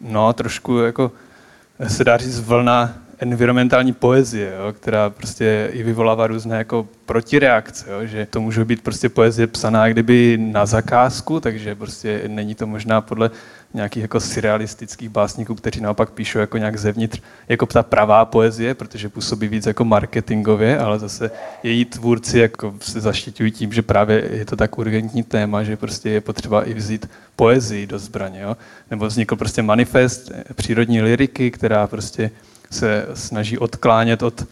no 0.00 0.32
trošku 0.32 0.78
jako 0.78 1.12
se 1.88 2.04
dá 2.04 2.16
říct, 2.16 2.40
vlna 2.40 2.94
environmentální 3.18 3.92
poezie, 3.92 4.52
jo, 4.58 4.72
která 4.72 5.10
prostě 5.10 5.68
i 5.72 5.82
vyvolává 5.82 6.26
různé 6.26 6.56
jako 6.58 6.88
protireakce, 7.06 7.90
jo, 7.90 8.06
že 8.06 8.26
to 8.26 8.40
může 8.40 8.64
být 8.64 8.82
prostě 8.82 9.08
poezie 9.08 9.46
psaná 9.46 9.88
kdyby 9.88 10.38
na 10.40 10.66
zakázku, 10.66 11.40
takže 11.40 11.74
prostě 11.74 12.22
není 12.26 12.54
to 12.54 12.66
možná 12.66 13.00
podle 13.00 13.30
nějakých 13.74 14.02
jako 14.02 14.20
surrealistických 14.20 15.08
básníků, 15.08 15.54
kteří 15.54 15.80
naopak 15.80 16.10
píšou 16.10 16.38
jako 16.38 16.58
nějak 16.58 16.76
zevnitř, 16.76 17.20
jako 17.48 17.66
ta 17.66 17.82
pravá 17.82 18.24
poezie, 18.24 18.74
protože 18.74 19.08
působí 19.08 19.48
víc 19.48 19.66
jako 19.66 19.84
marketingově, 19.84 20.78
ale 20.78 20.98
zase 20.98 21.30
její 21.62 21.84
tvůrci 21.84 22.38
jako 22.38 22.74
se 22.80 23.00
zaštiťují 23.00 23.50
tím, 23.50 23.72
že 23.72 23.82
právě 23.82 24.28
je 24.32 24.44
to 24.44 24.56
tak 24.56 24.78
urgentní 24.78 25.22
téma, 25.22 25.62
že 25.62 25.76
prostě 25.76 26.10
je 26.10 26.20
potřeba 26.20 26.62
i 26.62 26.74
vzít 26.74 27.10
poezii 27.36 27.86
do 27.86 27.98
zbraně. 27.98 28.40
Jo? 28.40 28.56
Nebo 28.90 29.06
vznikl 29.06 29.36
prostě 29.36 29.62
manifest 29.62 30.32
přírodní 30.54 31.02
liriky, 31.02 31.50
která 31.50 31.86
prostě 31.86 32.30
se 32.70 33.06
snaží 33.14 33.58
odklánět 33.58 34.22
od 34.22 34.46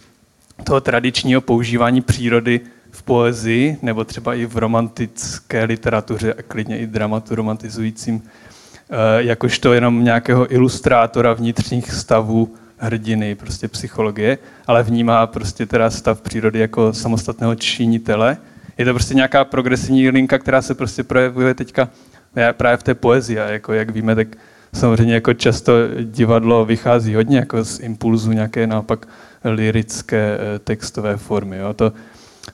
toho 0.64 0.80
tradičního 0.80 1.40
používání 1.40 2.00
přírody 2.00 2.60
v 2.90 3.02
poezii, 3.02 3.78
nebo 3.82 4.04
třeba 4.04 4.34
i 4.34 4.46
v 4.46 4.56
romantické 4.56 5.64
literatuře, 5.64 6.34
a 6.34 6.42
klidně 6.42 6.78
i 6.78 6.86
dramatu 6.86 7.34
romantizujícím 7.34 8.22
jakožto 9.18 9.72
jenom 9.72 10.04
nějakého 10.04 10.54
ilustrátora 10.54 11.32
vnitřních 11.32 11.92
stavů 11.92 12.54
hrdiny, 12.78 13.34
prostě 13.34 13.68
psychologie, 13.68 14.38
ale 14.66 14.82
vnímá 14.82 15.26
prostě 15.26 15.66
teda 15.66 15.90
stav 15.90 16.20
přírody 16.20 16.58
jako 16.58 16.92
samostatného 16.92 17.54
činitele. 17.54 18.36
Je 18.78 18.84
to 18.84 18.92
prostě 18.92 19.14
nějaká 19.14 19.44
progresivní 19.44 20.10
linka, 20.10 20.38
která 20.38 20.62
se 20.62 20.74
prostě 20.74 21.02
projevuje 21.02 21.54
teďka 21.54 21.88
právě 22.52 22.76
v 22.76 22.82
té 22.82 22.94
poezii. 22.94 23.38
A 23.38 23.50
jako 23.50 23.72
jak 23.72 23.90
víme, 23.90 24.14
tak 24.14 24.28
samozřejmě 24.74 25.14
jako 25.14 25.34
často 25.34 25.72
divadlo 26.02 26.64
vychází 26.64 27.14
hodně 27.14 27.38
jako 27.38 27.64
z 27.64 27.80
impulzu 27.80 28.32
nějaké 28.32 28.66
naopak 28.66 29.08
lirické 29.44 30.38
eh, 30.38 30.58
textové 30.58 31.16
formy. 31.16 31.58
Jo. 31.58 31.74
To, 31.74 31.92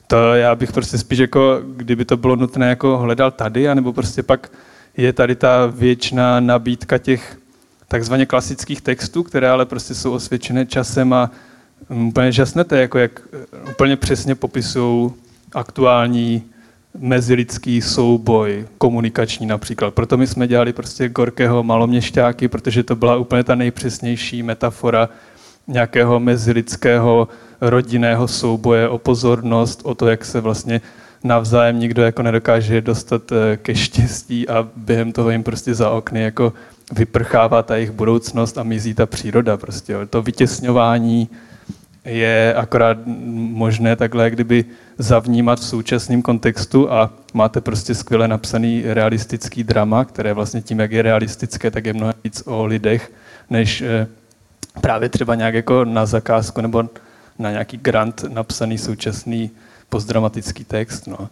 to 0.07 0.33
já 0.33 0.55
bych 0.55 0.71
prostě 0.71 0.97
spíš 0.97 1.19
jako, 1.19 1.61
kdyby 1.75 2.05
to 2.05 2.17
bylo 2.17 2.35
nutné, 2.35 2.69
jako 2.69 2.97
hledal 2.97 3.31
tady, 3.31 3.69
anebo 3.69 3.93
prostě 3.93 4.23
pak 4.23 4.51
je 4.97 5.13
tady 5.13 5.35
ta 5.35 5.65
věčná 5.65 6.39
nabídka 6.39 6.97
těch 6.97 7.37
takzvaně 7.87 8.25
klasických 8.25 8.81
textů, 8.81 9.23
které 9.23 9.49
ale 9.49 9.65
prostě 9.65 9.95
jsou 9.95 10.11
osvědčené 10.11 10.65
časem 10.65 11.13
a 11.13 11.31
mm, 11.89 12.07
úplně 12.07 12.31
žasnete, 12.31 12.81
jako 12.81 12.97
jak 12.97 13.21
eh, 13.33 13.71
úplně 13.71 13.95
přesně 13.95 14.35
popisují 14.35 15.11
aktuální 15.53 16.43
mezilidský 16.97 17.81
souboj, 17.81 18.67
komunikační 18.77 19.45
například. 19.45 19.93
Proto 19.93 20.17
my 20.17 20.27
jsme 20.27 20.47
dělali 20.47 20.73
prostě 20.73 21.09
Gorkého 21.09 21.63
maloměšťáky, 21.63 22.47
protože 22.47 22.83
to 22.83 22.95
byla 22.95 23.17
úplně 23.17 23.43
ta 23.43 23.55
nejpřesnější 23.55 24.43
metafora 24.43 25.09
nějakého 25.67 26.19
mezilidského 26.19 27.27
rodinného 27.61 28.27
souboje 28.27 28.89
o 28.89 28.97
pozornost, 28.97 29.81
o 29.83 29.95
to, 29.95 30.07
jak 30.07 30.25
se 30.25 30.41
vlastně 30.41 30.81
navzájem 31.23 31.79
nikdo 31.79 32.03
jako 32.03 32.21
nedokáže 32.23 32.81
dostat 32.81 33.31
eh, 33.31 33.57
ke 33.57 33.75
štěstí 33.75 34.49
a 34.49 34.67
během 34.75 35.11
toho 35.11 35.29
jim 35.29 35.43
prostě 35.43 35.73
za 35.75 35.89
okny 35.89 36.21
jako 36.21 36.53
vyprchává 36.91 37.63
ta 37.63 37.75
jejich 37.75 37.91
budoucnost 37.91 38.57
a 38.57 38.63
mizí 38.63 38.93
ta 38.93 39.05
příroda. 39.05 39.57
Prostě, 39.57 39.95
To 40.09 40.21
vytěsňování 40.21 41.29
je 42.05 42.53
akorát 42.53 42.97
možné 43.35 43.95
takhle 43.95 44.29
kdyby 44.29 44.65
zavnímat 44.97 45.59
v 45.59 45.63
současném 45.65 46.21
kontextu 46.21 46.91
a 46.91 47.13
máte 47.33 47.61
prostě 47.61 47.95
skvěle 47.95 48.27
napsaný 48.27 48.83
realistický 48.85 49.63
drama, 49.63 50.05
které 50.05 50.33
vlastně 50.33 50.61
tím, 50.61 50.79
jak 50.79 50.91
je 50.91 51.01
realistické, 51.01 51.71
tak 51.71 51.85
je 51.85 51.93
mnohem 51.93 52.13
víc 52.23 52.43
o 52.45 52.65
lidech, 52.65 53.11
než 53.49 53.81
eh, 53.81 54.07
právě 54.81 55.09
třeba 55.09 55.35
nějak 55.35 55.53
jako 55.53 55.85
na 55.85 56.05
zakázku 56.05 56.61
nebo 56.61 56.83
na 57.39 57.51
nějaký 57.51 57.77
grant 57.77 58.25
napsaný 58.29 58.77
současný 58.77 59.51
postdramatický 59.89 60.63
text. 60.63 61.07
No. 61.07 61.29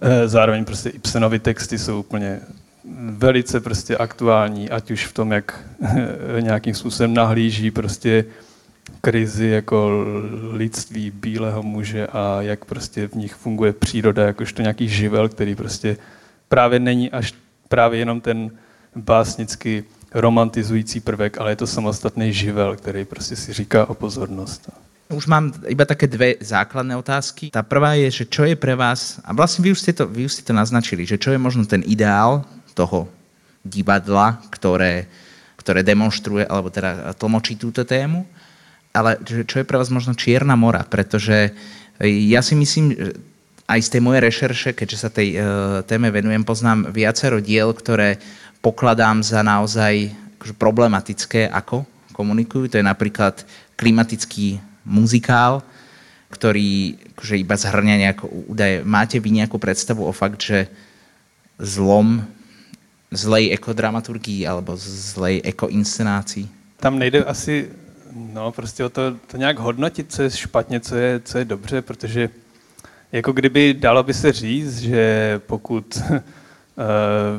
E, 0.00 0.28
zároveň 0.28 0.64
prostě 0.64 0.90
Ibsenovy 0.90 1.38
texty 1.38 1.78
jsou 1.78 2.00
úplně 2.00 2.40
velice 3.10 3.60
prostě 3.60 3.96
aktuální, 3.96 4.70
ať 4.70 4.90
už 4.90 5.06
v 5.06 5.12
tom, 5.12 5.32
jak 5.32 5.64
nějakým 6.40 6.74
způsobem 6.74 7.14
nahlíží 7.14 7.70
prostě 7.70 8.24
krizi 9.00 9.46
jako 9.46 10.04
lidství 10.50 11.10
bílého 11.10 11.62
muže 11.62 12.06
a 12.06 12.42
jak 12.42 12.64
prostě 12.64 13.08
v 13.08 13.14
nich 13.14 13.34
funguje 13.34 13.72
příroda 13.72 14.26
jakožto 14.26 14.62
nějaký 14.62 14.88
živel, 14.88 15.28
který 15.28 15.54
prostě 15.54 15.96
právě 16.48 16.78
není 16.78 17.10
až 17.10 17.34
právě 17.68 17.98
jenom 17.98 18.20
ten 18.20 18.50
básnicky 18.96 19.84
romantizující 20.14 21.00
prvek, 21.00 21.40
ale 21.40 21.52
je 21.52 21.56
to 21.56 21.66
samostatný 21.66 22.32
živel, 22.32 22.76
který 22.76 23.04
prostě 23.04 23.36
si 23.36 23.52
říká 23.52 23.86
o 23.86 23.94
pozornost. 23.94 24.70
Už 25.12 25.28
mám 25.28 25.52
iba 25.68 25.84
také 25.84 26.08
dve 26.08 26.40
základné 26.40 26.96
otázky. 26.96 27.52
Tá 27.52 27.60
prvá 27.60 27.92
je, 28.00 28.08
že 28.08 28.24
čo 28.24 28.48
je 28.48 28.56
pre 28.56 28.72
vás, 28.72 29.20
a 29.20 29.36
vlastne 29.36 29.60
vy 29.60 29.76
už 29.76 29.80
ste 29.84 29.92
to, 29.92 30.08
vy 30.08 30.24
už 30.24 30.40
ste 30.40 30.46
to 30.48 30.56
naznačili, 30.56 31.04
že 31.04 31.20
čo 31.20 31.28
je 31.32 31.40
možno 31.40 31.68
ten 31.68 31.84
ideál 31.84 32.40
toho 32.72 33.04
divadla, 33.60 34.40
ktoré, 34.48 35.04
ktoré 35.60 35.84
demonstruje, 35.84 36.48
alebo 36.48 36.72
teda 36.72 37.12
tlmočí 37.20 37.60
túto 37.60 37.84
tému, 37.84 38.24
ale 38.96 39.20
čo 39.24 39.60
je 39.60 39.68
pre 39.68 39.76
vás 39.76 39.92
možno 39.92 40.16
Čierna 40.16 40.56
mora, 40.56 40.86
pretože 40.88 41.52
ja 42.00 42.40
si 42.40 42.54
myslím, 42.56 42.96
aj 43.68 43.80
z 43.80 43.92
tej 43.96 44.00
mojej 44.00 44.22
rešerše, 44.24 44.70
keďže 44.72 44.98
sa 44.98 45.10
tej 45.12 45.28
uh, 45.36 45.44
téme 45.88 46.12
venujem, 46.12 46.44
poznám 46.44 46.92
viacero 46.92 47.40
diel, 47.40 47.72
ktoré 47.72 48.20
pokladám 48.64 49.20
za 49.24 49.40
naozaj 49.44 50.12
problematické, 50.60 51.48
ako 51.48 51.88
komunikujú. 52.12 52.68
To 52.68 52.78
je 52.80 52.84
napríklad 52.84 53.44
klimatický 53.80 54.60
muzikál, 54.84 55.64
ktorý 56.30 56.98
akože 57.16 57.36
iba 57.40 57.56
zhrňa 57.56 57.96
nejaké 57.96 58.24
údaje. 58.28 58.76
Máte 58.84 59.16
vy 59.20 59.30
nejakú 59.30 59.58
predstavu 59.58 60.04
o 60.04 60.12
fakt, 60.12 60.42
že 60.42 60.68
zlom 61.58 62.26
zlej 63.14 63.54
ekodramaturgii 63.54 64.46
alebo 64.46 64.74
zlej 64.76 65.40
ekoinscenácii? 65.44 66.76
Tam 66.82 66.98
nejde 66.98 67.24
asi 67.24 67.68
no, 68.14 68.52
prostě 68.52 68.84
o 68.84 68.88
to, 68.88 69.16
to 69.26 69.36
nějak 69.36 69.58
hodnotit, 69.58 70.12
co 70.12 70.22
je 70.22 70.30
špatně, 70.30 70.80
co 70.80 70.96
je, 70.96 71.20
co 71.20 71.38
je 71.38 71.44
dobře, 71.44 71.82
protože 71.82 72.30
jako 73.12 73.32
kdyby 73.32 73.74
dalo 73.74 74.02
by 74.02 74.14
se 74.14 74.32
říct, 74.32 74.78
že 74.78 75.40
pokud 75.46 76.02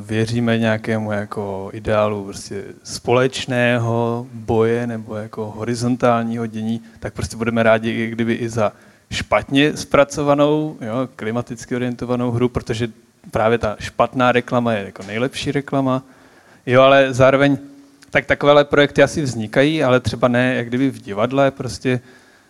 věříme 0.05 0.57
nějakému 0.57 1.11
jako 1.11 1.69
ideálu 1.73 2.23
prostě 2.23 2.63
společného 2.83 4.27
boje 4.33 4.88
nebo 4.88 5.15
jako 5.15 5.53
horizontálního 5.55 6.45
dění, 6.45 6.81
tak 6.99 7.13
prostě 7.13 7.38
budeme 7.38 7.63
rádi, 7.63 8.09
kdyby 8.09 8.33
i 8.33 8.49
za 8.49 8.71
špatně 9.11 9.77
zpracovanou, 9.77 10.77
jo, 10.81 11.09
klimaticky 11.15 11.75
orientovanou 11.75 12.31
hru, 12.31 12.49
protože 12.49 12.88
právě 13.31 13.57
ta 13.57 13.75
špatná 13.79 14.31
reklama 14.31 14.73
je 14.73 14.86
jako 14.86 15.03
nejlepší 15.03 15.51
reklama. 15.51 16.03
Jo, 16.65 16.81
ale 16.81 17.13
zároveň 17.13 17.57
tak 18.09 18.25
takovéhle 18.25 18.65
projekty 18.65 19.03
asi 19.03 19.21
vznikají, 19.21 19.83
ale 19.83 19.99
třeba 19.99 20.27
ne 20.27 20.55
jak 20.55 20.67
kdyby 20.67 20.89
v 20.89 21.01
divadle, 21.01 21.51
prostě 21.51 21.99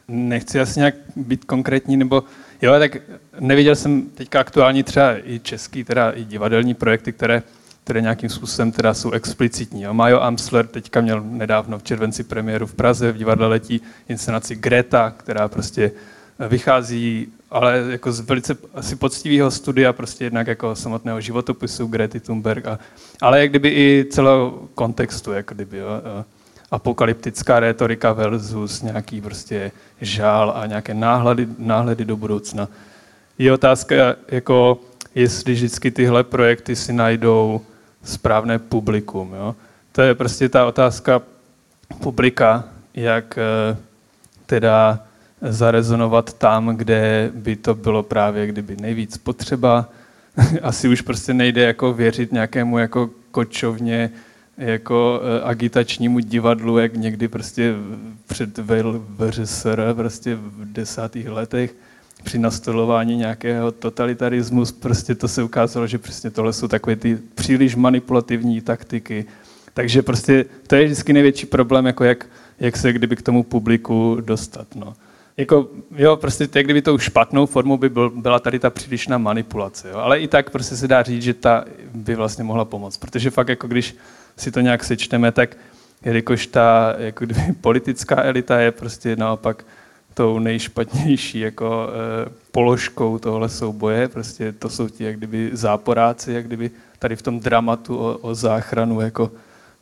nechci 0.07 0.59
asi 0.59 0.79
nějak 0.79 0.95
být 1.15 1.45
konkrétní, 1.45 1.97
nebo 1.97 2.23
jo, 2.61 2.79
tak 2.79 2.97
neviděl 3.39 3.75
jsem 3.75 4.01
teďka 4.01 4.39
aktuální 4.39 4.83
třeba 4.83 5.27
i 5.27 5.39
český, 5.39 5.83
teda 5.83 6.11
i 6.11 6.23
divadelní 6.23 6.73
projekty, 6.73 7.13
které, 7.13 7.43
které 7.83 8.01
nějakým 8.01 8.29
způsobem 8.29 8.71
teda 8.71 8.93
jsou 8.93 9.11
explicitní. 9.11 9.81
Jo. 9.81 9.93
Majo 9.93 10.19
Amsler 10.19 10.67
teďka 10.67 11.01
měl 11.01 11.21
nedávno 11.21 11.79
v 11.79 11.83
červenci 11.83 12.23
premiéru 12.23 12.67
v 12.67 12.73
Praze, 12.73 13.11
v 13.11 13.17
divadle 13.17 13.47
letí 13.47 13.81
inscenaci 14.09 14.55
Greta, 14.55 15.13
která 15.17 15.47
prostě 15.47 15.91
vychází 16.39 17.27
ale 17.51 17.83
jako 17.89 18.11
z 18.11 18.19
velice 18.19 18.57
asi 18.73 18.95
poctivého 18.95 19.51
studia, 19.51 19.93
prostě 19.93 20.23
jednak 20.23 20.47
jako 20.47 20.75
samotného 20.75 21.21
životopisu 21.21 21.87
Grety 21.87 22.19
Thunberg, 22.19 22.67
a, 22.67 22.79
ale 23.21 23.39
jak 23.39 23.49
kdyby 23.49 23.69
i 23.69 24.05
celého 24.09 24.67
kontextu, 24.75 25.31
jako 25.31 25.55
kdyby, 25.55 25.77
jo, 25.77 25.87
apokalyptická 26.71 27.59
retorika 27.59 28.13
versus 28.13 28.81
nějaký 28.81 29.21
prostě 29.21 29.71
žál 30.01 30.53
a 30.55 30.65
nějaké 30.65 30.93
náhledy, 30.93 31.47
náhledy 31.57 32.05
do 32.05 32.17
budoucna. 32.17 32.67
Je 33.37 33.53
otázka, 33.53 33.95
jako 34.27 34.79
jestli 35.15 35.53
vždycky 35.53 35.91
tyhle 35.91 36.23
projekty 36.23 36.75
si 36.75 36.93
najdou 36.93 37.61
správné 38.03 38.59
publikum. 38.59 39.33
Jo? 39.33 39.55
To 39.91 40.01
je 40.01 40.15
prostě 40.15 40.49
ta 40.49 40.65
otázka 40.65 41.21
publika, 42.01 42.63
jak 42.93 43.37
eh, 43.37 43.77
teda 44.45 44.99
zarezonovat 45.41 46.33
tam, 46.33 46.77
kde 46.77 47.31
by 47.35 47.55
to 47.55 47.73
bylo 47.75 48.03
právě 48.03 48.47
kdyby 48.47 48.75
nejvíc 48.75 49.17
potřeba. 49.17 49.89
Asi 50.61 50.87
už 50.87 51.01
prostě 51.01 51.33
nejde 51.33 51.61
jako 51.61 51.93
věřit 51.93 52.31
nějakému 52.31 52.77
jako 52.77 53.09
kočovně 53.31 54.09
jako 54.57 55.21
eh, 55.23 55.41
agitačnímu 55.43 56.19
divadlu, 56.19 56.77
jak 56.77 56.95
někdy 56.95 57.27
prostě 57.27 57.73
před 58.27 58.57
VRSR 59.17 59.93
prostě 59.93 60.35
v 60.35 60.73
desátých 60.73 61.29
letech 61.29 61.75
při 62.23 62.39
nastolování 62.39 63.17
nějakého 63.17 63.71
totalitarismu, 63.71 64.63
prostě 64.79 65.15
to 65.15 65.27
se 65.27 65.43
ukázalo, 65.43 65.87
že 65.87 65.97
přesně 65.97 66.29
tohle 66.29 66.53
jsou 66.53 66.67
takové 66.67 66.95
ty 66.95 67.17
příliš 67.35 67.75
manipulativní 67.75 68.61
taktiky. 68.61 69.25
Takže 69.73 70.01
prostě 70.01 70.45
to 70.67 70.75
je 70.75 70.85
vždycky 70.85 71.13
největší 71.13 71.45
problém, 71.45 71.85
jako 71.85 72.03
jak, 72.03 72.25
jak 72.59 72.77
se 72.77 72.93
kdyby 72.93 73.15
k 73.15 73.21
tomu 73.21 73.43
publiku 73.43 74.17
dostat. 74.21 74.67
No 74.75 74.93
jako, 75.37 75.67
jo, 75.95 76.15
prostě 76.15 76.47
jak 76.55 76.65
kdyby 76.65 76.81
tou 76.81 76.97
špatnou 76.97 77.45
formou 77.45 77.77
by 77.77 77.89
byl, 77.89 78.09
byla 78.09 78.39
tady 78.39 78.59
ta 78.59 78.69
přílišná 78.69 79.17
manipulace, 79.17 79.89
jo? 79.89 79.97
ale 79.97 80.19
i 80.19 80.27
tak 80.27 80.49
prostě 80.49 80.75
se 80.75 80.87
dá 80.87 81.03
říct, 81.03 81.23
že 81.23 81.33
ta 81.33 81.65
by 81.93 82.15
vlastně 82.15 82.43
mohla 82.43 82.65
pomoct, 82.65 82.97
protože 82.97 83.29
fakt 83.29 83.49
jako 83.49 83.67
když 83.67 83.95
si 84.37 84.51
to 84.51 84.59
nějak 84.59 84.83
sečteme, 84.83 85.31
tak 85.31 85.57
jelikož 86.05 86.47
ta 86.47 86.95
jako 86.97 87.25
kdyby 87.25 87.41
politická 87.61 88.23
elita 88.23 88.59
je 88.59 88.71
prostě 88.71 89.15
naopak 89.15 89.65
tou 90.13 90.39
nejšpatnější 90.39 91.39
jako 91.39 91.89
e, 91.89 92.29
položkou 92.51 93.19
tohle 93.19 93.49
souboje, 93.49 94.07
prostě 94.07 94.51
to 94.51 94.69
jsou 94.69 94.89
ti 94.89 95.03
jak 95.03 95.17
kdyby 95.17 95.49
záporáci, 95.53 96.33
jak 96.33 96.45
kdyby 96.45 96.71
tady 96.99 97.15
v 97.15 97.21
tom 97.21 97.39
dramatu 97.39 97.97
o, 97.97 98.17
o 98.17 98.35
záchranu 98.35 99.01
jako 99.01 99.31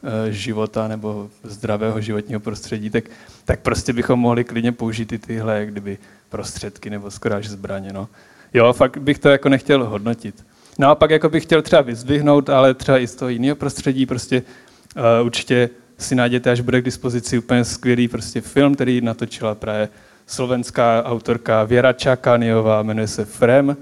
Eh, 0.05 0.31
života 0.31 0.87
nebo 0.87 1.29
zdravého 1.43 2.01
životního 2.01 2.39
prostředí, 2.39 2.89
tak, 2.89 3.03
tak 3.45 3.59
prostě 3.59 3.93
bychom 3.93 4.19
mohli 4.19 4.43
klidně 4.43 4.71
použít 4.71 5.11
i 5.11 5.19
tyhle 5.19 5.59
jak 5.59 5.71
kdyby 5.71 5.97
prostředky 6.29 6.89
nebo 6.89 7.11
skoro 7.11 7.35
až 7.35 7.47
zbraně. 7.47 7.93
No. 7.93 8.09
Jo, 8.53 8.73
fakt 8.73 8.97
bych 8.97 9.19
to 9.19 9.29
jako 9.29 9.49
nechtěl 9.49 9.85
hodnotit. 9.85 10.45
No 10.77 10.89
a 10.89 10.95
pak 10.95 11.11
jako 11.11 11.29
bych 11.29 11.43
chtěl 11.43 11.61
třeba 11.61 11.81
vyzdvihnout, 11.81 12.49
ale 12.49 12.73
třeba 12.73 12.99
i 12.99 13.07
z 13.07 13.15
toho 13.15 13.29
jiného 13.29 13.55
prostředí, 13.55 14.05
prostě 14.05 14.43
uh, 14.95 15.25
určitě 15.25 15.69
si 15.97 16.15
najděte, 16.15 16.51
až 16.51 16.59
bude 16.59 16.81
k 16.81 16.85
dispozici 16.85 17.37
úplně 17.37 17.65
skvělý 17.65 18.07
prostě 18.07 18.41
film, 18.41 18.75
který 18.75 19.01
natočila 19.01 19.55
právě 19.55 19.89
slovenská 20.27 21.03
autorka 21.05 21.63
Věra 21.63 21.93
Čakániová, 21.93 22.83
jmenuje 22.83 23.07
se 23.07 23.25
Frem, 23.25 23.77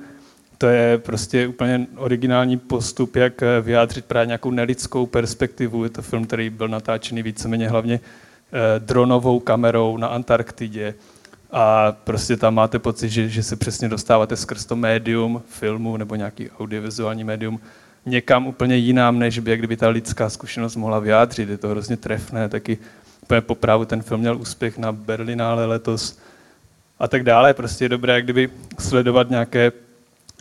to 0.62 0.68
je 0.68 0.98
prostě 0.98 1.48
úplně 1.48 1.88
originální 1.96 2.58
postup, 2.58 3.16
jak 3.16 3.44
eh, 3.44 3.62
vyjádřit 3.62 4.06
právě 4.06 4.28
nějakou 4.28 4.52
nelidskou 4.52 5.06
perspektivu. 5.06 5.84
Je 5.84 5.90
to 5.90 6.02
film, 6.02 6.26
který 6.26 6.50
byl 6.50 6.68
natáčený 6.68 7.24
víceméně 7.24 7.70
hlavně 7.70 8.00
eh, 8.00 8.80
dronovou 8.80 9.40
kamerou 9.40 9.98
na 9.98 10.08
Antarktidě. 10.08 10.94
A 11.52 11.92
prostě 11.92 12.38
tam 12.38 12.56
máte 12.56 12.80
pocit, 12.80 13.10
že, 13.10 13.30
že 13.30 13.44
se 13.44 13.56
přesně 13.56 13.90
dostáváte 13.90 14.36
skrz 14.36 14.66
to 14.66 14.76
médium 14.76 15.42
filmu 15.50 15.98
nebo 15.98 16.16
nějaký 16.16 16.50
audiovizuální 16.50 17.24
médium 17.24 17.60
někam 18.06 18.48
úplně 18.48 18.76
jinam, 18.76 19.20
než 19.20 19.40
by, 19.40 19.52
jak 19.52 19.60
kdyby 19.60 19.78
ta 19.78 19.90
lidská 19.90 20.30
zkušenost 20.30 20.76
mohla 20.76 21.00
vyjádřit. 21.00 21.50
Je 21.50 21.58
to 21.58 21.68
hrozně 21.68 21.98
trefné, 21.98 22.50
taky 22.50 22.78
úplně 23.22 23.42
po 23.42 23.56
právu 23.56 23.86
ten 23.86 24.02
film 24.02 24.20
měl 24.20 24.38
úspěch 24.38 24.78
na 24.78 24.92
Berlinále 24.92 25.66
letos 25.66 26.20
a 27.00 27.08
tak 27.08 27.24
dále. 27.24 27.54
Prostě 27.54 27.86
je 27.86 27.90
dobré, 27.90 28.22
kdyby 28.22 28.50
sledovat 28.80 29.30
nějaké 29.30 29.72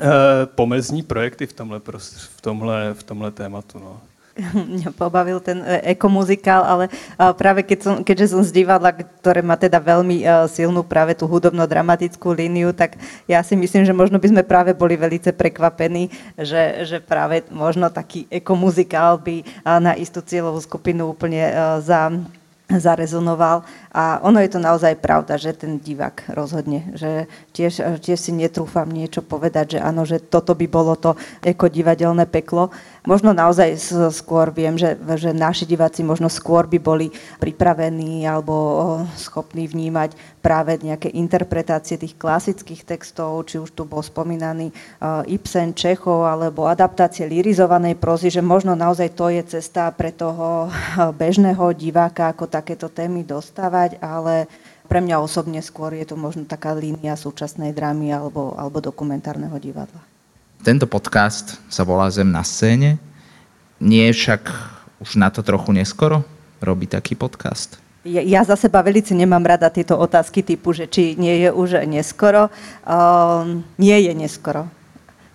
Eh, 0.02 0.46
pomezní 0.46 1.02
projekty 1.02 1.46
v 1.46 1.52
tomhle, 1.52 1.80
v 1.98 2.40
tomhle, 2.40 2.94
v 2.94 3.02
tomhle 3.02 3.30
tématu. 3.30 3.78
No. 3.78 4.00
Mňa 4.74 4.91
pobavil 4.97 5.38
ten 5.41 5.61
eh, 5.62 5.95
ekomuzikál, 5.97 6.64
ale 6.64 6.84
eh, 6.88 7.32
práve 7.36 7.62
keď 7.64 7.78
som, 7.78 7.95
keďže 8.01 8.32
som 8.32 8.43
z 8.43 8.51
divadla, 8.51 8.93
ktoré 8.95 9.45
má 9.45 9.55
teda 9.61 9.78
veľmi 9.80 10.22
silnú 10.49 10.84
práve 10.84 11.12
tú 11.16 11.28
hudobno-dramatickú 11.28 12.32
líniu, 12.32 12.72
tak 12.72 12.97
ja 13.28 13.45
si 13.45 13.55
myslím, 13.57 13.84
že 13.84 13.97
možno 13.97 14.16
by 14.16 14.28
sme 14.32 14.43
práve 14.43 14.72
boli 14.72 14.97
velice 14.97 15.32
prekvapení, 15.32 16.09
že, 16.36 16.84
že 16.88 16.99
práve 17.01 17.45
možno 17.53 17.93
taký 17.93 18.24
ekomuzikál 18.28 19.20
by 19.20 19.45
na 19.80 19.97
istú 19.97 20.24
cieľovú 20.24 20.61
skupinu 20.61 21.12
úplne 21.12 21.53
za 21.84 22.12
zarezonoval. 22.78 23.66
A 23.90 24.22
ono 24.22 24.38
je 24.38 24.54
to 24.54 24.62
naozaj 24.62 24.94
pravda, 25.02 25.34
že 25.34 25.50
ten 25.50 25.82
divák 25.82 26.30
rozhodne, 26.30 26.94
že 26.94 27.26
tiež, 27.50 27.98
tiež 27.98 28.18
si 28.20 28.30
netrúfam 28.30 28.86
niečo 28.86 29.18
povedať, 29.18 29.74
že 29.74 29.78
áno, 29.82 30.06
že 30.06 30.22
toto 30.22 30.54
by 30.54 30.66
bolo 30.70 30.94
to 30.94 31.18
ako 31.42 31.66
divadelné 31.66 32.30
peklo. 32.30 32.70
Možno 33.02 33.34
naozaj 33.34 33.80
skôr 34.14 34.52
viem, 34.54 34.76
že, 34.78 34.94
že 35.16 35.34
naši 35.34 35.66
diváci 35.66 36.04
možno 36.04 36.30
skôr 36.30 36.68
by 36.68 36.78
boli 36.78 37.10
pripravení 37.42 38.28
alebo 38.28 38.54
schopní 39.18 39.66
vnímať 39.66 40.14
práve 40.38 40.76
nejaké 40.78 41.08
interpretácie 41.10 41.96
tých 41.96 42.14
klasických 42.14 42.84
textov, 42.84 43.42
či 43.48 43.58
už 43.58 43.72
tu 43.72 43.88
bol 43.88 44.04
spomínaný 44.04 44.70
Ibsen, 45.26 45.72
Čechov 45.74 46.28
alebo 46.28 46.68
adaptácie 46.68 47.24
lirizovanej 47.24 47.96
prozy, 47.96 48.28
že 48.28 48.44
možno 48.44 48.76
naozaj 48.76 49.16
to 49.16 49.32
je 49.32 49.42
cesta 49.58 49.88
pre 49.96 50.12
toho 50.12 50.68
bežného 51.16 51.72
diváka, 51.72 52.30
ako 52.30 52.46
takéto 52.61 52.92
témy 52.92 53.24
dostávať, 53.24 53.96
ale 54.04 54.44
pre 54.84 55.00
mňa 55.00 55.16
osobne 55.24 55.64
skôr 55.64 55.96
je 55.96 56.04
to 56.04 56.20
možno 56.20 56.44
taká 56.44 56.76
línia 56.76 57.16
súčasnej 57.16 57.72
drámy 57.72 58.12
alebo, 58.12 58.52
alebo 58.61 58.84
dokumentárneho 58.84 59.56
divadla. 59.56 60.04
Tento 60.61 60.84
podcast 60.84 61.56
sa 61.72 61.88
volá 61.88 62.12
Zem 62.12 62.28
na 62.28 62.44
scéne. 62.44 63.00
Nie 63.80 64.12
je 64.12 64.20
však 64.20 64.42
už 65.00 65.16
na 65.16 65.32
to 65.32 65.40
trochu 65.40 65.72
neskoro 65.72 66.20
robiť 66.61 67.00
taký 67.00 67.16
podcast? 67.16 67.80
Ja, 68.04 68.20
ja 68.20 68.40
za 68.44 68.56
seba 68.56 68.84
velice 68.84 69.16
nemám 69.16 69.44
rada 69.44 69.72
tieto 69.72 69.96
otázky 69.96 70.44
typu, 70.44 70.76
že 70.76 70.88
či 70.88 71.16
nie 71.16 71.40
je 71.44 71.48
už 71.52 71.84
neskoro. 71.88 72.52
Um, 72.84 73.64
nie 73.80 73.96
je 74.04 74.12
neskoro. 74.12 74.68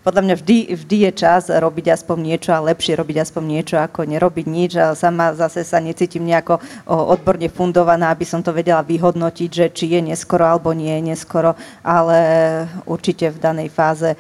Podľa 0.06 0.22
mňa 0.22 0.36
vždy, 0.38 0.58
vždy 0.78 0.98
je 1.10 1.12
čas 1.18 1.50
robiť 1.50 1.98
aspoň 1.98 2.18
niečo 2.22 2.54
a 2.54 2.62
lepšie 2.62 2.94
robiť 2.94 3.26
aspoň 3.26 3.44
niečo 3.58 3.82
ako 3.82 4.06
nerobiť 4.06 4.46
nič. 4.46 4.72
A 4.78 4.94
sama 4.94 5.34
zase 5.34 5.66
sa 5.66 5.82
necítim 5.82 6.22
nejako 6.22 6.62
odborne 6.86 7.50
fundovaná, 7.50 8.14
aby 8.14 8.22
som 8.22 8.46
to 8.46 8.54
vedela 8.54 8.86
vyhodnotiť, 8.86 9.50
že 9.50 9.66
či 9.74 9.98
je 9.98 10.06
neskoro 10.06 10.46
alebo 10.46 10.78
nie 10.78 10.94
je 10.94 11.10
neskoro, 11.10 11.58
ale 11.82 12.18
určite 12.86 13.34
v 13.34 13.42
danej 13.42 13.74
fáze 13.74 14.14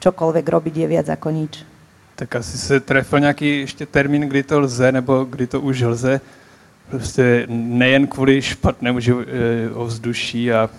čokoľvek 0.00 0.46
robiť 0.48 0.74
je 0.80 0.86
viac 0.88 1.06
ako 1.12 1.28
nič. 1.36 1.68
Tak 2.16 2.40
asi 2.40 2.58
se 2.58 2.80
trefil 2.80 3.20
nějaký 3.20 3.60
ještě 3.60 3.86
termín, 3.86 4.22
kdy 4.22 4.42
to 4.42 4.60
lze, 4.60 4.92
nebo 4.92 5.24
kdy 5.24 5.46
to 5.46 5.60
už 5.60 5.80
lze. 5.80 6.20
Prostě 6.90 7.44
nejen 7.52 8.06
kvůli 8.06 8.42
špatnému 8.42 8.98
eh, 8.98 9.24
ovzduší 9.74 10.52
a 10.52 10.70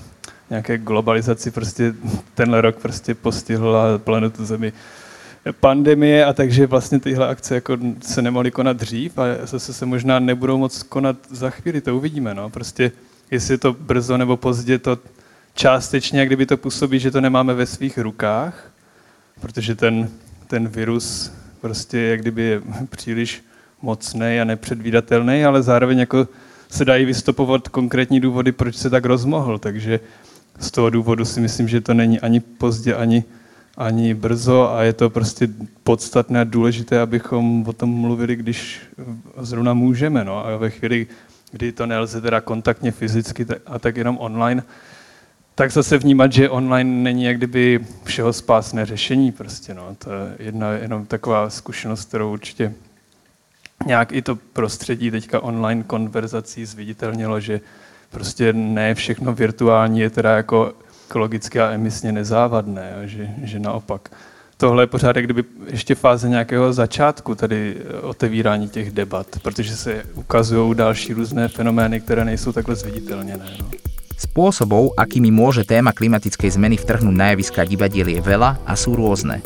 nějaké 0.50 0.78
globalizaci, 0.78 1.52
prostě 1.52 1.94
tenhle 2.36 2.62
rok 2.62 2.76
prostě 2.76 3.16
postihla 3.16 3.98
planetu 3.98 4.46
Zemi 4.46 4.74
pandemie 5.60 6.26
a 6.26 6.34
takže 6.34 6.68
vlastně 6.68 7.00
tyhle 7.00 7.28
akce 7.28 7.56
jako 7.56 7.78
se 8.02 8.22
nemohly 8.22 8.52
konat 8.52 8.78
dřív 8.78 9.18
a 9.20 9.24
zase 9.44 9.74
se 9.74 9.86
možná 9.86 10.20
nebudou 10.20 10.58
moc 10.58 10.84
konat 10.84 11.18
za 11.30 11.50
chvíli, 11.50 11.82
to 11.82 11.98
uvidíme. 11.98 12.34
No. 12.34 12.50
Prostě 12.50 12.92
jestli 13.32 13.54
je 13.54 13.58
to 13.58 13.74
brzo 13.74 14.18
nebo 14.18 14.38
pozdě, 14.38 14.80
to 14.80 14.98
částečně, 15.54 16.26
kdyby 16.26 16.46
to 16.46 16.58
působí, 16.58 17.00
že 17.00 17.12
to 17.12 17.22
nemáme 17.22 17.54
ve 17.54 17.66
svých 17.66 17.98
rukách, 17.98 18.72
protože 19.42 19.76
ten, 19.76 20.10
ten 20.48 20.68
virus 20.68 21.32
prostě 21.62 22.00
jak 22.00 22.22
kdyby 22.22 22.42
je 22.42 22.62
příliš 22.90 23.44
mocný 23.82 24.40
a 24.42 24.44
nepředvídatelný, 24.44 25.46
ale 25.46 25.64
zároveň 25.64 26.00
jako 26.00 26.28
se 26.70 26.86
dají 26.86 27.06
vystopovat 27.06 27.68
konkrétní 27.68 28.20
důvody, 28.20 28.52
proč 28.52 28.76
se 28.76 28.90
tak 28.90 29.06
rozmohl. 29.06 29.58
Takže 29.58 30.00
z 30.60 30.72
toho 30.72 30.90
důvodu 30.90 31.26
si 31.26 31.40
myslím, 31.40 31.68
že 31.68 31.82
to 31.82 31.94
není 31.94 32.20
ani 32.20 32.40
pozdě, 32.40 32.96
ani, 32.96 33.24
ani 33.78 34.14
brzo 34.14 34.72
a 34.72 34.84
je 34.84 34.94
to 34.94 35.10
prostě 35.10 35.48
podstatné 35.84 36.42
a 36.42 36.44
důležité, 36.44 37.00
abychom 37.00 37.64
o 37.68 37.74
tom 37.74 37.90
mluvili, 37.90 38.36
když 38.36 38.82
zrovna 39.38 39.74
můžeme. 39.74 40.26
No. 40.26 40.46
A 40.46 40.58
ve 40.58 40.70
chvíli, 40.70 41.08
kdy 41.52 41.72
to 41.72 41.86
nelze 41.86 42.22
teda 42.22 42.42
kontaktně 42.42 42.92
fyzicky 42.92 43.46
a 43.66 43.80
tak 43.80 43.98
jenom 43.98 44.18
online, 44.20 44.64
tak 45.56 45.72
zase 45.72 45.98
vnímat, 45.98 46.34
že 46.34 46.50
online 46.50 47.04
není 47.04 47.24
jak 47.24 47.38
kdyby 47.38 47.80
všeho 48.04 48.34
spásné 48.34 48.86
řešení 48.86 49.32
prostě, 49.32 49.74
no. 49.74 49.96
To 49.98 50.12
je 50.12 50.36
jedna 50.40 50.72
jenom 50.72 51.06
taková 51.06 51.50
zkušenost, 51.50 52.06
kterou 52.06 52.34
určitě 52.34 52.74
nějak 53.86 54.12
i 54.12 54.22
to 54.22 54.36
prostředí 54.36 55.12
teďka 55.12 55.40
online 55.40 55.84
konverzací 55.84 56.66
zviditelnilo, 56.66 57.40
že 57.40 57.62
prostě 58.12 58.54
ne 58.54 58.96
všechno 58.96 59.34
virtuální 59.34 60.00
je 60.00 60.10
teda 60.10 60.36
jako 60.38 60.74
ekologicky 61.08 61.60
a 61.60 61.72
emisně 61.72 62.12
nezávadné, 62.12 62.94
že, 63.06 63.30
že 63.44 63.60
naopak. 63.60 64.10
Tohle 64.58 64.84
je 64.84 64.88
pořád 64.88 65.16
jak 65.16 65.26
kdyby 65.26 65.44
ještě 65.68 65.96
fáze 65.96 66.30
nějakého 66.30 66.74
začátku 66.74 67.36
tady 67.36 67.76
otevírání 68.02 68.70
těch 68.70 68.92
debat, 68.92 69.28
protože 69.42 69.76
se 69.76 70.04
ukazují 70.14 70.76
další 70.76 71.14
různé 71.14 71.48
fenomény, 71.48 72.02
které 72.02 72.26
nejsou 72.26 72.52
takhle 72.52 72.76
zviditelněné. 72.76 73.46
No. 73.60 73.66
Spôsobov, 74.20 75.00
akými 75.00 75.32
môže 75.32 75.64
téma 75.64 75.96
klimatickej 75.96 76.60
zmeny 76.60 76.76
vtrhnúť 76.76 77.16
na 77.16 77.32
javiska 77.32 77.64
divadiel 77.64 78.12
je 78.12 78.20
veľa 78.20 78.60
a 78.68 78.74
sú 78.76 78.92
rôzne. 79.00 79.40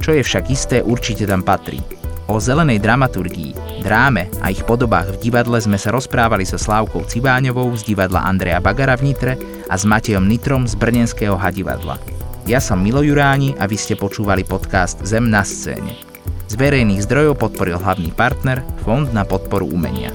Čo 0.00 0.16
je 0.16 0.24
však 0.24 0.48
isté, 0.48 0.80
určite 0.80 1.28
tam 1.28 1.44
patrí. 1.44 1.84
O 2.24 2.40
zelenej 2.40 2.80
dramaturgii, 2.80 3.84
dráme 3.84 4.32
a 4.40 4.48
ich 4.48 4.64
podobách 4.64 5.12
v 5.12 5.28
divadle 5.28 5.60
sme 5.60 5.76
sa 5.76 5.92
rozprávali 5.92 6.48
so 6.48 6.56
Slávkou 6.56 7.04
Cibáňovou 7.04 7.68
z 7.76 7.84
divadla 7.84 8.24
Andreja 8.24 8.64
Bagara 8.64 8.96
v 8.96 9.12
Nitre 9.12 9.36
a 9.68 9.76
s 9.76 9.84
Matejom 9.84 10.24
Nitrom 10.24 10.64
z 10.64 10.72
Brnenského 10.72 11.36
hadivadla. 11.36 12.00
Ja 12.48 12.64
som 12.64 12.80
Milo 12.80 13.04
Juráni 13.04 13.52
a 13.60 13.68
vy 13.68 13.76
ste 13.76 13.92
počúvali 13.92 14.40
podcast 14.40 15.04
Zem 15.04 15.28
na 15.28 15.44
scéne. 15.44 16.00
Z 16.48 16.56
verejných 16.56 17.04
zdrojov 17.04 17.44
podporil 17.44 17.76
hlavný 17.76 18.08
partner 18.16 18.64
Fond 18.88 19.12
na 19.12 19.28
podporu 19.28 19.68
umenia. 19.68 20.08